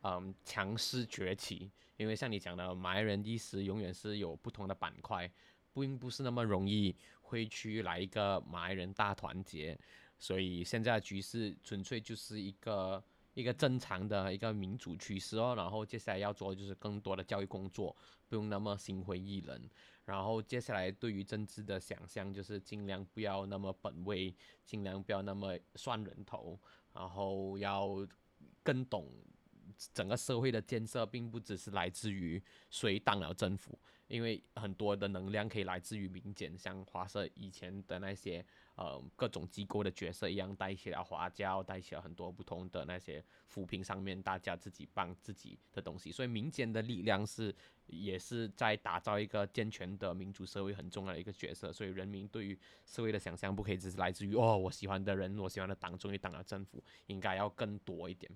[0.02, 5.32] 嗯强势崛起，因为像你讲的，马来人意识永远是有不同的板块，
[5.74, 6.94] 并不是那么容易
[7.32, 9.80] 会去来一个马来人大团结，
[10.20, 13.02] 所以现在的局势纯粹就是一个
[13.34, 17.96] 一个正常的一个民主趋势哦，然后接下来要做的就是更多的教育工作，
[18.28, 19.70] 不用那么心灰意冷。
[20.04, 24.36] 然后接下来对于政治的想象就是尽量不要那么本位，
[24.66, 26.60] 尽量不要那么算人头，
[26.94, 28.06] 然后要
[28.62, 29.08] 更懂
[29.94, 33.80] 整个社会的建设，并不只是来自于谁当了政府，
[34.12, 47.56] 因为很多的能量可以来自于民间，像华社以前的那些呃各种机构的角色一样，带起了华教，带起了很多不同的那些扶贫上面，大家自己帮自己的东西，所以民间的力量是
[47.88, 58.30] 也是在打造一个健全的民主社会很重要的一个角色，所以人民对于社会的想象不可以只是来自于哦我喜欢的人，我喜欢的党终于当了政府，应该要更多一点。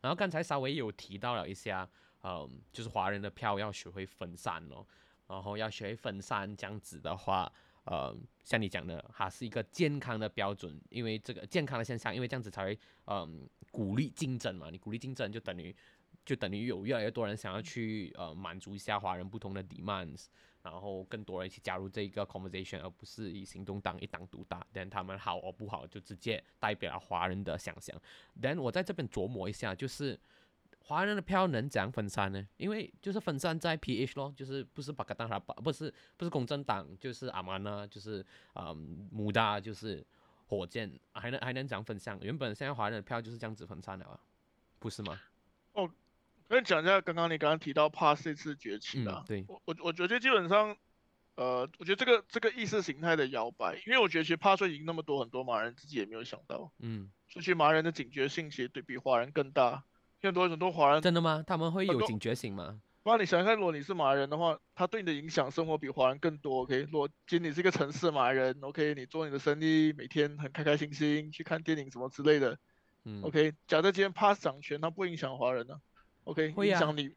[0.00, 1.88] 然后刚才稍微有提到了一下，
[2.22, 4.86] 嗯，就是华人的票要学会分散哦，
[5.30, 7.50] 然后要学会分散，这样子的话，
[7.84, 12.76] 呃，像你讲的，它是一个健康的标准，因为这个健康的现象，因为这样子才会，
[13.06, 15.74] 嗯，鼓励竞争嘛，你鼓励竞争就等于
[16.26, 20.26] 就等于有越来越多人想要去呃满足一下华人不同的 demands，
[20.62, 24.66] 然后更多人一起加入这一个 conversation，而不是以行动党一党独大。
[24.72, 27.96] 但他们好或不好，就直接代表了华人的想象。
[28.42, 30.18] then 我在这边琢磨一下，就是
[30.82, 32.46] 华人的票能怎样分散呢？
[32.56, 38.24] 因为就是分散在 PH 咯，就是不是巴格当他不是不是公正党，就是阿曼呢，就是
[38.54, 40.04] 嗯穆达，就是
[40.46, 42.18] 火箭，还能还能怎样分散？
[42.22, 44.18] 原本现在华人的票就是这样子分散的啊，
[44.78, 45.20] 不是吗？
[46.48, 50.76] 跟你讲一下，刚刚你刚刚提到帕这次崛起啊，嗯对我我我觉得基本上，
[51.36, 59.84] 呃，我觉得这个这个意识形态的摇摆，因为我觉得其实帕税赢那么多，很多马人自己也没有想到，嗯，所以其实马人的警觉性其实对比华人更大，
[60.22, 61.42] 很多很多华人，真的吗？
[61.46, 62.80] 他们会有警觉性吗？
[63.02, 66.86] 不然你想想看，如果你是马来人的话，他对你的影响生活比华人更多，OK？
[66.90, 68.94] 如果今天你是一个城市的马来人，OK？
[68.94, 72.58] 你做你的生意，每天很开开心心去看电影什么之类的。
[73.06, 75.80] 嗯 OK，假设今天 Pass 掌权，他不影响华人呢、
[76.24, 77.14] OK，会啊影响你，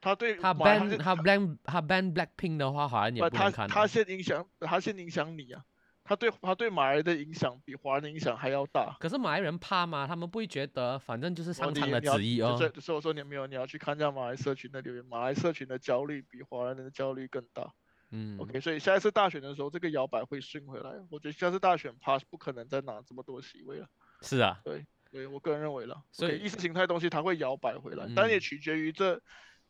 [0.00, 3.86] 他对他 ban 他 ban 他 ban Blackpink 的话，好像也不看他啊。
[3.86, 5.64] 先影响他先影响你啊，
[6.04, 8.94] 他对他对马来的影响比华人的影响还要大。
[9.00, 10.06] 可是马来人怕吗？
[10.06, 12.56] 他们不会觉得，反正就是哦上苍的旨意哦。
[12.56, 17.72] 所以所以我说你没有，你要去看一下马来社群的留言，马来社群的焦虑比华人的焦虑更大。
[18.10, 20.90] 嗯 OK，所以下一次大选的时候，这个摇摆会顺回来。
[21.10, 23.88] 我觉得下次大选 Pass 不可能再拿这么多席位了。
[24.20, 29.20] 是啊，对对我个人认为了，所以意识形态东西它会摇摆回来，但也嗯取决于这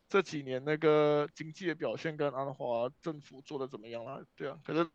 [0.09, 4.19] 这几年那个经济的表现跟安华政府做的怎么样啦。
[4.35, 4.87] 对啊，可是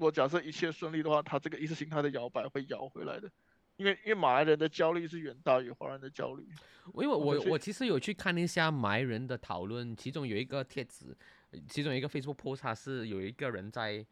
[0.00, 3.30] 我假设一切顺利的话，他这个意识形态的摇摆会摇回来的，
[3.76, 6.46] 因为因为马来人的焦虑是远大于华人的焦虑。
[6.94, 11.16] 因为我我其实有去看一下马来人的讨论，其中有一个帖子，
[11.50, 14.04] 呃其中有一个 Facebook post，它是有一个人在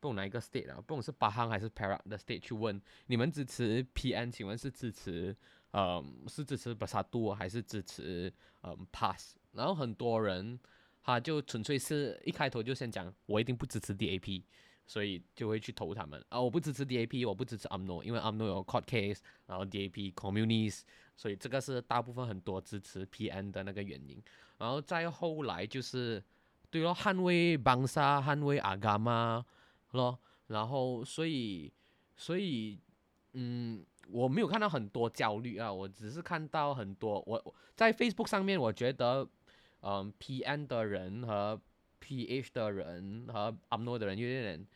[0.00, 5.34] 不懂哪一个 state 啊，不懂是巴哈还是 Perak 的 state 去问你们支持 PN，请问是支持
[5.70, 8.30] 呃是支持 Bersatu 还是支持
[8.62, 9.36] 嗯 Pass？
[9.52, 10.58] 然后很多人
[11.02, 14.42] 他就纯粹是一开头就先讲我一定不支持 DAP。
[14.86, 16.40] 所以就会去投他们啊！
[16.40, 20.82] 我不支持 DAP，我不支持 UMNO，因为 UMNO 有 court case，然后 DAP communist，
[21.16, 24.22] 所以这个是大部分很多支持 PN 的那个原因。
[24.58, 26.22] 然后再后来就是，
[26.70, 29.44] 对咯，捍卫邦沙，捍卫阿嘎嘛，
[29.90, 31.72] 咯，然后所以
[32.16, 32.78] 所以
[33.32, 39.28] 嗯，我没有看到很多焦虑啊，我只是看到很多我我在 Facebook 上面，我觉得
[39.80, 41.60] 嗯 PN 的人和
[42.00, 44.66] PH 的人和 UMNO 的人有点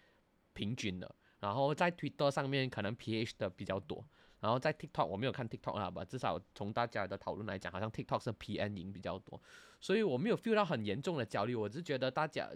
[0.60, 4.04] 平均的，然后在 Twitter 上面可能 PH 的比较多。
[4.40, 9.40] 然后在 TikTok 我没有看 TikTok 啊吧，至少从大家的讨论来讲，好像 TikTok 是 PN 赢比较多，
[9.80, 12.50] 所以我没有 feel 到很严重的焦虑，我只是觉得大家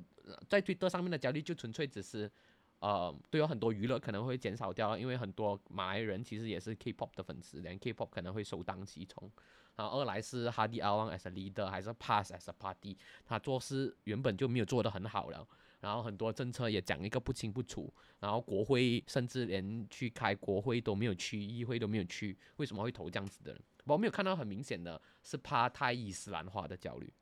[0.49, 2.31] 在 Twitter 上面的焦虑就纯粹只是，
[2.79, 9.31] 呃，对有很多娱乐可能会减少掉，因为很多马来人其实也是 K-pop 的粉丝，连 K-pop 可能会首当其冲。
[9.77, 15.47] 然后二来是哈迪阿旺 as a leader 还是 Pass as a party，他做事原本就没有做得很好了。
[15.85, 23.63] 然后很多政策也讲一个不清不楚，然后国会甚至连去开国会都没有去，议会都没有去，为什么会投这样子的人？
[23.85, 27.13] 我没有看到很明显的是怕太伊斯兰化的焦虑。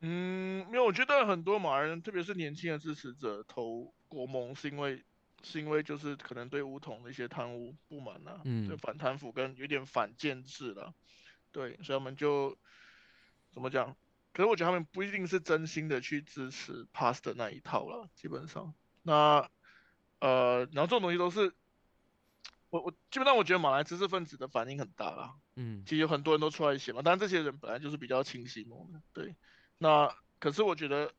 [0.00, 5.02] 嗯，没有，我觉得很多马来人，特别是年轻的支持者投国盟，是因为
[5.42, 10.92] 是因为就是可能对乌统的一些贪污不满啊，嗯就反贪腐跟有点反建制了，
[11.50, 12.54] 对，所以我们就
[13.50, 13.96] 怎么讲？
[14.32, 19.48] 可是我觉得他们不一定是真心的去支持 Pass 的那一套了，基本上，那
[20.20, 21.54] 呃，然后这种东西都是
[22.70, 29.36] 我我基本上我觉得马来知识分子的反应很大啦，嗯其实有很多人都出来写嘛，但这些人本来就是比较清晰梦的，对。
[29.78, 31.12] 那可是我觉得，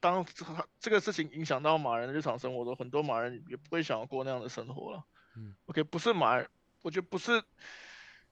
[0.00, 0.46] 当这
[0.78, 5.04] 这个事情影响到马人的日常生活的时候，很多马人也不会想要过那样的生活了。
[5.36, 6.48] 嗯，OK，不是马人，
[6.82, 7.42] 我觉得不是，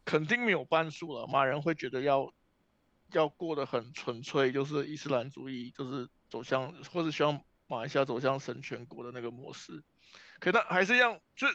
[0.04, 1.26] 肯定没有半数了。
[1.26, 2.32] 马人会觉得要
[3.14, 9.82] 要过得很纯粹，就是伊斯兰主义，就是走向或者希望马来西亚走向神权国的那个模式。
[10.40, 11.46] 可但还是一样，就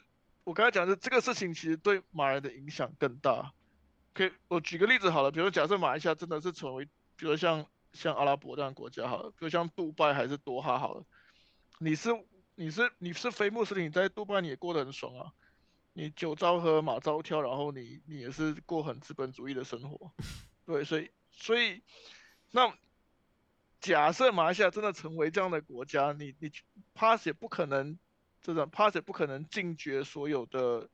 [0.43, 3.53] 我刚才讲的这个事情，其实对马来的影响更大。
[4.13, 11.05] 可以，我举个例子好了，比如假设马来西亚真的是成为，比如像像阿拉伯这样国家好了，比如像杜拜还是多哈好了，
[11.79, 12.09] 你是
[12.55, 15.31] 你是你是非穆斯林，在杜拜你也过得很爽啊，
[15.93, 20.11] 你酒糟喝马糟跳，然后你你也是过很资本主义的生活，
[20.65, 21.81] 对，所以所以
[22.51, 22.73] 那
[23.79, 26.51] 假设马来西亚真的成为这样的国家，你你
[26.93, 27.97] pass 也不可能，
[28.41, 30.89] 这种 pass 也不可能禁绝所有的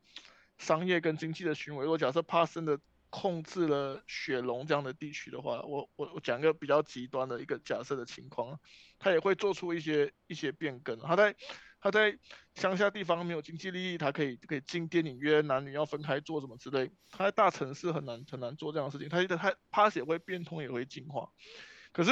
[0.57, 1.83] 商业跟经济的行为。
[1.83, 8.59] 如果假设 pass 真的控制了雪龙这样的地区的话，我我我讲一个比较极端的一个假设的情况，
[8.99, 10.99] 他也会做出一些一些变更。
[10.99, 11.35] 他在
[11.85, 12.17] 他在
[12.55, 16.91] 乡下地方没有经济利益，他可以可以进电影院，男女要分开做什么之类。
[17.11, 21.29] 他在大城市很难很难做这样的事情，他他 pass 也会变通，也会进化。
[21.91, 22.09] 可是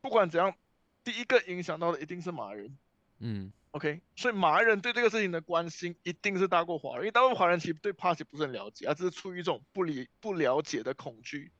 [0.00, 0.54] 不管怎样，
[1.02, 2.78] 第一个影响到的一定是马人。
[3.18, 11.50] 嗯 OK，所以马来人对这个事情的关心一定是大过华人，因为大部分华人其实对 Pass 不是很了解，啊只是出于一种不理不了解的恐惧，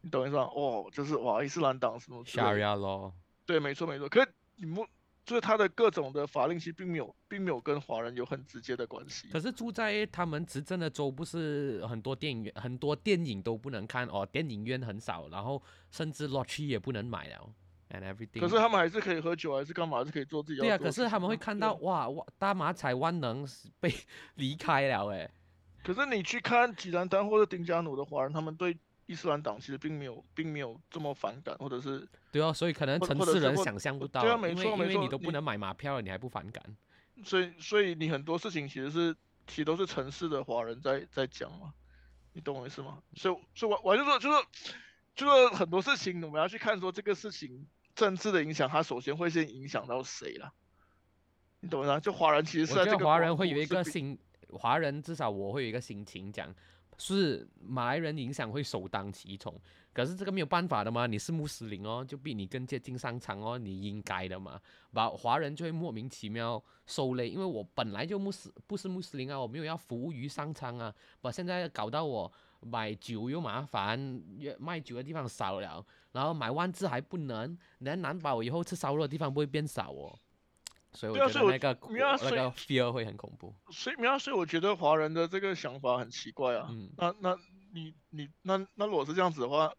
[0.00, 0.44] 你懂意思吗？
[0.44, 2.24] 哦，就是哇，伊斯兰党什么
[3.44, 4.08] 对，没错没错。
[4.08, 4.82] 可是你们
[5.24, 9.28] 就是他的各种的法令其实并没有并没有跟华人有很直接的关系。
[9.28, 17.50] 可是住在他们执政的州，不是很多电影院很多电影都不能看哦，电影院很少，然后甚至 lottery 也不能买了
[17.90, 18.40] ，and everything。
[18.40, 19.98] 可是他们还是可以喝酒，还是干嘛？
[19.98, 23.48] 还是可以做自己要对啊，可是他们会看到哇哇大马彩万能
[23.80, 23.90] 被
[24.36, 25.30] 离开了哎。
[25.82, 36.62] 可是你去看吉兰丹或者丁加奴的华人，他们对伊斯兰党其实并没有并没有这么反感，或者是对啊，所以可能城市人想象不到，对啊没错没错你都不能买马票了，你还不反感？
[37.24, 39.14] 所以所以你很多事情其实是
[39.46, 41.72] 其实都是城市的华人在在讲嘛，
[42.32, 43.02] 你懂我意思吗？
[43.14, 44.44] 所以所以我我就说就是
[45.14, 50.52] 就是很多事情我们要去看说这个事情政治的影响，它首先会先影响到谁啦？
[51.60, 52.00] 你懂吗？
[52.00, 54.18] 就华人其实是在这个华人会有一个个心，
[54.50, 56.54] 华人至少我会有一个心情讲，
[56.98, 59.54] 是马来人影响会首当其冲。
[59.92, 64.60] 可是这个没有办法的嘛，你是穆斯林哦，就比你更接近商场哦，你应该的嘛。
[64.92, 73.96] 把华人就会莫名其妙受累，因为我本来就穆斯不是穆斯林啊，我没有要服务于商场啊，把现在搞到我买酒又麻烦，
[74.58, 80.18] 卖酒的地方少了，然后买万字还不能，能难保以后吃烧肉的地方不会变少哦。
[80.94, 83.54] 所以我觉得那个那个 fear 会很恐怖。
[83.70, 86.68] 所以，所以我觉得华人的这个想法很奇怪啊。
[86.70, 86.90] 嗯。
[86.96, 87.38] 那那。
[87.76, 89.74] 你你那那如果是这样子的话，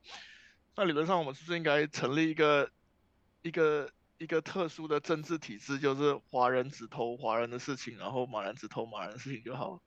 [0.75, 2.69] 那理论上我们是不是应该成立一个
[3.41, 9.81] 一个一个特殊的政治体制，就是华人只投华人的事情，然后马人只投马人的事情就好？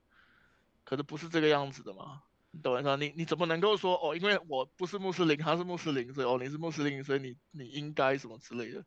[0.83, 2.23] 可是不是这个样子的嘛？
[2.49, 2.97] 你懂我意思？
[2.97, 8.83] 你你怎么能够说哦，因为我不是穆斯林，他是穆斯林，所以哦你是穆斯林，所以你你应该什么之类的？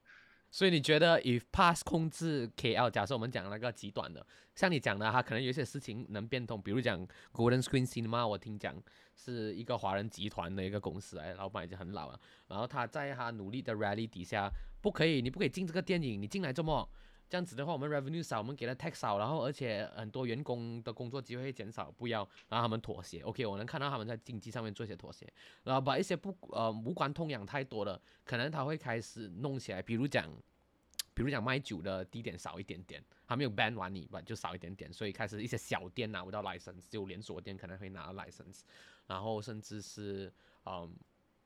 [0.53, 4.25] 所以你觉得，if pass 控制 KL，假设我们讲那个极短的，
[4.55, 8.77] 像你讲的，他可能有些事情能变动，比如讲 Golden Screen Cinema，我听讲
[9.17, 14.51] 是一个华人集团的一个公司，哎，老板已经很老了，然后他在他努力的 rally 底下，
[14.83, 16.87] 不可以，你不可以进这个电影，你进来这么？
[17.33, 25.27] 这样子的话，我们 revenue 少，我们给的 tax 少，然后而且很多员工的工作机会减少，不要，然后他们妥协，OK，我能看到他们在经济上面做一些妥协，
[25.65, 30.31] 然后把一些不呃无关痛痒太多的，可能他会开始弄起来，比如讲。
[31.15, 38.61] 比如讲卖酒的地点少一点点，还没有 ban 完你吧，就少一点点，所以开始一些小店拿不到 license，只有连锁店可能会拿到 license，
[39.07, 40.33] 然后甚至是
[40.65, 40.91] 嗯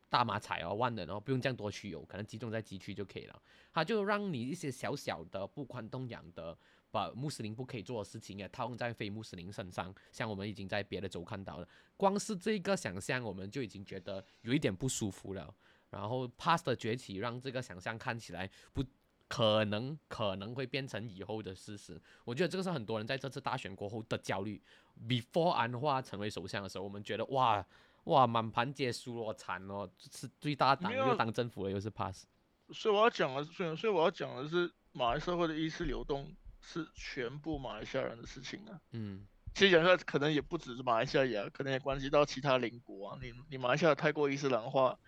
[0.09, 3.43] 大马彩哦万能哦不用这样多去有可能集中在集区就可以了，
[3.73, 6.57] 他就让你一些小小的不宽动养的
[6.91, 15.55] 把穆斯林不可以做的事情也套用在非穆斯林身上，像我们已经在别的州看到了，光是这个想象我们就已经觉得有一点不舒服了，
[15.91, 18.85] 然后 Past 的崛起让这个想象看起来不。
[19.29, 24.63] 可能可能会变成以后的事实，我觉得这个是很多人在这次大选过后的焦虑。
[25.09, 27.67] Before 安华成为首相的时候，我们觉得哇
[28.07, 32.27] 哇满盘皆输了，惨哦，是最大党又当政府了，又是 pass。
[32.73, 38.81] 所以我要讲的是，所以我要讲的是，马来社会的意识流动是全部马来西亚人的事情啊。
[38.91, 43.19] 嗯，其实讲出来可能也不只是马来西亚，可能也关系到其他邻国啊。
[43.23, 44.99] 你你马来西亚太过伊斯兰化。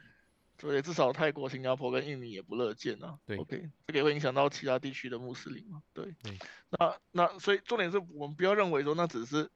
[0.61, 3.17] 所以至少泰国、新加坡跟印尼也不乐见啊。
[3.25, 5.81] 对，OK，这个也会影响到其他地区的穆斯林嘛。
[5.93, 6.13] 对，
[6.71, 9.49] 那那所以重点是我们不要认为说那只是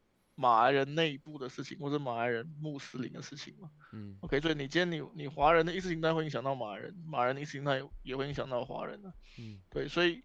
[0.42, 3.70] 马来人内部的事情，或者马来人穆斯林的事情嘛。
[3.92, 9.14] 嗯，OK，所以你今天你你华人的意识形态会影响到马来人，马来人的意识形态也会影响到华人的。
[9.38, 10.24] 嗯，对，所以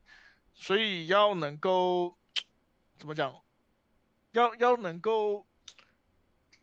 [0.54, 2.18] 所以要能够
[2.98, 3.34] 怎么讲？
[4.32, 5.47] 要要能够。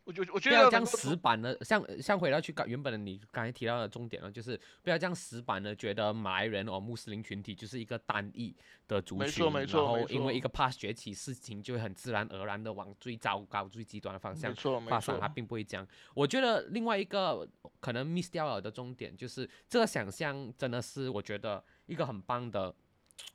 [0.05, 8.55] 我觉我觉得不要这样死板的，像像回到去刚原本的你刚才提到的重点了，就是不要这样死板的觉得马来人哦穆斯林群体就是一个单一
[8.87, 14.53] 的族群，然后因为一个 pass 崛起，事情就会很自然而然的往最糟糕、最极端的方向
[14.87, 15.87] 发展，它并不会这样。
[16.13, 17.47] 我觉得另外一个
[17.79, 22.73] 可能 miss 掉了的重点就是这个想象真的是我觉得一个很棒的。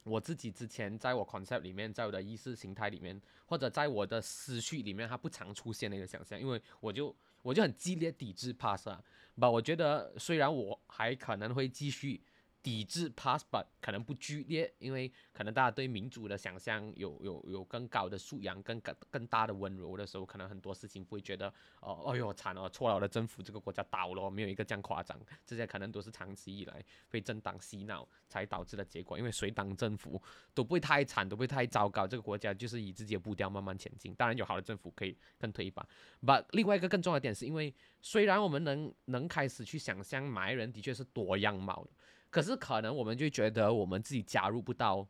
[0.02, 9.02] 我自己之前在我 concept 里面，在我的意识形态里面，或者在我的思绪里面，它不常出现的一个想象，因为我就我就很激烈抵制 pass 啊，
[9.34, 12.20] 不，我觉得虽然我还可能会继续。
[12.62, 30.20] 抵制 passport 可能不剧烈，因为可能大家对民主的想象有有有更高的素养，更更更大的温柔的时候，可能很多事情不会觉得哦，哎呦惨了，错了，我的政府这个国家倒了，没有一个这样夸张，这些可能都是长期以来被政党洗脑才导致的结果，因为谁当政府
[30.52, 34.14] 都不会太惨，都不会太糟糕，这个国家就是以自己的步调慢慢前进。
[34.14, 35.86] 当然有好的政府可以更推一把。
[36.20, 41.90] But 另外一个更重要的点是因为，虽然我们能能开始去想象马来人的确是多样貌的。
[42.30, 45.06] 可是可能我们就觉得我们自己加入不到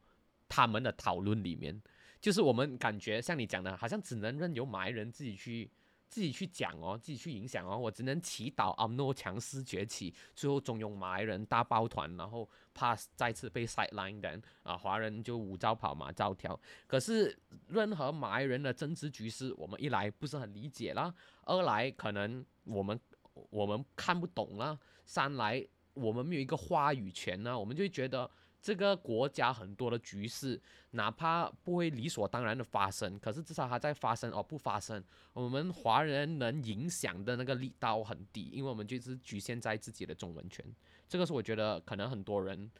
[0.48, 1.80] 他们的讨论里面，
[2.20, 5.70] 就是我们感觉像你讲的，好像只能任由马来人自己去
[6.08, 7.78] 自己去讲哦，自己去影响哦。
[7.78, 16.58] 我只能祈祷阿诺强势崛起，最后中用马来人大抱团，然后怕再次被 sideline 的啊，华人就五招跑马招跳。
[16.86, 17.38] 可是
[17.68, 22.98] 任何马来人的政治局势，我们一来不是很理解啦，二来可能我们
[23.50, 25.64] 我们看不懂啦，三来。
[25.94, 28.30] 我们没有一个话语权呢，我们就觉得
[28.62, 30.60] 这个国家很多的局势，
[30.90, 35.02] 哪怕不会理所当然的发生，可是至少它在发生哦不发生。
[35.32, 40.64] 我们华人能影响的那个力道很低，因为我们就是局限在自己的中文圈。
[41.08, 42.70] 这个是我觉得可能很多人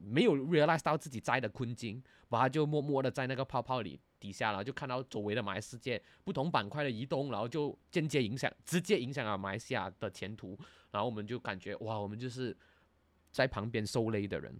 [0.00, 10.58] 没有 realize 到自己在的困境，把他就默默的在那个泡泡里底下，然后就看到周围的马来世界不同板块的移动，然后就间接影响，直接影响了马来西亚的前途，
[10.90, 12.56] 然后我们就感觉哇，我们就是
[13.32, 14.56] 在旁边受累的人。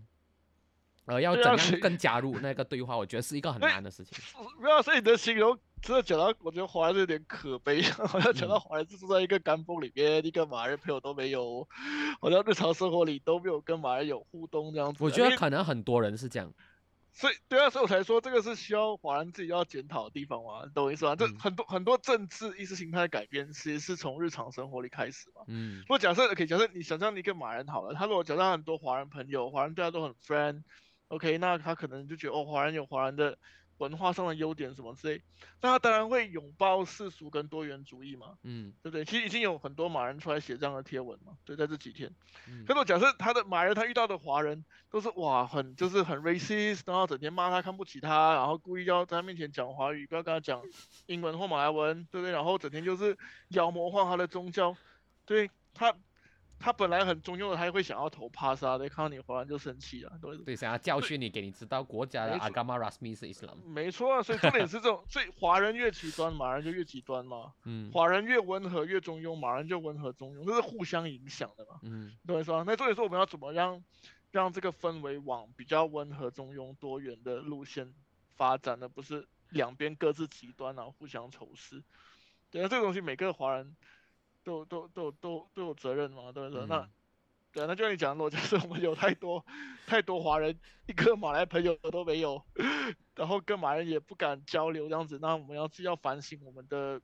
[1.07, 2.97] 呃，要怎样更加入那个对话？
[2.97, 4.19] 我觉得是一个很难的事情。
[4.59, 5.57] 不要，所以你的形容
[5.87, 11.69] 真的讲到，我觉得华人有点可悲，好像讲到华人是住在一个干崩里面，一个马来人朋友都没有，
[12.21, 15.05] 好像日常生活里都没有跟马来人有互动这样子。
[15.05, 16.53] 我觉得可能很多人是这样。
[17.13, 21.15] 所以，对啊，所以我才说这个是需要华人自己要检讨的地方嘛，懂我意思吗？
[21.15, 25.43] 这很多很多政治意识形态的改变，其实是从日常生活里开始嘛。
[25.47, 25.79] 嗯。
[25.83, 30.65] 如果假设，可以假设你想象一个马人好了，他如果假设很多华人朋友，华人对他都很 friend。
[31.09, 33.39] OK，那他可能就觉得哦，华人有华人的
[33.79, 35.23] 文化上的优点什么之类，
[35.61, 39.05] 那他当然会拥抱世俗跟多元主义嘛，嗯，对不对？
[39.05, 42.11] 其实已经有很多马人出来写这样的贴文嘛，对，在这几天。
[42.67, 50.63] 可是假设他的马人他遇到的华人都是哇，很就是很 racist，然后整天骂他看不起他，然后故意要在他面前讲华语，不要跟他讲
[51.07, 52.33] 英文或马来文，对不对？
[52.33, 53.17] 然后整天就是
[53.49, 54.77] 妖魔化他的宗教，
[55.25, 55.95] 对他。
[56.59, 63.57] 他本来很中庸的，他会想要投帕萨的，看到你华人就生气了，对对，想要教训你，给你知道国家的阿伽马拉斯米是伊斯兰。
[63.59, 67.53] 没错啊，所以重点是这种，所以华人越极端，马人就越极端嘛。
[67.65, 67.91] 嗯。
[67.93, 71.79] 华人越温和越中庸，马人就温和中庸，这是互相影响的嘛。
[71.83, 72.17] 嗯。
[72.27, 73.83] 对说，那重点是我们要怎么样
[74.31, 77.93] 让这个氛围往比较温和中庸多元的路线
[78.35, 78.89] 发展呢？
[78.89, 81.83] 不是两边各自极端然后，互相仇视。
[82.51, 83.77] 对啊，这个东西每个华人。
[84.47, 86.65] 都都都都都有责任嘛，对不对？
[86.67, 86.89] 那
[87.53, 89.45] 对啊，那就像你讲的，就是我们有太多
[89.87, 90.57] 太多华人，
[90.87, 92.41] 一个马来朋友都没有，
[93.17, 97.01] 然后跟马来人也不敢交流这样子，那我们要是要反省我们的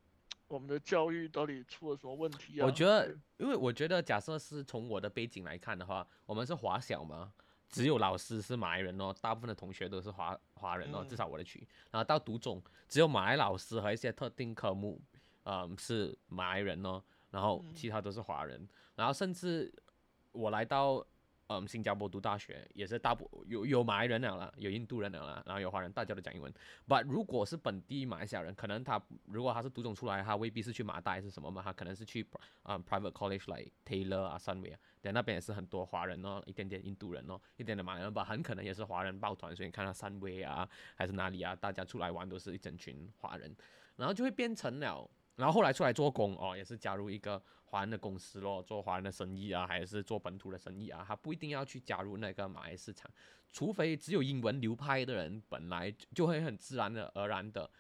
[0.47, 2.67] 我们的教育到底出了什么问题啊？
[2.67, 7.33] 我觉得，因为我觉得，假设是从我的背景来看的话，我们是华小嘛，
[7.69, 15.01] 只有老师是马来人哦，大部分的同学都是华华人哦，至少我的区，然后到读中，只有马来老师和一些特定科目，
[15.45, 17.03] 嗯，是马来人哦。
[17.33, 19.73] 然后其他都是华人，然后甚至
[20.31, 21.05] 我来到
[21.49, 26.53] 嗯新加坡读大学，也是大部有有马来人了啦，有印度人了啦，然后有华人，大家都讲英文。
[26.87, 32.27] But 如果是本地马来西亚人，可能他如果他是读中出来，他未必是去马大还是什么嘛，他可能是去
[32.63, 43.57] 啊 private college like Taylor 啊 Sunway 啊，在那边也是很多华人哦，一点点印度人哦，一点点马来人吧，很可能也是华人抱团，所以你看到 Sunway 啊还是哪里啊，大家出来玩都是一整群华人，
[43.97, 45.11] 然后就会变成了。
[45.37, 53.11] 然后后来出来做工哦，也是加入一个华人的公司咯，做华人的生意啊，还是做本土的生意啊，他不一定要去加入那个马来市场，
[53.51, 57.71] 除非只有英文流派的人，本来就会很自然的而然的，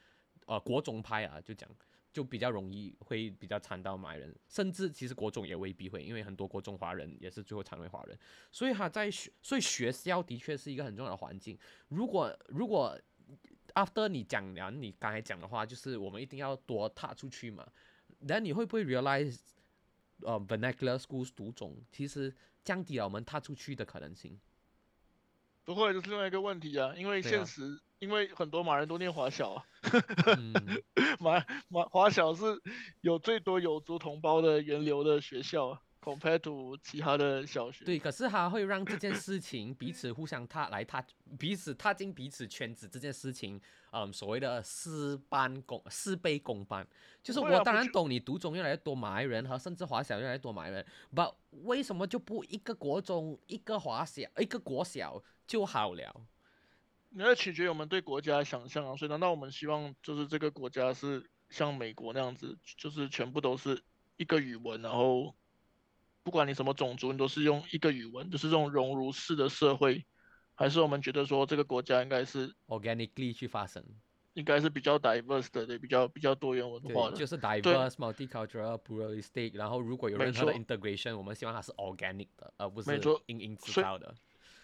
[0.46, 1.68] 呃，国中派啊，就讲
[2.10, 8.18] 就比较容易会比较掺到马来人，甚至其实国中也未必会，因为很多国中华人也是最后成为华人，
[8.50, 11.58] 所以他在学，所以学校的确是一个很重要的环境，
[11.88, 12.98] 如果如果。
[13.74, 17.66] After 你讲完你刚才讲的话，就是我们一定要多踏出去嘛。
[18.20, 19.38] 那你会不会 realize，
[20.20, 24.38] 呃，vernacular schools 读种其实降低了我们踏出去的可能性？
[25.64, 26.94] 不会，这是另外一个问题啊。
[26.96, 29.64] 因为现实，因为很多马人都念华小啊。
[31.20, 32.44] 马马华小是
[33.00, 35.80] 有最多有族同胞的源流的学校啊。
[36.02, 41.02] Compared to 其他的小学，对，可是他会让这件事情彼此互相踏来踏，
[41.38, 43.60] 彼此踏进彼此圈子这件事情，
[43.92, 46.84] 嗯，所谓的事半功事倍功半，
[47.22, 56.26] 就是我当然懂你读中越来越多马来人和甚至华小越来越多马来人，but 为什么就不一个国中一个华小一个国小就好了？
[57.10, 63.80] 那取决于我们对国家的想象啊，所以难道我们希望就是这个国家是像美国那样子，就是全部都是
[64.16, 65.32] 一个语文，然后？
[66.22, 70.04] 不管你什么种族，你都是用一个语文，就是这种熔炉式的社会，
[70.54, 73.84] 还是我们觉得说这个国家应该是 organically 去发生，
[74.34, 79.56] 应该是比较 diverse 的，对，比较比较多元文化的，就是 diverse multicultural pluralistic。
[79.56, 84.14] 然后如果有任何的 integration，我们希望它是 organic 的，而不是硬硬制造的。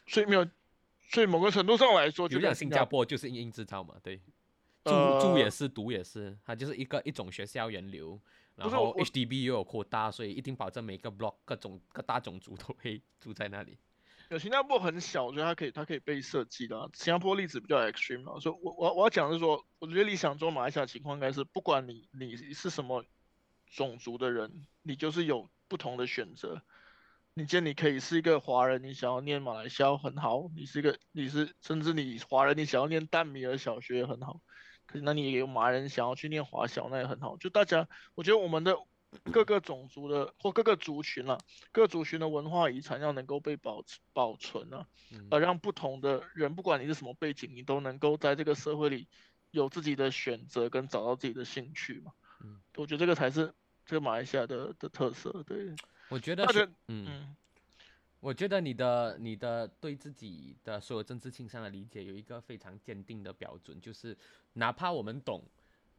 [0.06, 0.46] 所以没有，
[1.10, 4.20] 所以某个程度上来说，就像新加坡就是硬硬制造嘛，对，
[4.84, 8.20] 住住也是，读也是，它就是一个一种学校源流。
[8.58, 13.78] 然后 HDB 又有扩大，所以一定保证每个 block 各种各大种族都会 住在那里。
[14.30, 16.90] 有新加坡很小，所以它可以它可以被设计的。
[16.92, 23.04] 新加坡例子比较 extreme 嘛，所以我我我要讲的是说，我觉得理想中马来西亚情况应该是，不管你你是什么
[23.70, 26.62] 种族的人，你就是有不同的选择。
[27.34, 34.40] 你见你可以是一个华人，你想要念马来西亚很好；你是一个你是甚至你华人，你想要念淡米尔小学也很好。
[34.88, 37.36] 可是那你也有马人想要去念华小，那也很好。
[37.36, 38.76] 就大家，我觉得我们的
[39.30, 41.38] 各个种族的或各个族群了，
[41.72, 44.86] 各族群的文化遗产要能够被保持保存啊，
[45.30, 49.06] 而让不同的人，不管你是什么背景，你都能够在这个社会里
[49.50, 52.12] 有自己的选择跟找到自己的兴趣嘛。
[52.42, 53.54] 嗯，我觉得这个才是
[53.86, 55.42] 这个马来西亚的的特色。
[55.46, 55.74] 对，
[56.08, 56.46] 我觉得
[56.88, 57.34] 嗯，
[58.20, 64.16] 我觉得你的你的对自己的所有政治倾向的理解有一个非常坚定的标准，就是
[64.58, 65.42] 哪怕我们懂。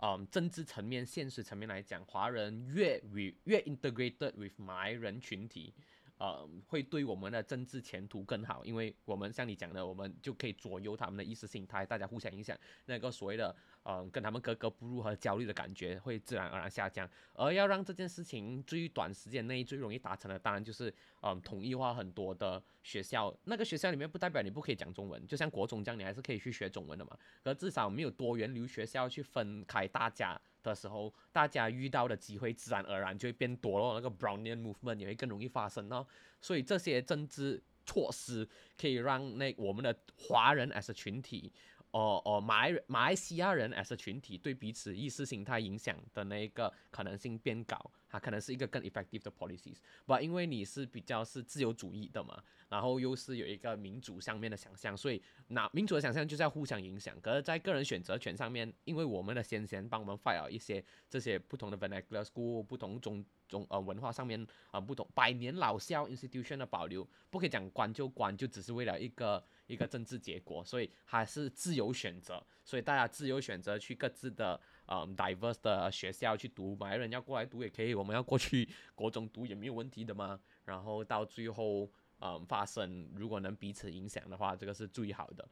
[0.02, 5.74] 嗯，政治层面、现实层面来讲，华人越与越 integrated with 马来人群体，
[6.20, 12.56] 呃，会对我们的政治前途更好，因为我们像你讲的，我们就可以左右他们的意识形态，大家互相影响，
[12.86, 13.56] 那个所谓的。
[13.84, 17.10] 嗯，跟他们格格不入和焦虑的感觉会自然而然下降。
[17.34, 23.34] 而要让这件事情最短时间内最容易达成的，当然就是嗯统一化很多的学校。
[23.46, 27.18] 那个学校里面不代表你不可以讲中文，就像国中这样，你还是可以去学中文的嘛。
[27.42, 36.06] 可至少没有多元流学校去分开大家的时候，大家遇到的机会自然而然就会变多了，那个 Brownian movement 也会更容易发生哦。
[36.42, 41.52] 所以这些政治措施可以让那我们的华人 as 群体。
[41.92, 47.76] 哦哦，马来马来西亚人 as 群体对彼此意识形态影响的那个可能性变高，
[48.08, 49.78] 它可能是一个更 effective 的 policies。
[50.06, 57.20] 不，因为你是比较是自由主义的嘛，然后又是有一个民主上面的想象，所以那民主的想象就是要互相影响。
[57.20, 69.44] 可是，在个人选择权上面，因为我们的先贤帮我们 file 一些这些不同的 vernacular school，不同种种呃文化上面啊不同百年老校 institution 的保留，不可以讲关就关，就只是为了一个。
[69.70, 80.40] 一个政治结果，所以还是自由选择，所以大家自由选择去各自的嗯 diverse 的学校去读，马来人要过来读也可以，我们要过去国中读也没有问题的嘛。
[80.66, 81.88] 然后到最后
[82.20, 85.48] 嗯发生，如果能彼此影响的话，这个是最好的。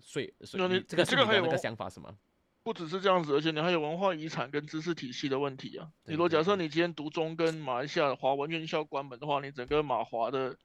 [0.00, 2.16] 所以所以这个这个还有那个想法什么？
[2.62, 5.90] 不只是这样子，而且你还有文化遗产跟知识体系的问题啊。
[6.04, 10.56] 你如果假设你今天读中跟马来西亚华文院校关门的话，你整个马华的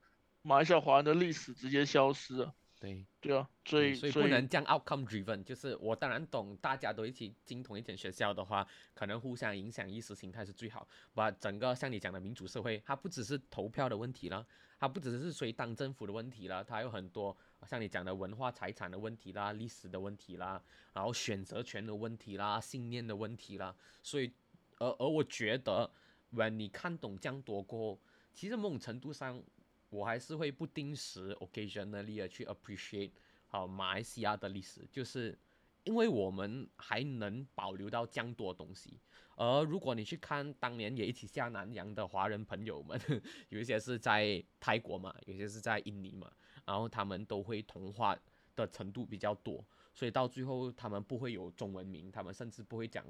[0.44, 2.54] 马来西亚华人的历史直接消失啊。
[2.80, 10.88] 对对啊，所以所以不能这样 outcome driven，就是我当然懂，大家都一起进同一间学校的话，可能互相影响意识形态是最好。
[11.16, 14.46] 把整个像你讲的民主社会，它不只是投票的问题了，
[14.80, 17.36] 它不只是谁当政府的问题了，它有很多
[17.66, 20.62] 像你讲的文化财产的问题啦、历史的问题啦，
[20.94, 23.76] 然后选择权的问题啦、信念的问题啦。
[24.04, 24.32] 所以，
[24.78, 25.90] 而而我觉得
[26.32, 28.02] ，when 你看懂这样多过后，
[28.36, 29.42] 其实某种程度上。
[29.90, 33.12] 我还是会不定时 occasionally 去 appreciate
[33.48, 35.38] 好马来西亚的历史，就是
[35.84, 39.00] 因为我们还能保留到这样多东西。
[39.36, 43.00] 而如果你去看当年也一起下南洋的华人朋友们，
[43.50, 46.32] 有一些是在泰国嘛，有些是在印尼嘛，
[46.66, 48.18] 然后他们都会同化
[48.56, 53.06] 的程度比较多，所以到最后他们不会有中文名，他们甚至不会讲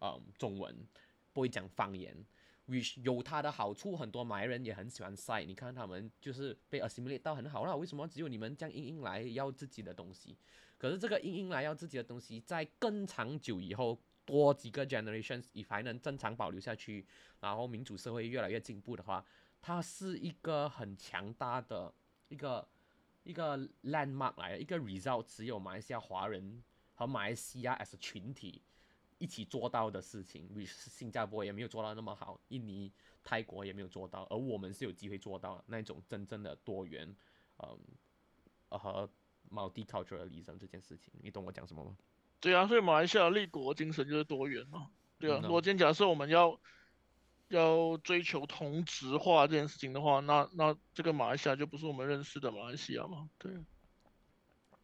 [0.00, 0.74] 嗯中文，
[1.32, 2.16] 不会讲方言。
[2.68, 5.44] Which 有它的好处，很多马来人也很喜欢晒。
[5.44, 10.36] 你看他们就是被 assimilate 到很好了，为什么只有你们这样硬硬来要自己的东西？
[10.78, 17.06] 可是这个硬硬来要自己的东西，在更长久以后，多几个 generations，也还能正常保留下去，
[17.40, 19.24] 然后民主社会越来越进步的话，
[19.60, 21.92] 它是一个很强大的
[22.28, 22.66] 一个
[23.22, 26.62] 一个 landmark 来，一个 result，只有马来西亚华人
[26.94, 28.62] 和马来西亚 as 群体。
[29.22, 32.92] 一起做到的事情，比如新加坡也没有做到那么好，印尼、
[33.22, 37.14] 泰国也没有做到，而我们是有机会做到那种真正的多元，
[37.58, 37.78] 嗯，
[38.68, 39.08] 和
[39.48, 41.96] multiculturalism 这件事情，你懂我讲什么吗？
[42.40, 44.90] 对啊，所以马来西亚立国精神就是多元嘛。
[45.20, 46.60] 对啊，如果今天假设我们要
[47.46, 53.30] 要追求同质化这件事情的话，那那这个马来西亚就不是我们认识的马来西亚嘛？
[53.38, 53.52] 对。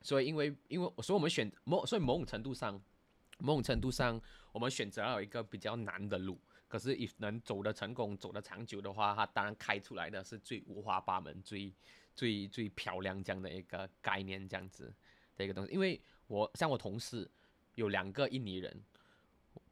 [0.00, 2.80] 所以因为因为所以我们选某所以某种程度上。
[3.38, 4.20] 某种程度上，
[4.52, 11.72] 我们选择了一个比较难的路，可是，if 能走得成功、走得长久的话，它当然开出来的是最五花八门、最
[12.14, 14.92] 最最漂亮这样的一个概念，这样子
[15.36, 15.72] 的一个东西。
[15.72, 17.30] 因为我像我同事
[17.76, 18.84] 有两个印尼人，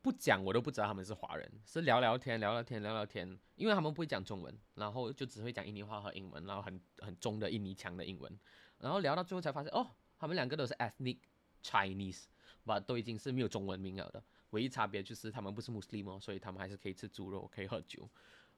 [0.01, 8.39] 不讲我都不知道他们是华人，是聊聊天、聊聊天、聊聊天，因为他们不会讲中文，然后就只会讲印尼话和英文，然后很很中的印尼腔的英文，
[8.79, 11.19] 然后聊到最后才发现，哦，他们两个都是 ethnic
[11.63, 12.27] Chinese。
[12.67, 14.21] But，都已经是没有中文名了的，
[14.51, 18.11] 唯一差别就是他们不是穆斯林哦，所以他们还是可以吃猪肉，可以喝酒，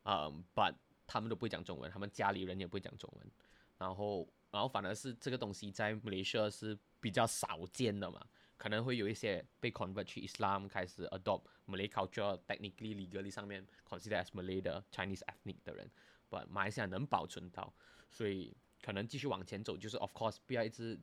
[0.04, 0.74] 嗯，but
[1.06, 3.30] 他们都不会讲中文，他们家里人也不会讲中文，
[3.76, 8.26] 然后，然后反而是这个东西在马来西亚是比较少见的嘛，
[8.56, 15.56] 可能会有一些被 convert 去 Islam 开始 adopt Malay culture，technically legally 上面 consider as Malay 的 Chinese ethnic
[15.64, 15.90] 的人
[16.30, 17.70] ，but 马来西亚能保存到，
[18.10, 20.98] 所以可能继续往前走，就是 of course 不要一直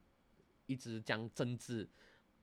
[0.65, 1.88] 一直将政治。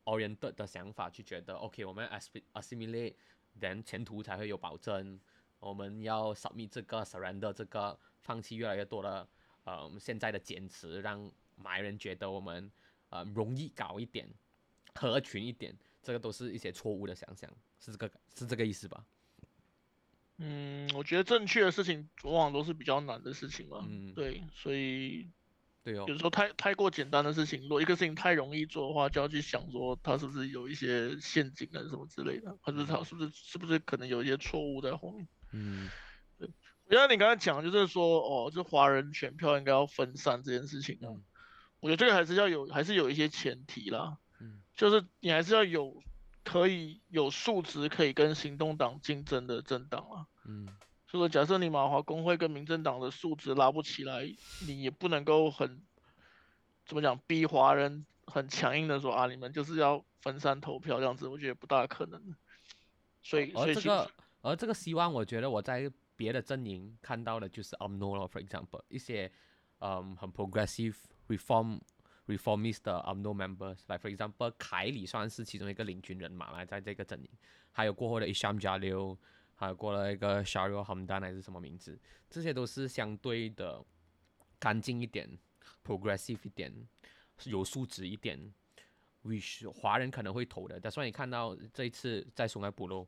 [0.04, 2.08] Oriented 的想法去觉得，OK，我们
[2.54, 5.18] assimilate，then 前途才会有保证
[5.58, 9.28] 我们要 submit 这个 surrender 这个放弃越来越多的
[9.64, 12.70] 呃现在的坚持，让马来人觉得我们
[13.10, 14.28] 呃容易搞一点，
[14.94, 17.48] 合群一点，这个都是一些错误的想象，
[17.78, 19.04] 是这个是这个意思吧？
[20.38, 23.86] 嗯，我觉得正确的事情往往都是比较难的事情嘛。
[23.88, 25.28] 嗯，对，所以
[25.84, 35.26] 对哦有，时候太太过简单的事情，如果一个事情太容易做的话，就要去想说它是不是有一些陷阱啊什么之类的，或者它是不是是不是可能有一些错误在后面。
[35.52, 35.88] 嗯
[36.38, 41.24] 我觉得你刚才讲就是说，哦，就华人选票应该要分散这件事情啊，嗯
[41.80, 46.02] 我觉得这个还是要有，还是有一些前提啦，嗯就是你还是要有
[46.44, 50.26] 可以有素质可以跟行动党竞争的政党啊。
[50.44, 50.68] 嗯
[51.12, 54.24] 所以说，假设你马华工会跟民政党的素质拉不起来，
[54.66, 55.78] 你也不能够很
[56.86, 62.34] 怎么讲逼华人很强硬的说啊，你们就是要分散投票这样子，我觉得不大可能。
[63.22, 64.10] 所以，所以这个
[64.40, 69.30] 而这个希望，我觉得我在别的阵营看到的就是 UMNO 咯，for example 一些
[69.80, 70.94] 嗯很 progressive
[71.28, 71.78] reform
[72.26, 77.28] reformist 的 UMNO members，like for example 凯里算是其中一个领军人马来在这个阵营，
[77.70, 79.18] 还有过后的 Isham Jalil，
[79.62, 81.97] 啊过了一个 Shahrul Hamdan 还是什么名字，
[82.28, 83.80] 这些都是相对的
[84.59, 85.39] 干净一点
[85.84, 86.72] ，progressive 一点，
[87.44, 88.52] 有素质一点。
[89.22, 93.06] which 华人可能会投的，但是你看到这一次在松埃普罗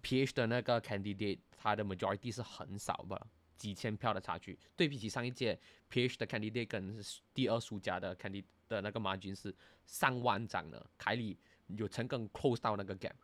[0.00, 3.20] PH 的那个 candidate，他的 majority 是很少吧，
[3.56, 4.56] 几千票的差距。
[4.76, 5.58] 对比起上一届
[5.90, 6.96] PH 的 candidate 跟
[7.34, 9.52] 第二输家的 candidate 的那个 margin 是
[9.84, 11.36] 上万张的，凯里
[11.66, 13.14] 有成功 close 到那个 gap。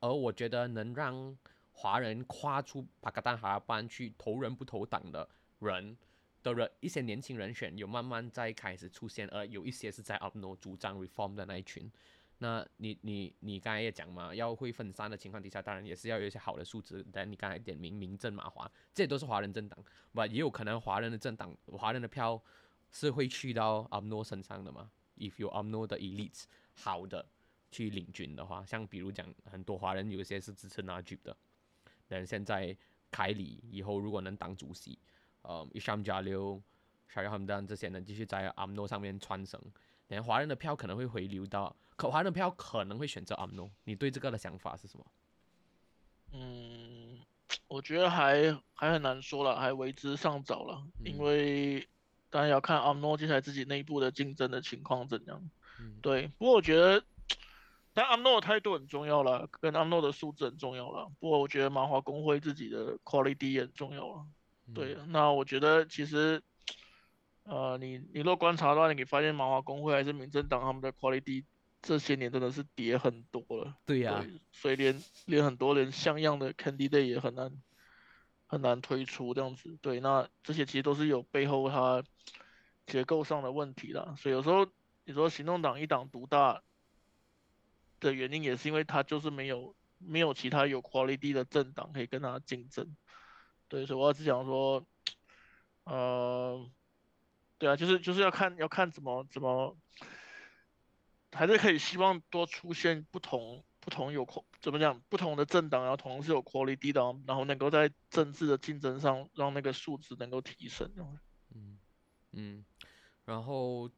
[0.00, 1.38] 而我觉得能让
[1.76, 5.28] 华人跨出帕卡丹哈班去投人不投党的
[5.58, 5.96] 人
[6.42, 11.90] 的人，一些年轻人选有慢慢在开始出现，而有一些是在 UPNO 主张 reform 的那一群。
[12.38, 17.04] 那你你你刚才也讲嘛，要会分散的情况底下，当然也是要有一些好的素质。
[17.12, 22.40] 但你刚才点名民政马华，这都是华人政党，不也有可能华人的政党，华人的票
[22.90, 26.44] 是会去到 UMNO 身上的嘛？If 有 UMNO 的 elites
[26.74, 27.24] 好的
[27.70, 31.36] 去领军的话，像比如讲很多华人有一些是支持 Najib 的，
[32.14, 32.76] 但现在
[33.10, 34.96] 凯里以后如果能当主席，
[35.42, 36.62] 呃，Isham Jalil、
[37.12, 39.60] Shahid Hamdan 这些人继续在 UMNO 上面传承，
[40.06, 43.68] 连华人的票可能会回流到，可华人的票可能会选择 UMNO。
[43.82, 45.04] 你对这个的想法是什么？
[46.34, 47.18] 嗯，
[47.66, 51.88] 我觉得还还很难说了，还为之尚早了，因嗯为
[52.30, 55.50] 当然要看 UMNO 接下来自己内部的竞争的情况怎样。
[55.80, 57.04] 嗯对，不过我觉得，
[57.94, 61.08] 但 UMNO 的态度很重要了，跟 UMNO 的素质很重要了。
[61.20, 64.26] 不过我觉得麻华工会自己的 quality 也很重要了。
[64.74, 66.42] 对，那我觉得其实，
[67.44, 71.44] 呃，你你若观察的话，你可以发现麻华工会还是民政党他们的 quality
[71.82, 73.76] 这些年真的是跌很多了。
[73.84, 77.52] 对呀、对，所以连连很多人像样的 candidate 也很难
[78.46, 79.76] 很难推出这样子。
[79.82, 82.02] 对，那这些其实都是有背后它
[82.86, 84.14] 结构上的问题啦。
[84.18, 84.66] 所以有时候
[85.04, 86.62] 你说行动党一党独大
[88.04, 92.96] 的原因，也是因为他就是没有没有其他有 quality 的政党可以跟他竞争。
[93.68, 94.86] 对，所以我要只讲说，
[95.84, 96.70] 呃，
[97.58, 99.76] 对啊，就是就是要看要看怎么怎么，
[101.32, 104.26] 还是可以希望多出现不同不同有
[104.60, 110.90] 怎么讲不同的政党，然后同时有 quality 的，然后能够在政治的竞争上让那个素质能够提升。
[111.54, 111.78] 嗯
[112.32, 112.64] 嗯，
[113.24, 113.90] 然后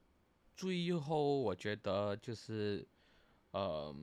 [0.57, 2.87] 最后我觉得就是，
[3.57, 3.97] 呃，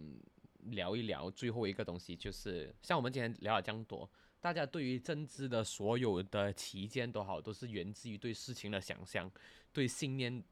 [0.71, 4.09] 聊一聊最后一个东西，就是像我们今天聊了这样多，
[4.41, 9.31] 大家对于政治的所有的期间都好，都是源自于对事情的想象，
[9.71, 10.43] 对信念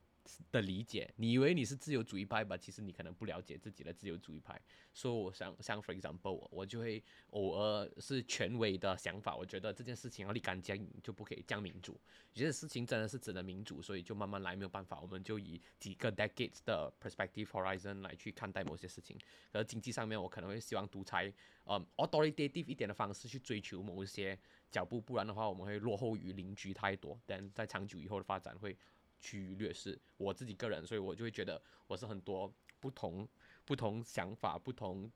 [0.51, 1.11] 的理解。
[1.15, 2.57] 你以为你是自由主义派吧？
[2.57, 4.59] 其实你可能不了解自己的自由主义派。
[4.93, 11.99] 所以我想，像 for example，我就会偶尔是权威的想法，我觉得这件事情要立竿见影，就不可以降民主。
[12.33, 19.17] 有些事情真的是只能民主，所以就慢慢来，没有办法，我们就以几个 decades 的 perspective horizon 来去看待某些事情。
[19.51, 21.33] 而经济上面，我可能会希望独裁，
[21.63, 24.37] 呃，authoritative 一点的方式去追求某一些
[24.69, 27.19] 脚步，不然的话，我们会落后于邻居太多。
[27.25, 28.77] 但在长久以后的发展会
[29.21, 29.97] 趋于劣势。
[30.17, 33.25] 我自己个人，所以我就会觉得我是很多不同
[33.63, 35.09] 不同想法、不同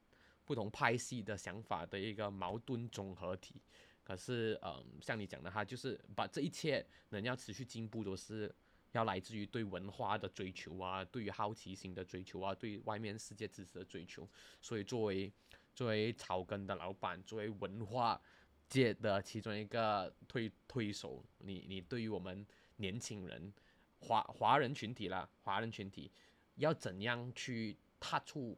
[0.46, 3.62] 不同派系的想法的一个矛盾综合体。
[4.04, 8.54] 可是，嗯，像你讲的，哈就是把这一切能要持续进步，都是
[8.92, 14.30] 要来自于对文化的追求啊，对于好奇心的追求啊，对外面世界知识的追求。
[14.62, 15.34] 所以，作为
[15.74, 18.22] 作为草根的老板，作为文化
[18.70, 22.46] 界的其中一个推推手，你你对于我们
[22.76, 23.52] 年轻人
[24.00, 26.12] 华华人群体啦，华人群体
[26.56, 28.58] 要怎样去踏出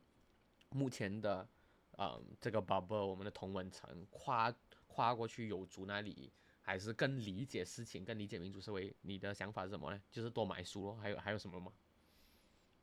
[0.70, 1.48] 目前的
[1.98, 4.54] 嗯这个 bubble，我们的同文层跨
[4.88, 6.32] 跨过去有族那里，
[6.62, 8.96] 还是更理解事情，更理解民主社会？
[9.02, 10.02] 你的想法是什么呢？
[10.12, 11.72] 就是多买书咯，还有还有什么吗？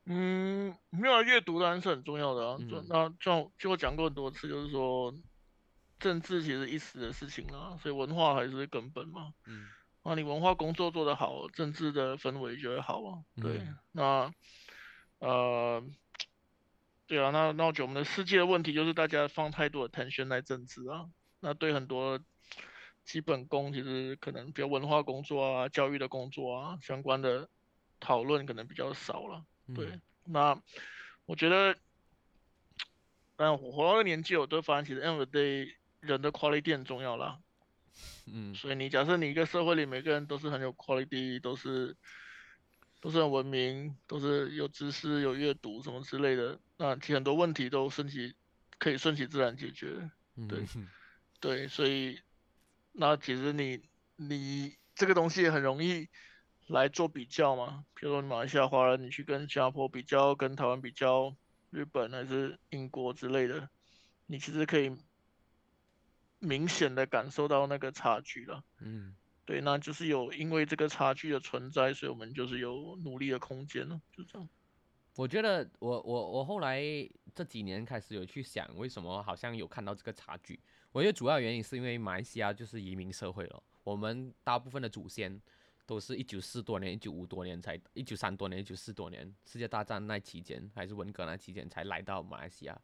[0.06, 2.58] 嗯，没有啊，阅读当然是很重要的啊。
[2.58, 5.14] 就嗯那就就我讲过很多次，就是说
[5.98, 9.34] 政治其实一时的事情啊，所以文化还是根本嘛。
[9.46, 9.68] 嗯
[10.04, 13.24] 那你文化工作做得好，政治的氛围就会好啊。
[13.40, 14.34] 对，嗯那
[15.18, 15.82] 呃，
[17.06, 21.06] 对啊，那那我觉得我们的世界的问题就是大家放太多的 attention 在政治啊，
[21.40, 22.20] 那对很多
[23.04, 27.48] 基本功，其实可能比如文化工作啊、教育的工作啊相关的
[27.98, 29.44] 讨论可能比较少了。
[29.74, 30.62] 对，嗯那
[31.24, 31.74] 我觉得，
[33.36, 37.38] 但我活到这个年纪，我都发现其实 end of the day 人的 quality 很重要啦。
[38.26, 41.96] 嗯所以你假设你一个社会里每个人都是很有 quality，都是
[43.00, 48.34] 都是很文明，都是有知识、有阅读什么之类的，那其实很多问题都顺其
[48.78, 50.10] 可以顺其自然解决。
[50.36, 50.64] 嗯，对
[51.40, 52.20] 对，所以
[52.92, 53.82] 那其实你
[54.16, 56.08] 你这个东西也很容易
[56.66, 61.36] 来做比较嘛，比如说你马来西亚华人，你去跟新加坡比较，跟台湾比较，
[61.70, 63.68] 日本还是英国之类的，
[64.26, 64.90] 你其实可以
[66.44, 68.62] 明显的感受到那个差距了。
[68.80, 69.14] 嗯
[69.46, 74.48] 对，那就是有因为这个差距的存在，所以我们就是有努力的空间了，就这样。
[75.16, 76.82] 我觉得我我我后来
[77.34, 80.58] 这几年开始有去想，为什么好像有看到这个差距？
[80.92, 85.38] 我觉得主要原因是因为马来西亚就是移民社会了，我们大部分的祖先
[85.84, 92.80] 都是一九四多年、一九五多年才、一九三多年、一九四多年世界大战那期间，还是文革那期间才来到马来西亚，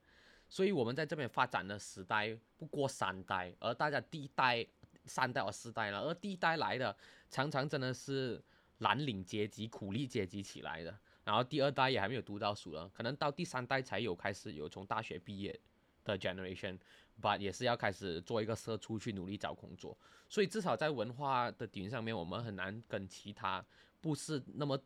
[0.51, 4.66] 所以我们在这边发展的时代不过三代，而大家第一代、
[5.06, 6.94] 三代和四代了，而第一代来的
[7.31, 8.43] 常常真的是
[8.78, 10.98] 蓝领阶级、苦力阶级起来的。
[11.22, 15.56] 然后第二代也还没有读到书了，可能到第三代才有开始有从大学毕业
[16.02, 19.97] 的 generation，but 也是要开始做一个社畜去努力找工作，
[20.28, 23.64] 所以至少在文化的底蕴上面，我们很难跟其他
[24.01, 24.82] 不是那么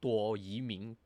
[0.00, 0.96] 多移民、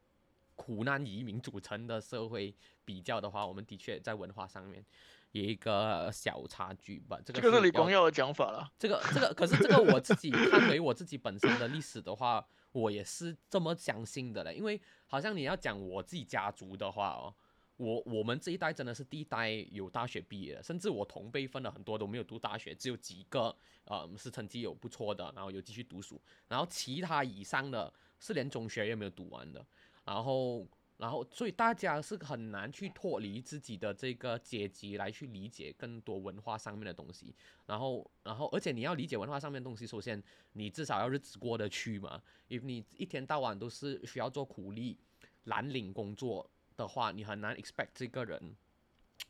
[0.60, 2.54] 苦难移民组成的社会
[2.84, 4.84] 比较的话，我们的确在文化上面
[5.32, 7.18] 有一个小差距吧。
[7.24, 8.70] 这个这个是李要光耀的讲法了。
[8.78, 14.54] 这个这个，可是这个我自己看回我自己本身的历史的话，我也是这么相信的嘞。
[14.54, 17.34] 因为好像你要讲我自己家族的话哦，
[17.78, 23.56] 我我们这一代真的是第一代有大学毕业的，甚至我同辈分的很多都没有读大学，只有几个
[23.86, 29.64] 呃是成绩有不错的，然后有继续读书，然后其他以上的是连中学也没有读完的，
[30.10, 30.66] 然后。
[31.00, 37.34] 然后，所以大家是很难去脱离自己的这个阶级来去理解更多文化上面的东西。
[37.64, 40.22] 然后，然后，而且你要理解文化上面的东西，首先
[40.52, 42.22] 你至少要日子过得去嘛。
[42.48, 44.98] 因为你一天到晚都是需要做苦力、
[45.44, 46.46] 蓝领工作
[46.76, 48.54] 的话，你很难 expect 这个人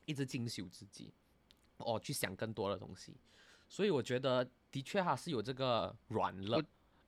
[0.06, 1.14] 一直进修自己，
[1.76, 3.14] 哦，去想更多的东西。
[3.68, 6.60] 所以我觉得，的确还是有这个软肋，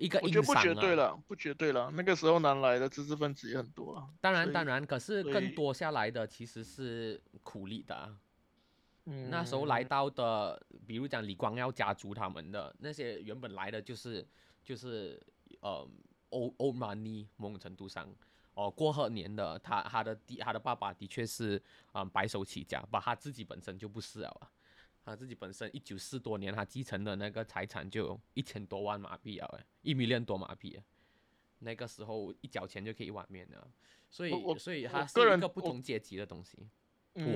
[0.04, 0.54] 一个我觉得不。
[0.56, 1.90] 绝对了，不绝对了。
[1.94, 4.08] 那个时候南来的知识分子也很多啊。
[4.20, 8.16] 当然，当然，可是更多下来的其实是苦力的啊、
[9.04, 14.26] 嗯，那时候来到的，比如讲李光耀家族他们的那些原本来的就是
[14.64, 15.20] 就是
[15.60, 15.88] 呃
[16.30, 18.08] old old money 某种程度上
[18.54, 21.60] 哦过贺年的他他的弟他的爸爸的确是
[21.92, 24.50] 嗯白手起家，把他自己本身就不是了啊，
[25.04, 29.48] 他自己本身一九四多年他继承的那个财产就有一千多万马币啊，
[29.82, 30.84] 一 million 多马币啊，
[31.58, 33.68] 那个时候一角钱就可以一碗面了，
[34.10, 36.58] 所以所以我它是一个不同阶级的东西，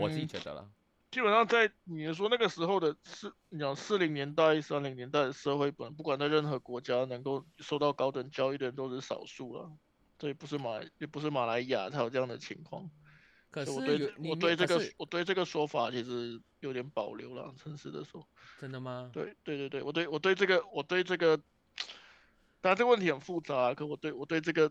[0.01, 0.70] 我自己嗯觉得了。
[1.10, 9.70] 基本上在你说那个时候的四，你讲四零年代、三零年代的社会本，不管在任何国家能够受到高等教育的人都是少数了。
[10.18, 12.90] 这也不是马来，也不是马来亚才有这样的情况。
[13.51, 18.27] 可是我对这我对这个我对这个说法其实有点保留了，诚实的说。
[18.59, 19.10] 真的吗？
[19.12, 21.36] 对对对对，我对我对这个我对这个，
[22.60, 24.70] 当然这个问题很复杂啊，可我对我对这个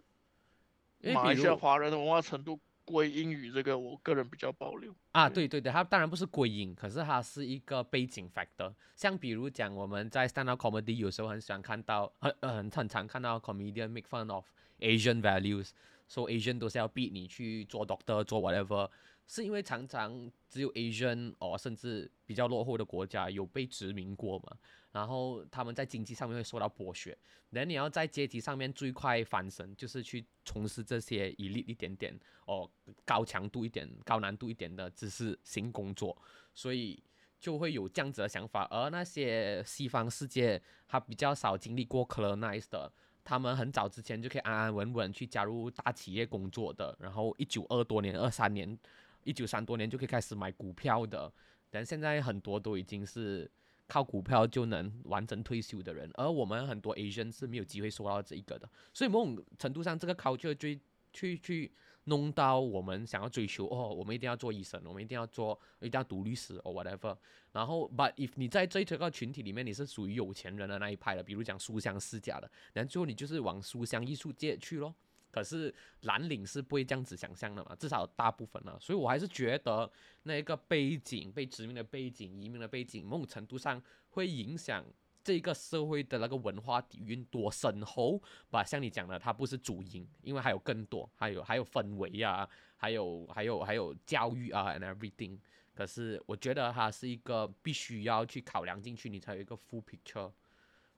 [1.14, 4.91] 马来西亚华人的文化程度归因于这个，我个人比较保留。
[5.11, 8.73] 啊，对对对，它当然不是归因，可是它是一个背景 factor。
[8.95, 14.45] 像比如讲，我们在 stand up comedy 有时候很喜欢看到，很呃很很常看到 comedian make fun of
[14.80, 15.69] Asian values，
[16.07, 18.90] 说 Asian 都是要逼你去做 doctor 做 whatever，
[19.27, 24.57] 是因为常常只有 Asian 哦，甚至比较落后的国家有被殖民过嘛，
[24.91, 27.18] 然后他们在经济上面会受到剥削，
[27.49, 32.69] 然后你要在阶级上面最快翻身，就是去从事这些一力一点点哦
[33.03, 36.15] 高强度一点、高难度一点的知识型工作，
[36.53, 37.03] 所以
[37.40, 38.65] 就会有这样子的想法。
[38.69, 42.91] 而那些西方世界他比较少经历过 colonize 的，
[43.26, 48.77] 他们很早之前就可以安安稳稳去加入大企业工作的，然后一九二多年、二三年、
[49.23, 51.34] 一九三多年就可以开始买股票的，
[51.72, 53.49] 但现在很多都已经是
[53.88, 60.80] 靠股票就能完成退休的人，而我们很多 Asian 是没有机会收到这一个的，所以某种程度上，这个 culture 追
[61.11, 61.72] 去去
[62.06, 67.15] 弄到我们想要追求哦，我们一定要做医生，我们一定要做，一定要读律师或 whatever。
[67.52, 74.94] 然后，but if 你在这这个群体里面，你是属于有钱人的那一派的，比如讲书香世家的，然后最后你就是往书香艺术界去咯。
[75.32, 79.90] 可是蓝领是不会这样子想象的嘛，至少大部分呢，所以我还是觉得
[80.23, 84.86] 那个背景被殖民的背景、移民的背景，某种程度上会影响
[85.26, 88.64] 这个社会的那个文化底蕴多深厚吧。
[88.64, 92.47] 像你讲的，它不是主因，因为还有更多，还有还有氛围啊，
[92.77, 95.38] 还有还有还有教育啊，and everything。
[95.73, 100.31] 可是我觉得它是一个必须要去考量进去，你才有一个 full picture。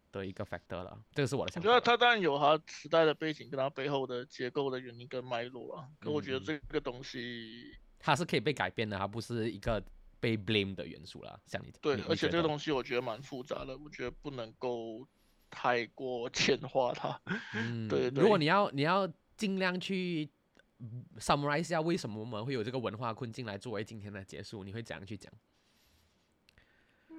[0.10, 1.68] 的一个 factor 了，这个是我的想法。
[1.68, 5.86] 我觉得它当然有它时代的背景，跟它背后的结构的原因跟脉络啊。
[5.99, 9.84] 可我觉得这个东西，它是可以被改变的，它不是一个
[10.19, 11.39] 被 blame 的元素啦。
[11.45, 15.07] 像你对，而且这个东西我觉得蛮复杂的，我觉得不能够
[15.49, 17.19] 太过浅化它。
[17.56, 18.10] 嗯，对。
[18.10, 20.30] 如果你要你要尽量去
[21.19, 25.31] summarize 一下为什么我们会有这个文化困境来作为今天的结束，你会怎样去讲？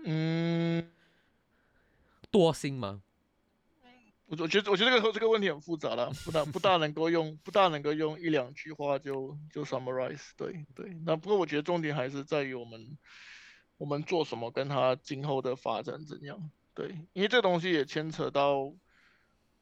[0.04, 0.90] 嗯。
[2.30, 3.02] 多心吗？
[4.28, 10.32] 我我觉得我觉得这个这个问题很复杂了，不大不大能够用不大能够用一两句话就就 summarize。
[10.36, 12.98] 对对，那不过我觉得重点还是在于我们
[13.78, 16.50] 我们做什么，跟他今后的发展怎样。
[16.74, 18.66] 对，因为这东西也牵扯到，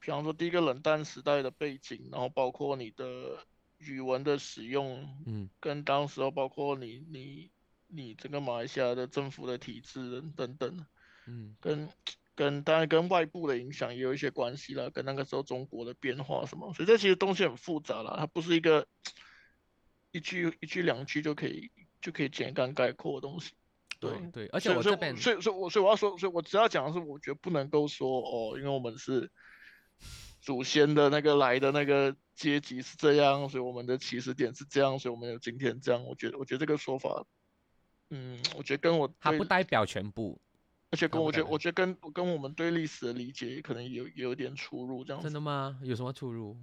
[0.00, 3.38] 比方说第一个冷淡时代的背景，然后包括你的
[3.78, 7.50] 语文的使用，嗯，跟当时候包括你你
[7.86, 10.84] 你整个马来西亚的政府的体制等等，
[11.28, 11.88] 嗯，跟。
[12.36, 18.86] 跟当然跟外部的影响也有一些关系了，跟那个时候中国的变化什么，所以这其实东西很复杂了，它不是一个
[20.12, 23.54] 一句一句两句就可以就可以简单概括的东西。
[23.98, 29.30] 对对，而且我这边，所以所以我所以我要说，所以我只要讲的是，我觉得不能够说哦，因为我们是
[30.42, 36.04] 祖先的那个来的那个阶级是这样，所以我们的起始点是这样，所以我们有今天这样。
[36.04, 37.24] 我觉得我觉得这个说法，
[38.10, 40.38] 嗯，我觉得跟我它不代表全部。
[40.90, 45.78] 而且跟我觉得，我觉得跟跟我们对历史的理解可能有有点出入，这样真的吗？
[45.82, 46.56] 有什么出入？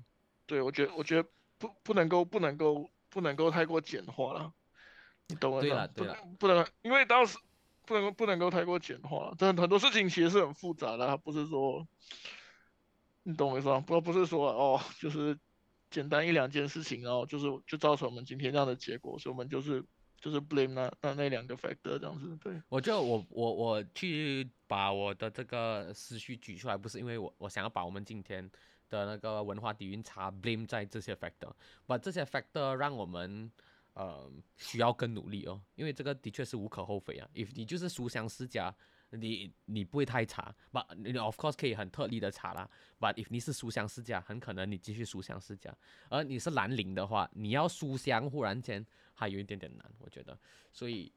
[0.45, 4.53] 对，我觉得我觉得不不能够不能够不能够太过简化了，
[5.27, 7.37] 你懂我对了对了，不能因为当时
[7.85, 11.85] 不能够不能够太过简化，但很多事情其实是很复杂的，它不是说
[13.23, 13.81] 你懂我意思吗？
[13.81, 15.37] 不不是说哦，就是
[15.89, 19.83] 简单一两件事情，然后就是就造成我们今天这样的结果，所以我们就是。
[20.23, 22.61] 就是 blame 那那那两个 factor 这样子，对。
[22.69, 28.49] 我就我我我去把我的这个思绪举出来，不是因为我我想要把我们今天
[28.89, 31.51] 的那个文化底蕴差 blame 在这些 factor，
[31.85, 33.51] 把这些 factor 让我们
[33.95, 37.29] 呃需要更努力哦，因为这个的确是无可厚非啊。
[37.33, 38.73] if 你就是书香世家。
[39.15, 42.67] 你你不会太差，but of course 可以很特例的差啦。
[42.99, 45.71] But if 你是书香世家，很可能你继续书香世家。
[46.09, 48.83] 而你是蓝领的话，你要书香，忽然间
[49.14, 50.38] 还有一点点难，我觉得。
[50.72, 51.11] 所以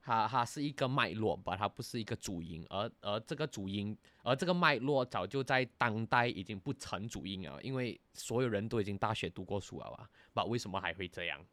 [0.00, 2.64] 它它是一个脉络吧，它不是一个主因。
[2.70, 10.08] 而而这个主因，而这个脉络早就在当代已经不成主因了，因为所有人都已经大学读过书了啊。
[10.32, 11.44] 把为什么还会这样？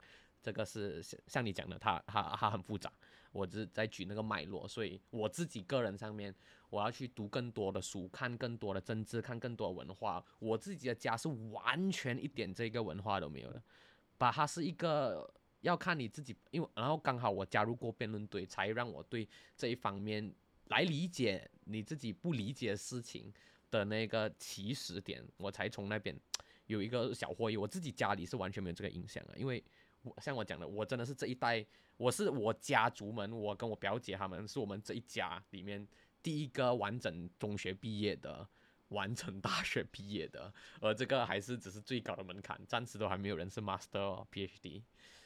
[0.42, 2.92] 这个是像像你讲的，它它它很复杂。
[3.32, 6.34] 我只是在举那个脉络，所以我自己个人上面，
[6.70, 10.24] 我要去读更多的书，看更多的政治，看更多的文化。
[10.40, 13.62] 我自己的家是完全一点这个文化都没有的，
[14.18, 15.30] 把它是一个
[15.66, 19.28] 要看你自己，因为然后刚好我加入过辩论队，才让我对
[19.58, 20.34] 这一方面
[20.68, 23.34] 来理解你自己不理解的事情
[23.72, 26.16] 的那个起始点，我才从那边
[26.68, 27.58] 有一个小获益。
[27.58, 29.64] 我自己家里是完全没有这个影响的，因为
[30.04, 31.66] 我像我讲的，我真的是这一代。
[31.98, 35.88] 我是我家族们，我跟我表姐他们是我们这一家里面
[36.22, 38.46] 第一个完整中学毕业的，
[38.90, 44.82] 完成大学毕业的，而这个还是只是最高的门槛，暂时都还没有人是 master PhD，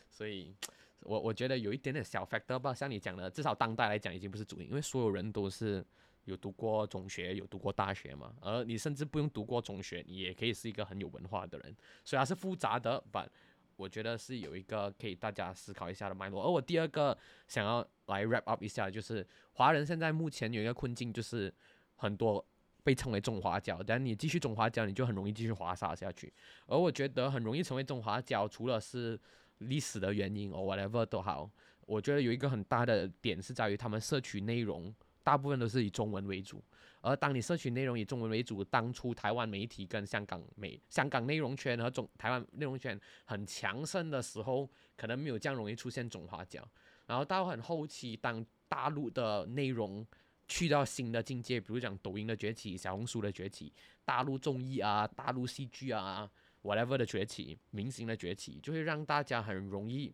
[0.09, 0.53] 所以，
[1.01, 5.85] 我我觉得有一点点小 factor 吧，像你讲的，至少当代来讲已经不是主因，因为所有人都是
[6.25, 13.27] 有读过中学，有读过大学嘛，而你甚至不用读过中学，你也可以是一个很有文化的人，所以它是复杂的，but。
[13.75, 17.17] 我觉得是有一个可以大家思考一下的脉络，而我第二个
[17.47, 21.49] 想要来 wrap up 一下，就是华人现在目前有一个困境，就是
[21.95, 22.45] 很多
[22.83, 26.33] 被称为中华教，但你继续中华教，你就很容易继续滑沙下去。
[26.65, 29.17] 而我觉得很容易成为中华教，除了是
[29.59, 31.49] 历史的原因，or whatever 都好，
[31.85, 36.63] 我觉得有一个很大的点是在于他们摄取内容大部分都是以中文为主。
[37.01, 46.67] 而当你社群内容以中文为主，当初台湾媒体跟香港媒、香港内容圈和中台湾内容圈很强盛的时候，可能没有这样容易出现中华角。
[47.05, 50.05] 然后到很后期，当大陆的内容
[50.47, 53.71] 去到新的境界，比如讲抖音的崛起、小红书的崛起、
[54.03, 56.29] 大陆综艺啊、大陆戏剧啊
[56.63, 60.13] ，whatever 的崛起、明星的崛起，就会让大家很容易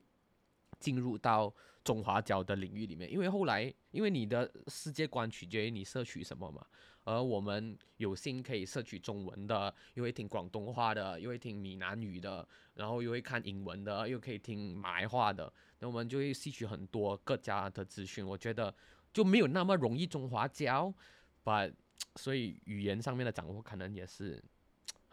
[0.79, 1.53] 进入到
[1.83, 3.11] 中华角的领域里面。
[3.11, 6.65] 因为后来，因为你的世界观取决于你摄取什么嘛。
[7.07, 18.25] 而我们有幸可以摄取中文的，又会听广东话的，又会听闽南语的，然后又会看英文的，又可以听马来话的，那我们就会吸取很多各家的资讯。
[18.25, 18.73] 我觉得
[19.13, 20.91] 就没有那么容易中华交，
[21.43, 21.69] 把
[22.15, 24.43] 所以语言上面的掌握可能也是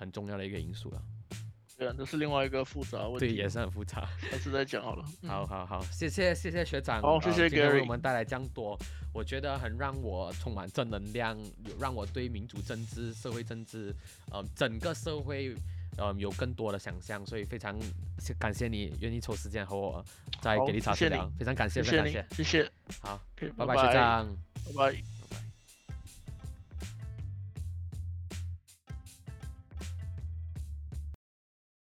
[0.02, 1.00] 很重要的一个因素了。
[1.78, 3.26] 对啊，这是另外一个复杂问题。
[3.26, 4.08] 对，也是很复杂。
[4.30, 5.04] 下次再讲好了。
[5.26, 7.00] 好好好，谢谢谢谢学长。
[7.00, 8.78] 好，谢谢 Gary 为我们带来这样多。
[9.12, 13.94] 我觉得很让我充满正能量，有让我对民主政治、社会政治，
[14.30, 15.54] 呃，整个社会，
[15.96, 17.24] 呃，有更多的想象。
[17.26, 17.78] 所以非常
[18.38, 20.04] 感谢你愿意抽时间和我
[20.40, 22.70] 在给力茶聊，非常感谢，非常感谢，谢谢。
[23.00, 23.20] 好，
[23.56, 24.28] 拜拜，学长，
[24.66, 25.21] 拜拜。